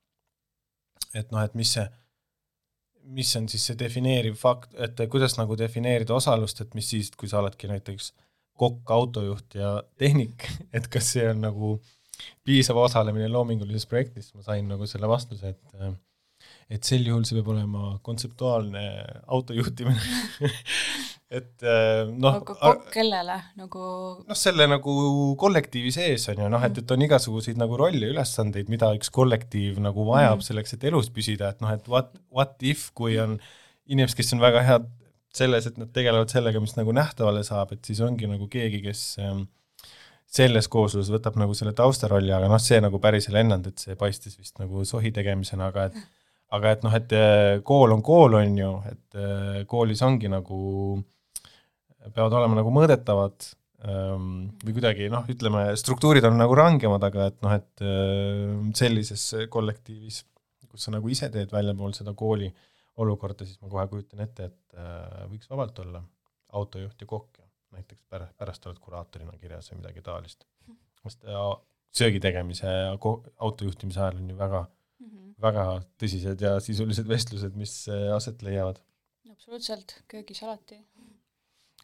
et 1.17 1.33
noh, 1.33 1.41
et 1.43 1.57
mis 1.59 1.73
see 1.75 1.83
mis 3.03 3.31
on 3.35 3.47
siis 3.51 3.65
see 3.69 3.79
defineeriv 3.79 4.37
fakt, 4.39 4.75
et 4.79 4.99
kuidas 5.11 5.37
nagu 5.39 5.57
defineerida 5.59 6.15
osalust, 6.15 6.61
et 6.61 6.75
mis 6.77 6.89
siis, 6.93 7.11
kui 7.17 7.29
sa 7.29 7.41
oledki 7.41 7.69
näiteks 7.71 8.11
kokk, 8.61 8.83
autojuht 8.93 9.57
ja 9.57 9.73
tehnik, 9.97 10.47
et 10.77 10.87
kas 10.91 11.13
see 11.15 11.27
on 11.31 11.41
nagu 11.47 11.75
piisav 12.45 12.77
osalemine 12.77 13.29
loomingulises 13.31 13.87
projektis, 13.89 14.31
ma 14.35 14.45
sain 14.45 14.67
nagu 14.69 14.87
selle 14.89 15.09
vastuse, 15.09 15.55
et 15.55 15.91
et 16.71 16.87
sel 16.87 17.03
juhul 17.05 17.25
see 17.27 17.35
peab 17.37 17.49
olema 17.51 17.97
kontseptuaalne 18.05 18.83
autojuhtimine 19.35 19.99
et 21.31 21.63
äh, 21.63 22.09
noh 22.11 22.41
aga 22.41 22.55
kokk 22.59 22.89
kellele 22.91 23.37
nagu 23.55 23.81
noh, 24.19 24.37
selle 24.37 24.65
nagu 24.67 24.93
kollektiivi 25.39 25.93
sees 25.95 26.27
on 26.33 26.41
ju 26.43 26.49
noh, 26.51 26.63
et, 26.67 26.81
et 26.81 26.91
on 26.91 27.05
igasuguseid 27.05 27.59
nagu 27.59 27.77
rolle, 27.79 28.09
ülesandeid, 28.11 28.67
mida 28.71 28.89
üks 28.97 29.11
kollektiiv 29.15 29.79
nagu 29.83 30.03
vajab 30.09 30.41
mm. 30.41 30.45
selleks, 30.49 30.75
et 30.75 30.83
elus 30.91 31.07
püsida, 31.15 31.53
et 31.53 31.63
noh, 31.63 31.71
et 31.71 31.87
what, 31.91 32.11
what 32.35 32.57
if, 32.67 32.89
kui 32.97 33.15
on 33.23 33.37
inimesed, 33.87 34.17
kes 34.19 34.35
on 34.35 34.43
väga 34.43 34.63
head 34.67 34.89
selles, 35.31 35.69
et 35.69 35.77
nad 35.79 35.93
tegelevad 35.95 36.33
sellega, 36.33 36.59
mis 36.59 36.75
nagu 36.75 36.91
nähtavale 36.95 37.45
saab, 37.47 37.71
et 37.77 37.87
siis 37.87 38.01
ongi 38.03 38.27
nagu 38.27 38.49
keegi, 38.51 38.81
kes 38.83 39.03
ähm, 39.23 39.45
selles 40.27 40.67
koosluses 40.71 41.13
võtab 41.13 41.39
nagu 41.39 41.55
selle 41.55 41.71
taustarolli, 41.77 42.33
aga 42.35 42.49
noh, 42.51 42.59
see 42.59 42.81
nagu 42.83 42.99
päris 43.03 43.29
ei 43.29 43.37
lennanud, 43.37 43.71
et 43.71 43.85
see 43.85 43.95
paistis 43.99 44.35
vist 44.35 44.59
nagu 44.59 44.83
sohi 44.87 45.13
tegemisena, 45.15 45.71
aga 45.71 45.87
et 45.87 46.03
aga 46.51 46.75
et 46.75 46.83
noh, 46.83 46.91
et 46.99 47.15
äh, 47.15 47.63
kool 47.63 47.95
on 47.95 48.03
kool, 48.03 48.35
on 48.35 48.59
ju, 48.59 48.73
et 48.91 49.15
äh, 49.15 49.63
koolis 49.71 50.03
ongi 50.03 50.27
nagu 50.27 50.59
äh, 50.97 51.07
peavad 52.09 52.33
olema 52.39 52.57
nagu 52.57 52.73
mõõdetavad 52.73 53.45
ähm, 53.85 54.49
või 54.63 54.75
kuidagi 54.77 55.09
noh, 55.13 55.27
ütleme, 55.31 55.67
struktuurid 55.79 56.25
on 56.27 56.39
nagu 56.39 56.57
rangemad, 56.57 57.03
aga 57.07 57.29
et 57.31 57.39
noh, 57.45 57.55
et 57.57 57.85
äh, 57.85 58.57
sellises 58.77 59.27
kollektiivis, 59.53 60.23
kus 60.71 60.87
sa 60.87 60.95
nagu 60.95 61.11
ise 61.11 61.29
teed 61.33 61.51
väljapool 61.53 61.93
seda 61.97 62.15
kooli 62.17 62.49
olukorda, 63.01 63.47
siis 63.47 63.61
ma 63.61 63.71
kohe 63.71 63.87
kujutan 63.91 64.23
ette, 64.25 64.49
et 64.51 64.79
äh, 64.79 65.23
võiks 65.31 65.49
vabalt 65.51 65.79
olla 65.83 66.03
autojuht 66.57 67.03
ja 67.03 67.07
kokk 67.07 67.41
ja 67.41 67.47
näiteks 67.77 68.03
pärast, 68.11 68.35
pärast 68.39 68.67
oled 68.67 68.81
kuraatorina 68.83 69.37
kirjas 69.39 69.71
või 69.71 69.81
midagi 69.81 70.03
taolist. 70.05 70.45
sest 71.01 71.25
söögi 71.95 72.19
tegemise 72.23 72.67
ja 72.67 72.91
autojuhtimise 72.93 73.99
ajal 73.99 74.19
on 74.19 74.29
ju 74.29 74.37
väga 74.37 74.59
mm, 74.61 75.07
-hmm. 75.07 75.33
väga 75.43 75.65
tõsised 75.99 76.43
ja 76.43 76.51
sisulised 76.59 77.07
vestlused, 77.07 77.55
mis 77.55 77.73
aset 78.15 78.43
leiavad. 78.43 78.81
absoluutselt, 79.31 79.95
köögis 80.11 80.43
alati 80.43 80.77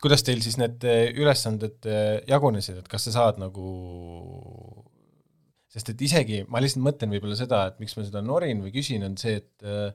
kuidas 0.02 0.24
teil 0.26 0.41
siis 0.45 0.58
need 0.62 0.84
eh, 0.88 1.10
ülesanded 1.18 1.88
eh, 1.89 2.20
jagunesid, 2.30 2.82
et 2.82 2.89
kas 2.91 3.08
sa 3.08 3.16
saad 3.16 3.41
nagu, 3.41 3.68
sest 5.74 5.93
et 5.93 6.04
isegi, 6.08 6.43
ma 6.52 6.62
lihtsalt 6.62 6.86
mõtlen 6.86 7.14
võib-olla 7.16 7.38
seda, 7.39 7.64
et 7.72 7.82
miks 7.82 7.98
ma 7.98 8.06
seda 8.06 8.22
norin 8.26 8.62
või 8.66 8.74
küsin, 8.76 9.06
on 9.08 9.18
see, 9.20 9.39
et 9.41 9.68
eh, 9.68 9.89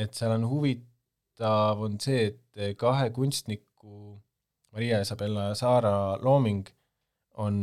et 0.00 0.14
seal 0.14 0.36
on 0.36 0.46
huvitav, 0.46 1.80
on 1.82 1.96
see, 2.02 2.28
et 2.30 2.76
kahe 2.78 3.08
kunstniku, 3.14 4.20
Maria 4.70 5.00
Isabella 5.02 5.48
ja 5.48 5.56
Saara 5.58 5.94
looming 6.22 6.68
on, 7.42 7.56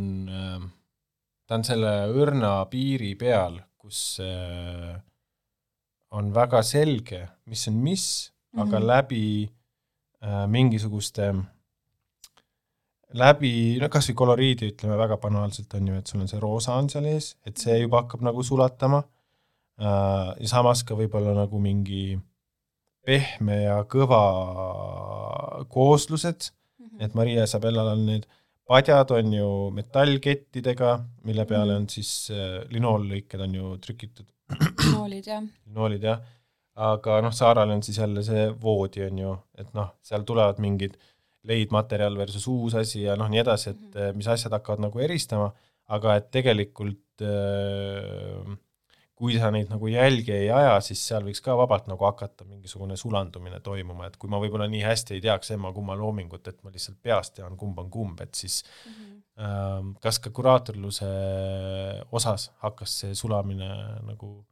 ta 1.47 1.55
on 1.55 1.63
selle 1.63 1.93
õrna 2.11 2.49
piiri 2.67 3.13
peal, 3.15 3.55
kus 3.79 4.19
on 6.11 6.33
väga 6.35 6.59
selge, 6.67 7.21
mis 7.47 7.63
on 7.71 7.79
mis 7.79 8.03
mm, 8.27 8.59
-hmm. 8.59 8.67
aga 8.67 8.79
mhm. 8.79 8.87
läbi 8.91 9.23
mingisuguste 10.49 11.27
läbi, 13.15 13.51
no 13.81 13.89
kas 13.91 14.09
või 14.11 14.17
koloriidi, 14.21 14.71
ütleme 14.73 14.97
väga 14.99 15.17
banaalselt, 15.21 15.73
on 15.77 15.91
ju, 15.91 15.99
et 15.99 16.09
sul 16.09 16.23
on 16.23 16.31
see 16.31 16.41
roosa 16.41 16.75
on 16.79 16.89
seal 16.91 17.07
ees, 17.07 17.35
et 17.47 17.59
see 17.61 17.77
juba 17.79 18.03
hakkab 18.03 18.25
nagu 18.27 18.43
sulatama 18.43 19.03
äh, 19.03 20.33
ja 20.41 20.49
samas 20.51 20.83
ka 20.87 20.97
võib-olla 20.99 21.35
nagu 21.37 21.61
mingi 21.63 22.17
pehme 23.07 23.61
ja 23.63 23.77
kõva 23.87 24.23
kooslused 25.71 26.49
mm, 26.49 26.87
-hmm. 26.87 27.05
et 27.05 27.15
Maria 27.15 27.45
Isabellal 27.47 27.93
on 27.93 28.05
need 28.09 28.27
padjad 28.67 29.11
on 29.15 29.31
ju 29.33 29.51
metallkettidega, 29.71 30.97
mille 31.23 31.45
peale 31.45 31.73
mhm. 31.73 31.81
on 31.81 31.89
siis 31.89 32.31
äh, 32.31 32.65
linoollõiked 32.73 33.39
on 33.39 33.55
ju 33.55 33.77
trükitud. 33.77 34.27
linoolid, 34.83 35.27
jah. 35.27 35.43
linoolid, 35.67 36.03
jah 36.03 36.19
aga 36.77 37.21
noh, 37.25 37.33
Saarel 37.33 37.71
on 37.73 37.83
siis 37.83 37.97
jälle 37.97 38.23
see 38.25 38.47
voodi, 38.61 39.05
on 39.07 39.21
ju, 39.23 39.33
et 39.57 39.73
noh, 39.77 39.95
seal 40.05 40.25
tulevad 40.27 40.59
mingid 40.61 40.97
leidmaterjal 41.47 42.17
versus 42.19 42.47
uus 42.51 42.75
asi 42.77 43.05
ja 43.05 43.15
noh, 43.17 43.29
nii 43.31 43.41
edasi, 43.41 43.69
et 43.69 43.83
-hmm. 43.95 44.15
mis 44.19 44.27
asjad 44.27 44.53
hakkavad 44.53 44.83
nagu 44.85 44.99
eristama, 44.99 45.51
aga 45.87 46.15
et 46.19 46.31
tegelikult 46.31 47.23
äh, 47.23 48.57
kui 49.17 49.37
sa 49.41 49.49
neid 49.53 49.71
nagu 49.71 49.89
jälgi 49.89 50.33
ei 50.35 50.49
aja, 50.53 50.75
siis 50.85 51.01
seal 51.09 51.23
võiks 51.25 51.41
ka 51.41 51.55
vabalt 51.57 51.87
nagu 51.89 52.05
hakata 52.05 52.45
mingisugune 52.45 52.97
sulandumine 52.99 53.59
toimuma, 53.65 54.05
et 54.07 54.17
kui 54.21 54.29
ma 54.29 54.37
võib-olla 54.41 54.67
nii 54.69 54.83
hästi 54.85 55.15
ei 55.17 55.23
teaks 55.25 55.55
emma-kumma 55.55 55.95
loomingut, 55.97 56.45
et 56.51 56.59
ma 56.61 56.73
lihtsalt 56.73 56.99
peast 57.01 57.33
tean, 57.39 57.57
kumb 57.57 57.79
on 57.81 57.89
kumb, 57.89 58.21
et 58.21 58.35
siis 58.37 58.61
mm 58.85 58.91
-hmm. 58.93 59.95
kas 60.01 60.19
ka 60.19 60.29
kuraatorluse 60.29 61.09
osas 62.11 62.51
hakkas 62.61 62.99
see 62.99 63.15
sulamine 63.15 63.69
nagu 64.05 64.45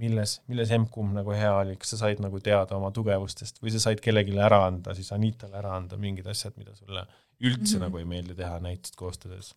milles, 0.00 0.38
milles 0.50 0.72
emb-kumb 0.74 1.14
nagu 1.18 1.34
hea 1.36 1.54
oli, 1.60 1.76
kas 1.80 1.94
sa 1.94 2.02
said 2.04 2.20
nagu 2.24 2.40
teada 2.44 2.76
oma 2.78 2.90
tugevustest 2.94 3.62
või 3.62 3.74
sa 3.74 3.82
said 3.88 4.02
kellelegi 4.04 4.36
ära 4.38 4.64
anda, 4.66 4.94
siis 4.94 5.12
Anitale 5.16 5.58
ära 5.60 5.76
anda 5.76 5.98
mingid 6.00 6.26
asjad, 6.30 6.56
mida 6.60 6.74
sulle 6.76 7.06
üldse 7.38 7.60
mm. 7.60 7.72
-hmm. 7.74 7.86
nagu 7.86 7.98
ei 7.98 8.04
meeldi 8.04 8.34
teha 8.38 8.60
näiteks 8.64 8.96
koostöös? 8.96 9.54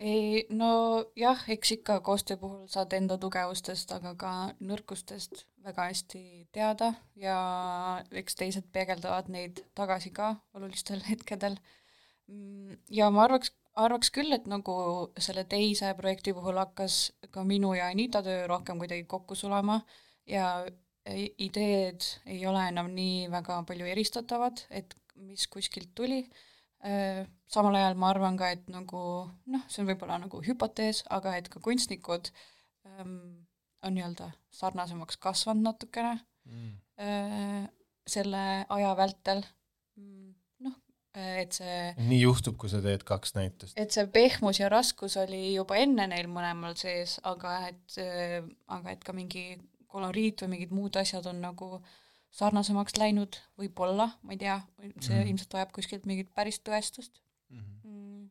ei 0.00 0.46
no 0.48 0.70
jah, 1.16 1.42
eks 1.48 1.72
ikka 1.76 2.00
koostöö 2.00 2.36
puhul 2.40 2.66
saad 2.72 2.92
enda 2.96 3.18
tugevustest, 3.20 3.92
aga 3.92 4.14
ka 4.16 4.32
nõrkustest 4.64 5.44
väga 5.64 5.88
hästi 5.90 6.22
teada 6.56 6.94
ja 7.20 7.36
eks 8.22 8.38
teised 8.40 8.70
peegeldavad 8.72 9.28
neid 9.28 9.60
tagasi 9.76 10.10
ka 10.10 10.34
olulistel 10.56 11.02
hetkedel. 11.08 11.58
ja 12.90 13.10
ma 13.10 13.24
arvaks, 13.24 13.52
arvaks 13.74 14.10
küll, 14.10 14.32
et 14.32 14.46
nagu 14.50 14.74
selle 15.18 15.44
teise 15.48 15.94
projekti 15.98 16.34
puhul 16.34 16.58
hakkas 16.58 17.12
ka 17.30 17.44
minu 17.46 17.74
ja 17.74 17.90
Anita 17.92 18.22
töö 18.22 18.46
rohkem 18.50 18.78
kuidagi 18.78 19.04
kokku 19.08 19.34
sulama 19.34 19.80
ja 20.26 20.66
ideed 21.38 22.04
ei 22.26 22.44
ole 22.46 22.66
enam 22.68 22.90
nii 22.94 23.30
väga 23.32 23.62
palju 23.66 23.86
eristatavad, 23.88 24.66
et 24.70 24.94
mis 25.14 25.46
kuskilt 25.48 25.94
tuli 25.94 26.24
Äh, 26.80 27.26
samal 27.52 27.76
ajal 27.76 27.98
ma 28.00 28.08
arvan 28.08 28.38
ka, 28.40 28.48
et 28.54 28.68
nagu 28.72 29.00
noh, 29.52 29.64
see 29.68 29.82
on 29.82 29.88
võib-olla 29.90 30.16
nagu 30.22 30.38
hüpotees, 30.40 31.02
aga 31.12 31.34
et 31.36 31.50
ka 31.52 31.60
kunstnikud 31.60 32.30
ähm, 32.88 33.44
on 33.84 33.92
nii-öelda 33.96 34.30
sarnasemaks 34.56 35.20
kasvanud 35.20 35.66
natukene 35.66 36.14
äh, 37.04 37.66
selle 38.08 38.44
aja 38.64 38.94
vältel. 38.96 39.44
noh, 40.00 40.29
et 41.14 41.56
see, 41.58 41.78
nii 42.06 42.20
juhtub, 42.20 42.56
kui 42.60 42.70
sa 42.70 42.78
teed 42.84 43.02
kaks 43.06 43.34
näitust. 43.34 43.74
et 43.80 43.90
see 43.90 44.06
pehmus 44.14 44.60
ja 44.60 44.68
raskus 44.70 45.16
oli 45.18 45.54
juba 45.54 45.76
enne 45.82 46.06
neil 46.12 46.28
mõlemal 46.30 46.76
sees, 46.78 47.18
aga 47.26 47.56
et, 47.72 47.98
aga 48.68 48.92
et 48.94 49.02
ka 49.04 49.12
mingi 49.16 49.58
koloriit 49.90 50.42
või 50.44 50.52
mingid 50.54 50.70
muud 50.76 50.96
asjad 51.00 51.26
on 51.26 51.40
nagu 51.42 51.80
sarnasemaks 52.30 52.94
läinud, 53.00 53.40
võib-olla, 53.58 54.12
ma 54.22 54.36
ei 54.36 54.38
tea, 54.38 54.60
see 55.00 55.16
Mhm. 55.16 55.22
mm. 55.24 55.30
ilmselt 55.32 55.54
vajab 55.58 55.72
kuskilt 55.74 56.06
mingit 56.06 56.30
päris 56.34 56.60
tõestust 56.62 57.18
mm.. 57.50 58.28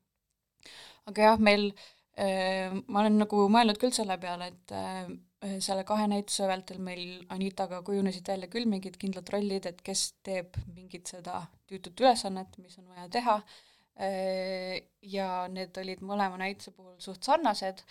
aga 1.11 1.21
jah, 1.32 1.39
meil 1.39 1.73
äh,, 2.15 2.71
ma 2.88 3.01
olen 3.03 3.19
nagu 3.19 3.49
mõelnud 3.51 3.80
küll 3.82 3.91
selle 3.91 4.15
peale, 4.21 4.53
et 4.53 4.71
äh, 4.71 5.09
selle 5.40 5.86
kahe 5.88 6.08
näituse 6.12 6.48
vältel 6.50 6.82
meil 6.84 7.24
Anitaga 7.32 7.80
kujunesid 7.88 8.28
välja 8.28 8.50
küll 8.52 8.68
mingid 8.68 8.98
kindlad 9.00 9.30
rollid, 9.32 9.70
et 9.70 9.82
kes 9.86 10.10
teeb 10.26 10.58
mingit 10.76 11.08
seda 11.08 11.46
tüütut 11.70 12.00
ülesannet, 12.04 12.58
mis 12.60 12.76
on 12.82 12.90
vaja 12.92 13.08
teha 13.14 13.38
äh,. 13.40 14.82
ja 15.02 15.48
need 15.52 15.78
olid 15.80 16.04
mõlema 16.04 16.40
näituse 16.42 16.76
puhul 16.76 16.98
suht 17.00 17.24
sarnased, 17.24 17.84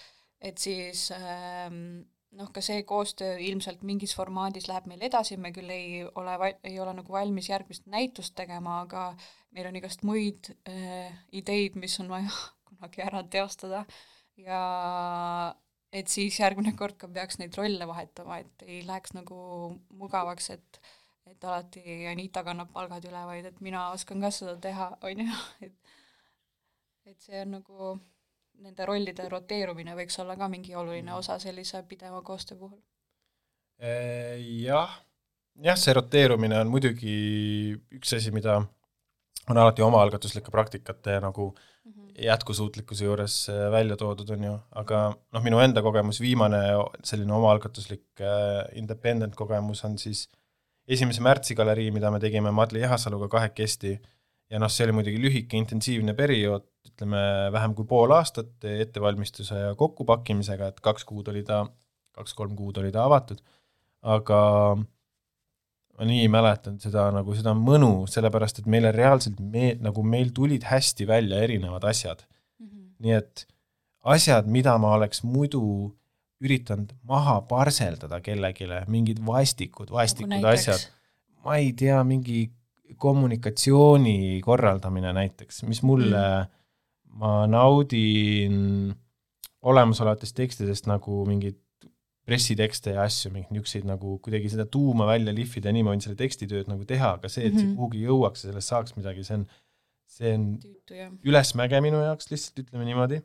et 0.45 0.61
siis 0.61 1.09
äh, 1.17 1.73
noh, 2.37 2.51
ka 2.53 2.63
see 2.65 2.83
koostöö 2.89 3.39
ilmselt 3.49 3.85
mingis 3.87 4.15
formaadis 4.17 4.69
läheb 4.69 4.89
meil 4.91 5.07
edasi, 5.09 5.39
me 5.41 5.53
küll 5.57 5.71
ei 5.73 6.03
ole, 6.05 6.37
ei 6.69 6.77
ole 6.81 6.95
nagu 7.01 7.13
valmis 7.13 7.49
järgmist 7.49 7.89
näitust 7.89 8.37
tegema, 8.39 8.83
aga 8.85 9.09
meil 9.57 9.71
on 9.71 9.81
igast 9.81 10.05
muid 10.05 10.53
äh, 10.69 11.09
ideid, 11.33 11.81
mis 11.81 11.97
on 12.03 12.13
vaja 12.13 12.29
kunagi 12.69 13.05
ära 13.05 13.25
teostada 13.33 13.87
ja 14.39 14.61
et 15.93 16.09
siis 16.13 16.39
järgmine 16.41 16.75
kord 16.77 16.99
ka 17.01 17.09
peaks 17.09 17.39
neid 17.41 17.57
rolle 17.57 17.87
vahetama, 17.89 18.41
et 18.43 18.65
ei 18.67 18.83
läheks 18.87 19.15
nagu 19.17 19.39
mugavaks, 19.91 20.51
et 20.57 20.81
et 21.29 21.45
alati 21.45 22.07
Anita 22.09 22.41
kannab 22.41 22.71
palgad 22.73 23.05
üle, 23.05 23.21
vaid 23.29 23.45
et 23.45 23.59
mina 23.61 23.91
oskan 23.93 24.23
ka 24.25 24.31
seda 24.33 24.55
teha, 24.61 24.87
on 25.05 25.25
ju, 25.27 25.41
et 25.67 25.75
et 27.09 27.21
see 27.25 27.41
on 27.41 27.53
nagu 27.57 27.99
nende 28.65 28.87
rollide 28.89 29.29
roteerumine 29.31 29.95
võiks 29.97 30.19
olla 30.23 30.37
ka 30.37 30.49
mingi 30.51 30.75
oluline 30.77 31.13
osa 31.15 31.39
sellise 31.41 31.83
pideva 31.89 32.23
koostöö 32.27 32.59
puhul. 32.59 32.81
jah, 33.79 34.97
jah, 35.63 35.79
see 35.79 35.95
roteerumine 35.95 36.59
on 36.59 36.73
muidugi 36.73 37.15
üks 38.01 38.17
asi, 38.17 38.33
mida 38.35 38.59
on 39.49 39.57
alati 39.57 39.85
omaalgatuslike 39.87 40.51
praktikate 40.51 41.21
nagu 41.25 41.53
jätkusuutlikkuse 42.23 43.05
juures 43.05 43.37
äh, 43.53 43.69
välja 43.73 43.97
toodud, 43.97 44.31
on 44.35 44.45
ju, 44.45 44.57
aga 44.81 45.03
noh, 45.15 45.45
minu 45.45 45.61
enda 45.63 45.83
kogemus, 45.85 46.21
viimane 46.21 46.61
selline 47.07 47.35
omaalgatuslik 47.37 48.23
äh, 48.23 48.65
independent 48.81 49.37
kogemus 49.39 49.85
on 49.89 49.99
siis 49.99 50.27
esimese 50.89 51.23
märtsi 51.25 51.57
galerii, 51.59 51.91
mida 51.95 52.11
me 52.11 52.21
tegime 52.21 52.53
Madli 52.55 52.83
Ehasaluga 52.83 53.29
kahekesti. 53.33 53.99
Ja 54.49 54.57
noh, 54.63 54.71
see 54.73 54.87
oli 54.87 54.95
muidugi 54.97 55.19
lühike 55.21 55.59
intensiivne 55.61 56.15
periood, 56.17 56.65
ütleme 56.89 57.21
vähem 57.53 57.75
kui 57.77 57.85
pool 57.89 58.15
aastat 58.17 58.65
ettevalmistuse 58.65 59.59
ja 59.61 59.75
kokkupakkimisega, 59.77 60.71
et 60.73 60.81
kaks 60.81 61.05
kuud 61.05 61.29
oli 61.29 61.43
ta, 61.45 61.67
kaks-kolm 62.17 62.55
kuud 62.57 62.81
oli 62.81 62.89
ta 62.95 63.05
avatud, 63.05 63.43
aga 64.09 64.39
ma 65.99 66.07
nii 66.07 66.29
mäletan 66.31 66.79
seda 66.83 67.09
nagu 67.15 67.35
seda 67.35 67.55
mõnu, 67.59 68.07
sellepärast 68.11 68.63
et 68.63 68.69
meile 68.71 68.93
reaalselt 68.95 69.41
me 69.43 69.73
nagu 69.83 70.05
meil 70.07 70.31
tulid 70.35 70.67
hästi 70.69 71.07
välja 71.09 71.43
erinevad 71.43 71.85
asjad. 71.91 72.25
nii 72.99 73.15
et 73.15 73.47
asjad, 74.15 74.47
mida 74.51 74.73
ma 74.79 74.95
oleks 74.97 75.23
muidu 75.23 75.63
üritanud 76.43 76.93
maha 77.07 77.41
parseldada 77.51 78.21
kellelegi, 78.23 78.67
mingid 78.91 79.19
vastikud, 79.27 79.91
vastikud 79.91 80.31
Nagu 80.37 80.53
asjad, 80.53 80.87
ma 81.45 81.59
ei 81.59 81.73
tea, 81.79 81.99
mingi 82.07 82.47
kommunikatsiooni 82.99 84.41
korraldamine 84.45 85.13
näiteks, 85.13 85.63
mis 85.69 85.83
mulle 85.87 86.23
mm., 86.23 86.55
ma 87.19 87.33
naudin 87.51 88.95
olemasolevatest 89.67 90.37
tekstidest 90.39 90.87
nagu 90.87 91.25
mingid 91.27 91.59
pressitekste 92.29 92.93
ja 92.97 93.07
asju, 93.09 93.31
mingeid 93.33 93.55
niisuguseid 93.57 93.87
nagu 93.89 94.19
kuidagi 94.25 94.51
seda 94.53 94.67
tuuma 94.69 95.07
välja 95.09 95.33
lihvida 95.33 95.71
ja 95.71 95.77
nii 95.77 95.87
ma 95.87 95.95
võin 95.95 96.05
selle 96.05 96.19
tekstitööd 96.21 96.69
nagu 96.69 96.85
teha, 96.89 97.15
aga 97.17 97.31
see, 97.33 97.47
et 97.49 97.57
see 97.57 97.65
Mhm. 97.65 97.77
kuhugi 97.79 98.05
jõuaks 98.05 98.45
ja 98.45 98.51
sellest 98.53 98.73
saaks 98.75 98.97
midagi, 98.99 99.25
see 99.25 99.39
on, 99.41 99.47
see 100.19 100.35
on 100.37 100.45
tüütu 100.63 100.99
ülesmäge 101.25 101.81
minu 101.85 102.03
jaoks 102.05 102.31
lihtsalt, 102.33 102.65
ütleme 102.67 102.85
niimoodi. 102.89 103.23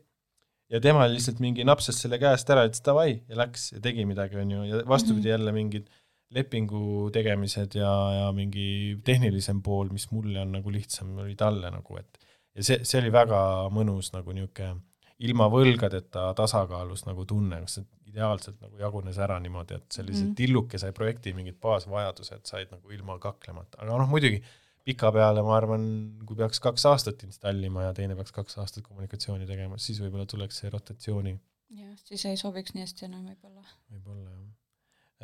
ja 0.73 0.79
tema 0.81 1.03
lihtsalt 1.11 1.39
mingi 1.43 1.65
napsas 1.67 1.99
selle 2.01 2.17
käest 2.17 2.49
ära, 2.49 2.63
ütles 2.65 2.81
davai 2.85 3.21
ja 3.29 3.35
läks 3.43 3.73
ja 3.75 3.81
tegi 3.83 4.05
midagi, 4.09 4.39
on 4.41 4.51
ju, 4.55 4.63
ja 4.71 4.79
vastupidi 4.89 5.29
jälle 5.29 5.51
mingid 5.53 5.89
lepingu 6.33 7.11
tegemised 7.13 7.75
ja, 7.77 7.91
ja 8.17 8.31
mingi 8.33 8.97
tehnilisem 9.05 9.59
pool, 9.61 9.91
mis 9.93 10.07
mulle 10.11 10.39
on 10.41 10.55
nagu 10.55 10.71
lihtsam, 10.73 11.11
oli 11.21 11.35
talle 11.37 11.69
nagu, 11.69 11.99
et 11.99 12.17
ja 12.55 12.63
see, 12.65 12.79
see 12.87 13.01
oli 13.03 13.11
väga 13.13 13.69
mõnus 13.75 14.09
nagu 14.15 14.33
niisugune 14.33 14.79
ilma 15.23 15.45
võlgadeta 15.53 16.31
tasakaalus 16.35 17.05
nagu 17.05 17.25
tunne, 17.29 17.59
kus 17.61 17.77
see 17.77 17.85
ideaalselt 18.13 18.59
nagu 18.61 18.77
jagunes 18.79 19.17
ära 19.21 19.39
niimoodi, 19.41 19.79
et 19.81 19.95
sellise 19.99 20.27
mm 20.27 20.35
tillukese 20.37 20.89
projekti 20.95 21.33
mingid 21.35 21.59
baasvajadused 21.61 22.45
said 22.49 22.71
nagu 22.73 22.91
ilma 22.93 23.17
kaklemata, 23.21 23.81
aga 23.83 23.97
noh, 24.01 24.09
muidugi 24.09 24.39
pikapeale 24.87 25.43
ma 25.45 25.55
arvan, 25.57 25.83
kui 26.27 26.37
peaks 26.39 26.59
kaks 26.63 26.85
aastat 26.89 27.23
installima 27.27 27.87
ja 27.87 27.93
teine 27.97 28.17
peaks 28.19 28.35
kaks 28.35 28.57
aastat 28.61 28.85
kommunikatsiooni 28.87 29.47
tegema, 29.49 29.79
siis 29.81 30.01
võib-olla 30.03 30.25
tuleks 30.29 30.59
see 30.61 30.71
rotatsiooni 30.73 31.35
jah, 31.77 31.93
siis 32.07 32.25
ei 32.29 32.39
sobiks 32.39 32.75
nii 32.75 32.85
hästi 32.85 33.07
enam 33.07 33.27
võib-olla. 33.29 33.65
võib-olla 33.93 34.33
jah 34.33 34.43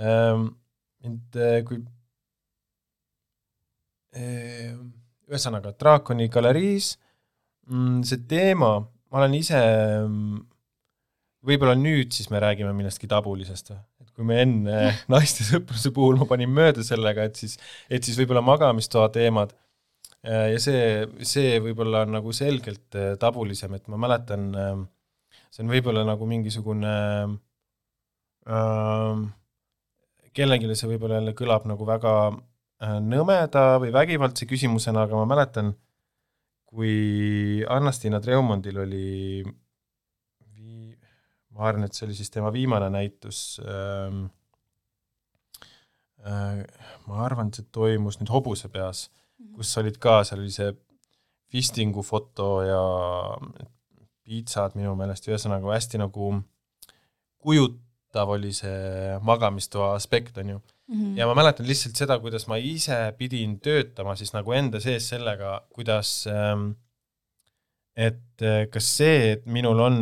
ähm,. 0.10 0.48
ent 1.06 1.40
äh, 1.40 1.60
kui 1.68 1.82
äh, 4.16 4.78
ühesõnaga, 5.30 5.74
Draakoni 5.80 6.30
galeriis 6.32 6.94
mm, 7.70 8.02
see 8.08 8.24
teema, 8.30 8.72
ma 8.82 9.22
olen 9.22 9.38
ise 9.40 9.60
mm, 9.60 10.40
võib-olla 11.46 11.76
nüüd 11.80 12.14
siis 12.16 12.30
me 12.34 12.42
räägime 12.44 12.74
millestki 12.76 13.08
tabulisest 13.10 13.72
või, 13.72 13.80
et 14.04 14.12
kui 14.12 14.28
me 14.28 14.42
enne 14.44 14.78
naiste 15.14 15.46
sõpruse 15.48 15.94
puhul 15.96 16.20
ma 16.20 16.28
panin 16.30 16.52
mööda 16.52 16.84
sellega, 16.86 17.28
et 17.30 17.40
siis, 17.40 17.58
et 17.90 18.06
siis 18.06 18.20
võib-olla 18.20 18.44
magamistoa 18.46 19.08
teemad 19.16 19.54
äh, 20.28 20.50
ja 20.56 20.62
see, 20.64 20.82
see 21.28 21.58
võib-olla 21.64 22.06
on 22.08 22.18
nagu 22.20 22.36
selgelt 22.36 23.00
äh, 23.00 23.14
tabulisem, 23.22 23.78
et 23.78 23.88
ma 23.92 24.00
mäletan 24.02 24.50
äh, 24.56 24.76
see 25.50 25.64
on 25.64 25.72
võib-olla 25.72 26.06
nagu 26.08 26.28
mingisugune 26.30 26.96
äh, 28.50 29.24
kellelegi 30.36 30.76
see 30.76 30.92
võib-olla 30.92 31.22
jälle 31.22 31.36
kõlab 31.38 31.68
nagu 31.70 31.88
väga 31.88 32.14
nõmeda 32.80 33.64
või 33.84 33.90
vägivaldse 33.92 34.46
küsimusena, 34.48 35.02
aga 35.04 35.18
ma 35.20 35.26
mäletan, 35.28 35.74
kui 36.70 37.60
Anna-Stiina 37.68 38.22
Treumondil 38.24 38.78
oli 38.86 39.10
ma 41.56 41.70
arvan, 41.70 41.88
et 41.88 41.98
see 41.98 42.06
oli 42.08 42.18
siis 42.18 42.32
tema 42.34 42.52
viimane 42.54 42.90
näitus 42.94 43.60
ähm,, 43.64 44.28
äh, 46.26 46.62
ma 47.08 47.26
arvan, 47.26 47.50
et 47.50 47.60
see 47.60 47.72
toimus 47.74 48.20
nüüd 48.20 48.32
Hobuse 48.34 48.70
peas, 48.74 49.08
kus 49.56 49.74
olid 49.82 50.00
ka, 50.02 50.22
seal 50.28 50.44
oli 50.44 50.54
see 50.54 50.72
fistingu 51.50 52.04
foto 52.06 52.60
ja 52.62 52.82
piitsad 54.30 54.76
minu 54.78 54.94
meelest, 54.98 55.26
ühesõnaga 55.30 55.72
hästi 55.74 56.02
nagu 56.02 56.34
kujutav 57.42 58.36
oli 58.36 58.52
see 58.54 59.16
magamistoa 59.26 59.96
aspekt, 59.96 60.38
on 60.38 60.54
ju. 60.56 60.60
Mhm. 60.90 61.18
ja 61.18 61.28
ma 61.30 61.36
mäletan 61.38 61.68
lihtsalt 61.70 62.00
seda, 62.00 62.16
kuidas 62.18 62.48
ma 62.50 62.58
ise 62.58 62.98
pidin 63.18 63.60
töötama 63.62 64.16
siis 64.18 64.32
nagu 64.34 64.54
enda 64.58 64.80
sees 64.82 65.06
sellega, 65.12 65.60
kuidas 65.70 66.24
ähm, 66.30 66.72
et 67.94 68.42
äh, 68.42 68.64
kas 68.74 68.88
see, 68.98 69.36
et 69.36 69.46
minul 69.46 69.80
on 69.86 70.00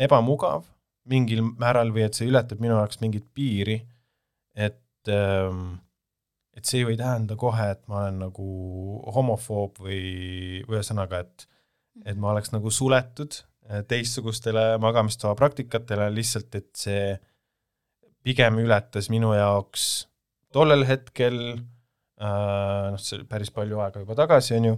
ebamugav 0.00 0.64
mingil 1.10 1.42
määral 1.58 1.90
või 1.94 2.06
et 2.06 2.18
see 2.18 2.30
ületab 2.30 2.62
minu 2.62 2.78
jaoks 2.78 3.00
mingit 3.02 3.26
piiri 3.34 3.80
et 4.54 5.08
ähm, 5.08 5.78
et 6.56 6.66
see 6.66 6.82
ju 6.82 6.90
ei 6.90 6.98
tähenda 6.98 7.36
kohe, 7.40 7.70
et 7.72 7.80
ma 7.88 8.02
olen 8.02 8.18
nagu 8.26 8.46
homofoob 9.14 9.80
või, 9.86 10.00
ühesõnaga, 10.66 11.24
et 11.24 11.46
et 12.06 12.16
ma 12.16 12.30
oleks 12.32 12.52
nagu 12.52 12.70
suletud 12.72 13.34
äh, 13.68 13.82
teistsugustele 13.88 14.78
magamistoa 14.82 15.34
praktikatele, 15.38 16.08
lihtsalt 16.14 16.54
et 16.56 16.70
see 16.76 17.04
pigem 18.24 18.60
ületas 18.62 19.10
minu 19.12 19.32
jaoks 19.34 19.86
tollel 20.54 20.84
hetkel 20.88 21.38
äh, 21.56 22.86
noh, 22.92 23.00
see 23.00 23.18
oli 23.18 23.28
päris 23.30 23.52
palju 23.54 23.80
aega 23.82 24.04
juba 24.04 24.16
tagasi, 24.18 24.54
on 24.58 24.70
ju, 24.70 24.76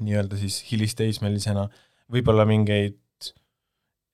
nii-öelda 0.00 0.38
siis 0.40 0.60
hilisteismelisena, 0.70 1.66
võib-olla 2.10 2.46
mingeid 2.48 2.98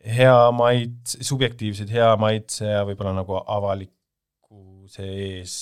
hea 0.05 0.51
maits-, 0.55 1.19
subjektiivseid 1.27 1.91
hea 1.93 2.11
maitse 2.21 2.69
ja 2.69 2.85
võib-olla 2.87 3.15
nagu 3.17 3.39
avalikkuse 3.41 5.07
ees 5.07 5.57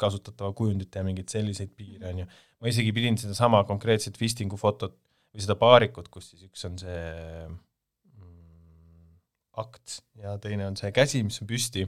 kasutatava 0.00 0.52
kujundite 0.56 1.00
ja 1.00 1.06
mingeid 1.06 1.32
selliseid 1.32 1.72
piire, 1.76 2.10
on 2.10 2.22
ju. 2.22 2.28
ma 2.62 2.70
isegi 2.70 2.94
pidin 2.94 3.18
sedasama 3.20 3.62
konkreetset 3.68 4.16
fistingu 4.18 4.58
fotot 4.60 4.94
või 5.32 5.44
seda 5.44 5.56
paarikut, 5.58 6.08
kus 6.12 6.32
siis 6.32 6.46
üks 6.48 6.64
on 6.68 6.78
see 6.80 7.02
mm, 7.48 9.18
akt 9.62 10.00
ja 10.22 10.36
teine 10.42 10.68
on 10.70 10.78
see 10.78 10.92
käsi, 10.94 11.22
mis 11.26 11.40
on 11.42 11.50
püsti, 11.50 11.86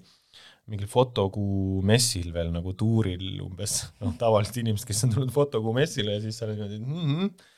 mingil 0.71 0.89
fotokuu 0.91 1.81
messil 1.87 2.31
veel 2.35 2.53
nagu 2.55 2.75
tuuril 2.79 3.41
umbes, 3.45 3.83
noh 4.03 4.15
tavalised 4.21 4.61
inimesed, 4.63 4.89
kes 4.89 5.07
on 5.07 5.17
tulnud 5.17 5.35
fotokuu 5.35 5.75
messile 5.77 6.17
ja 6.17 6.25
siis 6.25 6.41
sa 6.41 6.49
oled 6.49 6.61
niimoodi 6.61 6.81
mm 6.85 7.17
-hmm, 7.17 7.49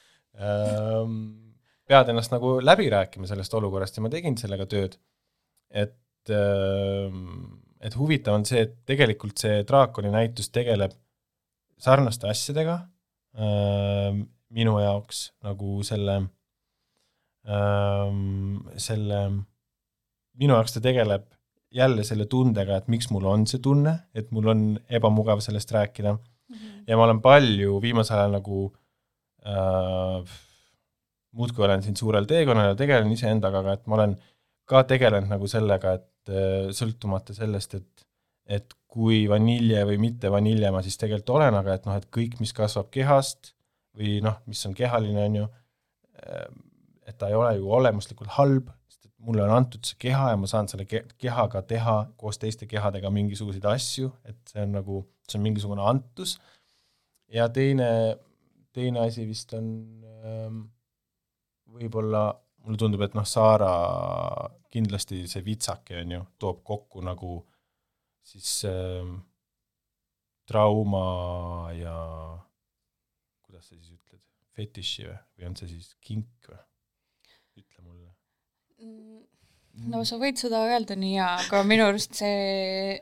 ähm, 0.42 1.45
pead 1.86 2.10
ennast 2.10 2.32
nagu 2.34 2.56
läbi 2.64 2.88
rääkima 2.92 3.28
sellest 3.30 3.54
olukorrast 3.54 3.96
ja 3.96 4.04
ma 4.04 4.10
tegin 4.12 4.36
sellega 4.38 4.66
tööd. 4.70 4.98
et 5.70 6.30
ähm, 6.30 7.60
et 7.80 7.96
huvitav 7.98 8.38
on 8.38 8.46
see, 8.48 8.62
et 8.66 8.76
tegelikult 8.88 9.38
see 9.42 9.60
draakoni 9.68 10.10
näitus 10.14 10.48
tegeleb 10.54 10.94
sarnaste 11.82 12.28
asjadega 12.30 12.76
äh, 13.36 14.16
minu 14.56 14.78
jaoks 14.80 15.30
nagu 15.44 15.82
selle 15.86 16.16
äh,, 17.46 18.12
selle, 18.88 19.20
minu 20.40 20.56
jaoks 20.56 20.76
ta 20.76 20.84
tegeleb 20.84 21.26
jälle 21.76 22.04
selle 22.06 22.24
tundega, 22.30 22.78
et 22.78 22.88
miks 22.88 23.10
mul 23.12 23.26
on 23.28 23.44
see 23.50 23.60
tunne, 23.60 23.92
et 24.16 24.30
mul 24.32 24.48
on 24.52 24.64
ebamugav 24.88 25.42
sellest 25.44 25.72
rääkida 25.74 26.14
mm. 26.14 26.54
-hmm. 26.54 26.82
ja 26.86 26.96
ma 26.96 27.04
olen 27.04 27.20
palju 27.20 27.80
viimasel 27.82 28.18
ajal 28.18 28.38
nagu 28.38 28.60
äh, 29.46 30.36
muudkui 31.36 31.64
olen 31.66 31.84
siin 31.84 31.96
suurel 31.98 32.26
teekonnal 32.28 32.72
ja 32.72 32.78
tegelen 32.78 33.12
iseendaga, 33.12 33.62
aga 33.62 33.76
et 33.76 33.86
ma 33.86 33.98
olen 33.98 34.16
ka 34.66 34.82
tegelenud 34.90 35.30
nagu 35.30 35.48
sellega, 35.50 35.96
et 36.00 36.32
äh, 36.32 36.72
sõltumata 36.76 37.36
sellest, 37.36 37.78
et 37.80 38.06
et 38.46 38.74
kui 38.86 39.24
vanilje 39.26 39.80
või 39.88 39.98
mitte 39.98 40.30
vanilje 40.30 40.70
ma 40.70 40.78
siis 40.84 40.94
tegelikult 41.00 41.34
olen, 41.34 41.56
aga 41.58 41.74
et 41.74 41.86
noh, 41.88 41.96
et 41.98 42.06
kõik, 42.14 42.38
mis 42.38 42.52
kasvab 42.54 42.92
kehast 42.94 43.52
või 43.98 44.20
noh, 44.22 44.38
mis 44.46 44.60
on 44.68 44.74
kehaline, 44.76 45.24
on 45.24 45.38
ju, 45.40 45.48
äh, 46.22 46.44
et 47.10 47.18
ta 47.18 47.30
ei 47.30 47.38
ole 47.38 47.56
ju 47.58 47.72
olemuslikult 47.74 48.30
halb, 48.36 48.70
sest 48.90 49.08
et 49.08 49.12
mulle 49.26 49.42
on 49.44 49.54
antud 49.56 49.82
see 49.86 49.98
keha 50.06 50.30
ja 50.32 50.38
ma 50.38 50.50
saan 50.50 50.70
selle 50.70 50.86
ke-, 50.88 51.04
kehaga 51.18 51.64
teha 51.66 51.96
koos 52.20 52.38
teiste 52.42 52.68
kehadega 52.70 53.10
mingisuguseid 53.14 53.66
asju, 53.72 54.12
et 54.30 54.38
see 54.52 54.62
on 54.62 54.78
nagu, 54.78 55.02
see 55.26 55.40
on 55.40 55.46
mingisugune 55.48 55.82
antus, 55.82 56.36
ja 57.32 57.50
teine, 57.50 57.90
teine 58.76 59.02
asi 59.08 59.26
vist 59.26 59.54
on 59.58 59.68
ähm, 60.22 60.62
võib-olla 61.76 62.26
mulle 62.66 62.80
tundub, 62.80 63.04
et 63.06 63.14
noh, 63.14 63.26
Saara 63.26 63.70
kindlasti 64.72 65.22
see 65.30 65.44
vitsake 65.46 66.00
on 66.02 66.16
ju, 66.16 66.22
toob 66.42 66.62
kokku 66.66 67.02
nagu 67.06 67.38
siis 68.26 68.50
äh, 68.68 69.06
trauma 70.46 71.70
ja 71.76 71.94
kuidas 73.46 73.68
sa 73.68 73.76
siis 73.76 73.94
ütled, 73.94 74.22
fetiši 74.56 75.06
või, 75.06 75.18
või 75.36 75.48
on 75.50 75.56
see 75.58 75.70
siis 75.70 75.92
kink 76.02 76.50
või? 76.50 76.60
ütle 77.56 77.86
mulle. 77.86 78.12
no 79.92 80.02
sa 80.08 80.18
võid 80.20 80.40
seda 80.40 80.64
öelda 80.66 80.98
nii 80.98 81.14
jaa, 81.16 81.32
aga 81.46 81.62
minu 81.66 81.86
arust 81.88 82.18
see, 82.18 82.98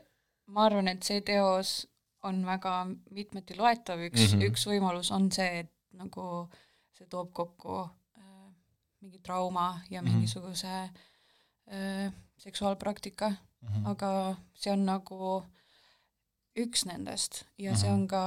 ma 0.53 0.69
arvan, 0.69 0.93
et 0.93 1.03
see 1.05 1.25
teos 1.25 1.81
on 2.25 2.41
väga 2.47 2.77
mitmeti 3.13 3.57
loetav, 3.57 4.01
üks 4.07 4.21
mm, 4.21 4.31
-hmm. 4.31 4.47
üks 4.49 4.65
võimalus 4.69 5.11
on 5.13 5.29
see, 5.33 5.65
et 5.65 5.73
nagu 5.97 6.47
see 6.95 7.05
toob 7.11 7.33
kokku 7.35 7.83
mingi 9.01 9.19
trauma 9.19 9.81
ja 9.89 10.01
Mhm. 10.01 10.11
mingisuguse 10.11 10.89
äh, 11.71 12.13
seksuaalpraktika 12.37 13.29
mm, 13.29 13.35
Mhm. 13.61 13.75
-hmm. 13.83 13.87
aga 13.89 14.35
see 14.53 14.71
on 14.73 14.85
nagu 14.85 15.43
üks 16.55 16.85
nendest 16.85 17.43
ja 17.57 17.71
Mhm. 17.71 17.79
see 17.79 17.89
on 17.91 18.07
ka 18.07 18.23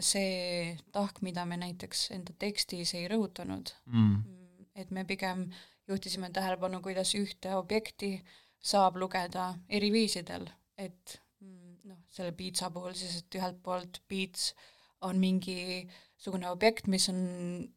see 0.00 0.78
tahk, 0.92 1.22
mida 1.22 1.44
me 1.44 1.56
näiteks 1.56 2.10
enda 2.10 2.32
tekstis 2.38 2.94
ei 2.94 3.08
rõhutanud 3.08 3.70
mm. 3.86 4.00
Mm, 4.26 4.66
et 4.74 4.90
me 4.90 5.04
pigem 5.04 5.50
juhtisime 5.88 6.30
tähelepanu, 6.30 6.80
kuidas 6.82 7.14
ühte 7.14 7.54
objekti 7.54 8.22
saab 8.60 8.96
lugeda 8.96 9.54
eri 9.68 9.92
viisidel, 9.92 10.48
et 10.78 11.20
mm, 11.40 11.76
noh, 11.84 11.98
selle 12.08 12.32
piitsa 12.32 12.70
puhul 12.70 12.92
siis, 12.94 13.16
et 13.18 13.34
ühelt 13.38 13.62
poolt 13.62 14.00
piits 14.08 14.54
on 15.00 15.18
mingisugune 15.18 16.48
objekt, 16.50 16.86
mis 16.88 17.08
on 17.08 17.68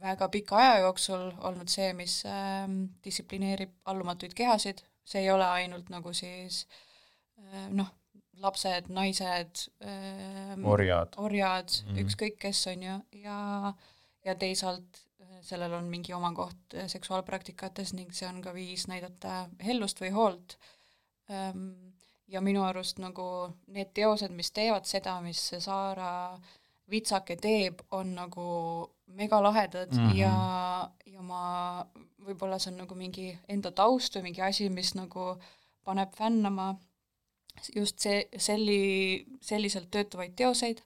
väga 0.00 0.28
pika 0.28 0.58
aja 0.60 0.78
jooksul 0.84 1.30
olnud 1.48 1.70
see, 1.72 1.92
mis 1.96 2.20
äh, 2.28 2.66
distsiplineerib 3.04 3.72
allumatuid 3.84 4.34
kehasid, 4.36 4.82
see 5.06 5.24
ei 5.24 5.30
ole 5.30 5.46
ainult 5.46 5.90
nagu 5.92 6.12
siis 6.16 6.64
äh, 7.40 7.68
noh, 7.70 7.90
lapsed, 8.42 8.90
naised 8.92 9.66
äh,, 9.80 10.54
orjad. 10.64 11.16
orjad 11.16 11.70
mm. 11.70 11.90
-hmm. 11.90 12.04
ükskõik 12.04 12.38
kes, 12.38 12.66
on 12.72 12.82
ju, 12.82 13.00
ja 13.22 13.72
ja 14.26 14.34
teisalt 14.34 15.00
äh, 15.20 15.38
sellel 15.40 15.72
on 15.72 15.88
mingi 15.88 16.12
oma 16.12 16.32
koht 16.34 16.74
äh, 16.74 16.88
seksuaalpraktikates 16.90 17.94
ning 17.94 18.12
see 18.12 18.28
on 18.28 18.42
ka 18.42 18.54
viis 18.54 18.88
näidata 18.88 19.46
hellust 19.64 20.00
või 20.00 20.10
hoolt. 20.10 20.58
Ja 22.28 22.40
minu 22.40 22.62
arust 22.62 23.00
nagu 23.02 23.24
need 23.66 23.88
teosed, 23.94 24.30
mis 24.30 24.52
teevad 24.54 24.84
seda, 24.86 25.16
mis 25.20 25.40
Saara 25.58 26.38
vitsake 26.90 27.36
teeb, 27.36 27.80
on 27.90 28.14
nagu 28.14 28.48
megalahedad 29.06 29.92
mm. 29.92 30.08
-hmm. 30.08 30.16
ja, 30.16 30.90
ja 31.06 31.22
ma, 31.22 31.86
võib-olla 32.26 32.58
see 32.58 32.72
on 32.72 32.82
nagu 32.84 32.94
mingi 32.94 33.30
enda 33.48 33.70
taust 33.70 34.16
või 34.16 34.30
mingi 34.30 34.42
asi, 34.42 34.68
mis 34.70 34.94
nagu 34.94 35.36
paneb 35.84 36.14
fännama 36.14 36.74
just 37.74 37.98
see, 37.98 38.28
selli, 38.38 39.26
selliselt 39.40 39.90
töötavaid 39.90 40.34
teoseid, 40.36 40.82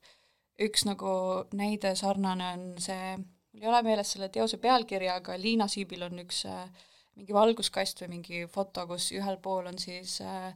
üks 0.60 0.84
nagu 0.86 1.12
näide 1.56 1.94
sarnane 1.98 2.52
on 2.52 2.66
see, 2.78 3.16
mul 3.52 3.64
ei 3.64 3.68
ole 3.72 3.82
meeles 3.82 4.12
selle 4.12 4.28
teose 4.28 4.58
pealkirja, 4.58 5.16
aga 5.20 5.38
Liina 5.40 5.68
Siibil 5.68 6.02
on 6.06 6.20
üks 6.24 6.44
äh, 6.46 6.68
mingi 7.16 7.34
valguskast 7.34 8.04
või 8.04 8.12
mingi 8.16 8.44
foto, 8.52 8.86
kus 8.86 9.10
ühel 9.16 9.40
pool 9.42 9.66
on 9.66 9.78
siis 9.78 10.20
äh, 10.20 10.52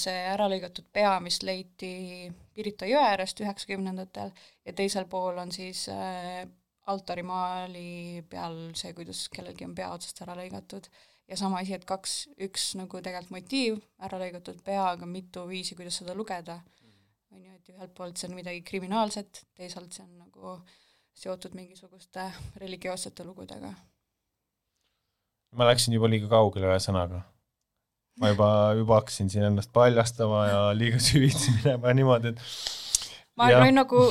see 0.00 0.20
ära 0.32 0.48
lõigatud 0.50 0.86
pea, 0.92 1.18
mis 1.20 1.42
leiti 1.42 2.32
Pirita 2.56 2.88
jõe 2.88 3.02
äärest 3.04 3.40
üheksakümnendatel 3.44 4.30
ja 4.64 4.72
teisel 4.72 5.04
pool 5.10 5.36
on 5.38 5.52
siis 5.52 5.86
äh, 5.92 6.46
altarimaali 6.86 8.24
peal 8.30 8.56
see, 8.78 8.94
kuidas 8.96 9.26
kellelgi 9.32 9.66
on 9.66 9.74
pea 9.76 9.90
otsast 9.92 10.22
ära 10.24 10.36
lõigatud 10.38 10.88
ja 11.28 11.36
sama 11.36 11.60
asi, 11.62 11.74
et 11.76 11.84
kaks, 11.88 12.16
üks 12.46 12.70
nagu 12.78 13.00
tegelikult 13.02 13.34
motiiv, 13.34 13.78
ära 14.06 14.20
lõigatud 14.22 14.62
pea, 14.66 14.84
aga 14.94 15.08
mitu 15.10 15.46
viisi, 15.50 15.76
kuidas 15.78 15.98
seda 16.00 16.14
lugeda. 16.14 16.60
on 17.34 17.42
ju, 17.42 17.52
et 17.52 17.70
ühelt 17.74 17.94
poolt 17.94 18.16
see 18.16 18.30
on 18.30 18.36
midagi 18.38 18.62
kriminaalset, 18.62 19.42
teisalt 19.58 19.92
see 19.92 20.04
on 20.06 20.18
nagu 20.22 20.56
seotud 21.16 21.54
mingisuguste 21.58 22.30
religioossete 22.62 23.24
lugudega. 23.24 23.74
ma 25.56 25.66
läksin 25.70 25.94
juba 25.96 26.10
liiga 26.10 26.28
kaugele 26.28 26.70
ühesõnaga. 26.70 27.24
Ma 28.20 28.32
juba, 28.32 28.48
juba 28.78 29.00
hakkasin 29.00 29.30
siin 29.32 29.46
ennast 29.50 29.72
paljastama 29.76 30.46
ja 30.48 30.60
liiga 30.76 31.00
süvitsi 31.08 31.54
minema 31.58 31.92
ja 31.92 31.98
niimoodi, 31.98 32.34
et 32.34 32.42
ma 33.36 33.50
Jah. 33.52 33.64
võin 33.64 33.76
nagu, 33.76 34.04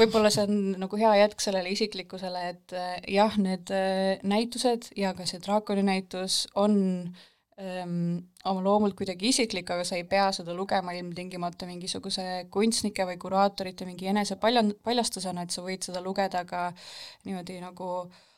võib-olla 0.00 0.30
see 0.32 0.46
on 0.48 0.62
nagu 0.80 1.00
hea 1.00 1.12
jätk 1.22 1.44
sellele 1.44 1.74
isiklikkusele, 1.74 2.46
et 2.54 2.76
eh, 2.76 2.94
jah, 3.18 3.36
need 3.40 3.72
eh, 3.74 4.22
näitused 4.28 4.92
ja 4.98 5.12
ka 5.16 5.28
see 5.28 5.42
draakoni 5.44 5.84
näitus 5.86 6.46
on 6.58 6.74
ähm, 7.60 8.24
oma 8.48 8.64
loomult 8.64 8.96
kuidagi 8.98 9.28
isiklik, 9.32 9.68
aga 9.70 9.84
sa 9.86 9.98
ei 10.00 10.06
pea 10.08 10.30
seda 10.34 10.56
lugema 10.56 10.96
ilmtingimata 10.96 11.68
mingisuguse 11.68 12.46
kunstnike 12.52 13.06
või 13.12 13.20
kuraatorite 13.20 13.88
mingi 13.88 14.08
enese 14.12 14.40
paljan-, 14.40 14.74
paljastusena, 14.84 15.44
et 15.44 15.54
sa 15.54 15.64
võid 15.64 15.84
seda 15.84 16.00
lugeda 16.04 16.46
ka 16.48 16.70
niimoodi 17.28 17.60
nagu 17.62 17.92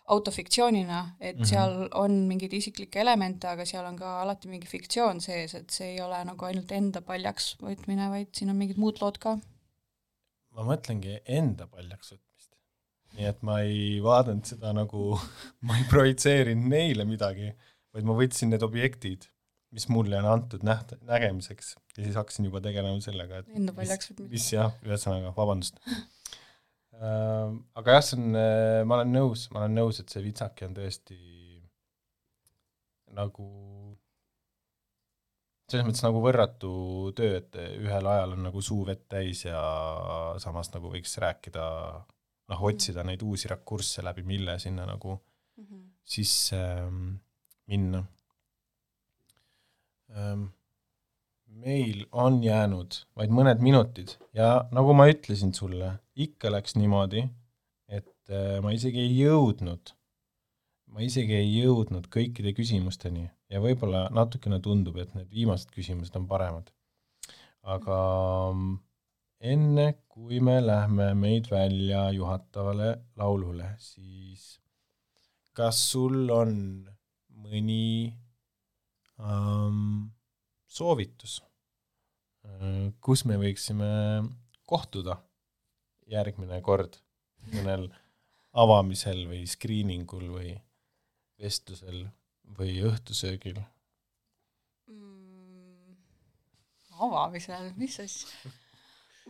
autofiktsioonina, 0.05 1.17
et 1.21 1.37
mm. 1.37 1.43
-hmm. 1.43 1.49
seal 1.49 1.89
on 1.97 2.13
mingeid 2.29 2.53
isiklikke 2.53 3.01
elemente, 3.01 3.49
aga 3.49 3.65
seal 3.65 3.87
on 3.89 3.97
ka 3.97 4.21
alati 4.23 4.49
mingi 4.49 4.67
fiktsioon 4.69 5.21
sees, 5.21 5.55
et 5.55 5.71
see 5.71 5.95
ei 5.95 6.01
ole 6.05 6.19
nagu 6.25 6.45
ainult 6.45 6.73
enda 6.73 7.01
paljaks 7.01 7.57
võtmine, 7.63 8.11
vaid 8.11 8.29
siin 8.37 8.53
on 8.53 8.57
mingid 8.61 8.77
muud 8.77 9.01
lood 9.01 9.19
ka 9.19 9.39
ma 10.55 10.65
mõtlengi 10.69 11.19
enda 11.27 11.67
paljaks 11.71 12.15
võtmist. 12.15 12.51
nii 13.19 13.29
et 13.31 13.45
ma 13.47 13.61
ei 13.67 14.01
vaadanud 14.05 14.49
seda 14.49 14.73
nagu, 14.77 15.15
ma 15.67 15.79
ei 15.81 15.87
projitseerinud 15.91 16.71
neile 16.71 17.07
midagi, 17.09 17.53
vaid 17.95 18.09
ma 18.09 18.17
võtsin 18.19 18.53
need 18.55 18.65
objektid, 18.67 19.29
mis 19.75 19.89
mulle 19.91 20.19
on 20.21 20.29
antud 20.31 20.67
näht-, 20.67 20.97
nägemiseks 21.07 21.75
ja 21.97 22.03
siis 22.03 22.19
hakkasin 22.19 22.47
juba 22.51 22.63
tegelema 22.63 23.01
sellega, 23.03 23.43
et 23.43 23.55
Enda 23.59 23.75
paljaks 23.75 24.13
võtmist. 24.13 24.35
mis 24.35 24.51
jah, 24.55 24.75
ühesõnaga, 24.87 25.35
vabandust. 25.37 25.81
aga 27.01 27.97
jah, 27.99 28.03
see 28.07 28.17
on, 28.21 28.31
ma 28.87 28.95
olen 29.01 29.13
nõus, 29.13 29.49
ma 29.53 29.65
olen 29.65 29.75
nõus, 29.81 30.01
et 30.01 30.09
see 30.13 30.23
vitsake 30.25 30.67
on 30.69 30.75
tõesti 30.77 31.17
nagu 33.15 33.47
selles 35.71 35.87
mõttes 35.87 36.05
nagu 36.05 36.21
võrratu 36.23 36.71
töö, 37.17 37.39
et 37.41 37.57
ühel 37.81 38.07
ajal 38.11 38.35
on 38.37 38.43
nagu 38.47 38.63
suu 38.63 38.85
vett 38.87 39.07
täis 39.11 39.45
ja 39.47 39.61
samas 40.43 40.71
nagu 40.75 40.91
võiks 40.93 41.15
rääkida, 41.23 41.65
noh, 42.53 42.65
otsida 42.69 43.05
neid 43.07 43.23
uusi 43.25 43.49
rakursse 43.49 44.05
läbi, 44.05 44.23
mille 44.23 44.59
sinna 44.63 44.87
nagu 44.89 45.21
Mhm. 45.57 45.83
sisse 46.03 46.57
ähm, 46.59 47.13
minna 47.71 48.01
ähm,. 50.11 50.49
Meil 51.55 52.05
on 52.13 52.41
jäänud 52.45 52.97
vaid 53.17 53.33
mõned 53.35 53.63
minutid 53.65 54.17
ja 54.37 54.67
nagu 54.75 54.95
ma 54.97 55.07
ütlesin 55.11 55.55
sulle, 55.57 55.95
ikka 56.15 56.51
läks 56.53 56.77
niimoodi, 56.79 57.25
et 57.89 58.31
äh, 58.31 58.59
ma 58.65 58.75
isegi 58.75 59.03
ei 59.05 59.13
jõudnud, 59.23 59.95
ma 60.95 61.05
isegi 61.07 61.37
ei 61.39 61.51
jõudnud 61.61 62.09
kõikide 62.13 62.55
küsimusteni 62.57 63.29
ja 63.51 63.63
võib-olla 63.63 64.09
natukene 64.15 64.61
tundub, 64.65 64.99
et 64.99 65.15
need 65.15 65.31
viimased 65.31 65.71
küsimused 65.75 66.17
on 66.19 66.27
paremad. 66.31 66.71
aga 67.65 67.99
mm, 68.53 68.73
enne, 69.53 69.87
kui 70.09 70.41
me 70.45 70.59
lähme 70.61 71.15
meid 71.17 71.49
välja 71.51 72.11
juhatavale 72.13 72.91
laulule, 73.17 73.71
siis 73.79 74.59
kas 75.57 75.79
sul 75.93 76.29
on 76.35 76.53
mõni 77.45 78.13
ähm, 79.21 80.11
soovitus, 80.75 81.39
kus 83.05 83.25
me 83.29 83.39
võiksime 83.41 83.91
kohtuda 84.69 85.19
järgmine 86.11 86.61
kord 86.65 86.99
mõnel 87.53 87.89
avamisel 88.55 89.25
või 89.29 89.45
screeningul 89.51 90.27
või 90.35 90.53
vestlusel 91.41 92.05
või 92.59 92.77
õhtusöögil? 92.87 93.59
mm, 94.91 95.97
avamisel, 97.07 97.73
mis 97.81 97.97
asja? 98.03 98.53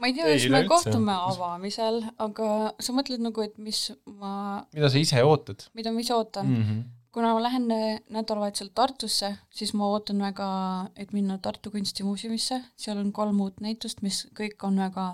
ma 0.01 0.11
ei 0.11 0.17
tea, 0.17 0.27
kas 0.33 0.49
me 0.51 0.65
kohtume 0.69 1.15
avamisel, 1.15 2.03
aga 2.19 2.49
sa 2.83 2.97
mõtled 2.97 3.23
nagu, 3.25 3.47
et 3.47 3.57
mis 3.63 3.87
ma, 4.11 4.65
mida 4.75 4.91
sa 4.91 5.01
ise 5.01 5.23
ootad 5.25 5.69
mida 5.79 5.95
ma 5.95 6.05
ise 6.05 6.17
ootan 6.17 6.51
mm.? 6.51 6.67
-hmm. 6.67 6.85
Kuna 7.15 7.31
ma 7.35 7.43
lähen 7.43 7.71
äh, 7.71 8.01
nädalavahetusel 8.11 8.73
Tartusse, 8.75 9.37
siis 9.55 9.75
ma 9.79 9.87
ootan 9.87 10.19
väga, 10.19 10.49
et 10.97 11.13
minna 11.15 11.39
Tartu 11.39 11.71
Kunstimuuseumisse, 11.71 12.61
seal 12.77 12.99
on 12.99 13.13
kolm 13.15 13.41
uut 13.41 13.63
näitust, 13.63 14.03
mis 14.03 14.25
kõik 14.35 14.67
on 14.67 14.83
väga 14.83 15.13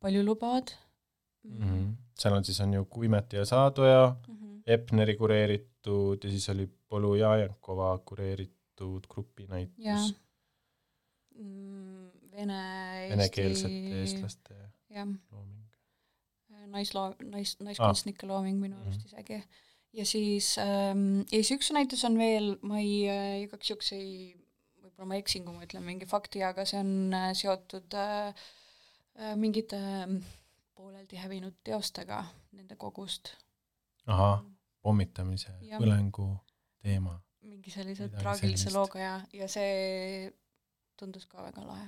paljulubavad 0.00 0.76
Mm 1.44 1.62
-hmm. 1.62 1.94
seal 2.18 2.34
on 2.34 2.44
siis 2.44 2.60
on 2.60 2.74
ju 2.74 2.84
Kuimeti 2.84 3.36
ja 3.36 3.44
Saadoja, 3.44 4.16
mm. 4.28 4.34
-hmm. 4.34 4.62
Epneri 4.66 5.16
kureeritud 5.16 6.24
ja 6.24 6.30
siis 6.30 6.48
oli 6.48 6.70
Polu 6.88 7.14
Jajankova 7.14 7.98
kureeritud 7.98 9.06
grupinäitus. 9.08 10.14
Mm, 11.34 12.10
Vene, 12.32 12.62
venekeelsete 13.10 14.00
eestlaste 14.00 14.54
jah, 14.90 15.08
looming. 15.32 15.64
naisloo-, 16.66 17.24
nais, 17.24 17.60
naiskunstnike 17.60 18.26
looming 18.26 18.60
minu 18.60 18.76
arust 18.80 19.04
isegi. 19.04 19.42
Ja 19.94 20.06
siis 20.06 20.54
ähm,, 20.58 21.22
ja 21.30 21.40
siis 21.40 21.54
üks 21.58 21.70
näitus 21.74 22.04
on 22.08 22.18
veel, 22.18 22.54
ma 22.66 22.80
ei 22.82 22.94
äh,, 23.10 23.42
igaks 23.44 23.70
juhuks 23.70 23.92
ei, 23.96 24.34
võib-olla 24.82 25.10
ma 25.12 25.18
eksin, 25.20 25.44
kui 25.46 25.56
ma 25.56 25.66
ütlen 25.66 25.84
mingi 25.86 26.08
fakti, 26.10 26.42
aga 26.46 26.66
see 26.68 26.80
on 26.82 27.14
äh, 27.14 27.30
seotud 27.38 27.96
äh, 27.98 28.46
äh, 29.18 29.34
mingite 29.40 29.78
äh, 29.78 30.16
pooleldi 30.74 31.20
hävinud 31.20 31.60
teostega 31.66 32.24
nende 32.56 32.78
kogust. 32.80 33.34
ahah, 34.06 34.42
pommitamise, 34.82 35.54
põlengu 35.78 36.28
teema. 36.82 37.18
mingi 37.44 37.70
sellise 37.72 38.10
traagilise 38.14 38.72
looga 38.74 39.02
ja, 39.02 39.14
ja 39.32 39.48
see 39.50 40.32
tundus 40.98 41.28
ka 41.30 41.46
väga 41.46 41.66
lahe. 41.68 41.86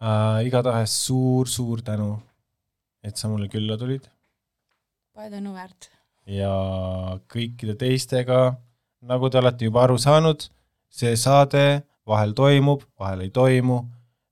äh,. 0.00 0.40
igatahes 0.48 0.96
suur-suur 1.06 1.84
tänu, 1.84 2.16
et 3.04 3.16
sa 3.16 3.28
mulle 3.28 3.52
külla 3.52 3.76
tulid 3.78 4.08
väärt. 5.16 5.90
ja 6.26 7.18
kõikide 7.28 7.74
teistega, 7.76 8.56
nagu 9.02 9.30
te 9.30 9.38
olete 9.38 9.64
juba 9.64 9.84
aru 9.84 9.98
saanud, 9.98 10.48
see 10.88 11.16
saade 11.16 11.82
vahel 12.06 12.32
toimub, 12.32 12.82
vahel 12.98 13.20
ei 13.26 13.30
toimu, 13.30 13.82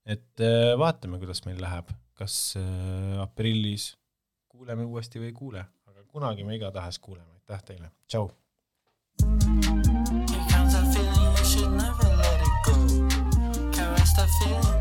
et 0.07 0.41
äh, 0.41 0.78
vaatame, 0.78 1.18
kuidas 1.18 1.45
meil 1.47 1.61
läheb, 1.61 1.91
kas 2.14 2.57
äh, 2.57 3.20
aprillis 3.22 3.97
kuuleme 4.49 4.85
uuesti 4.85 5.18
või 5.18 5.31
ei 5.31 5.33
kuule, 5.37 5.64
aga 5.89 6.05
kunagi 6.07 6.45
me 6.45 6.57
igatahes 6.57 6.99
kuuleme, 6.99 7.33
aitäh 7.41 7.62
teile, 7.62 7.91
tšau. 8.07 8.31
Here 9.20 10.47
comes 10.49 10.72
that 10.72 10.95
feeling, 10.95 11.37
you 11.37 11.45
should 11.45 11.72
never 11.72 12.09
let 12.16 12.41
it 12.41 12.55
go. 12.64 12.72
Caress 13.74 14.14
that 14.14 14.31
feeling 14.39 14.80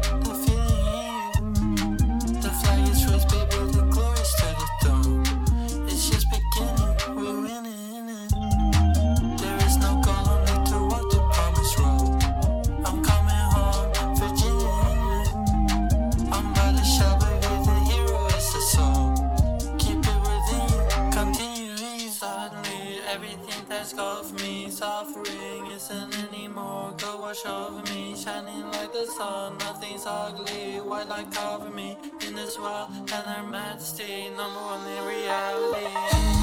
shining 28.30 28.64
like 28.72 28.94
the 28.94 29.06
sun. 29.06 29.58
Nothing's 29.60 30.06
ugly, 30.06 30.80
white 30.90 31.08
light 31.08 31.32
cover 31.32 31.70
me 31.70 31.98
in 32.28 32.36
this 32.36 32.60
world 32.60 32.90
and 32.92 33.26
our 33.28 33.44
majesty, 33.44 34.30
number 34.38 34.62
one 34.72 34.86
in 34.88 35.04
reality. 35.06 36.39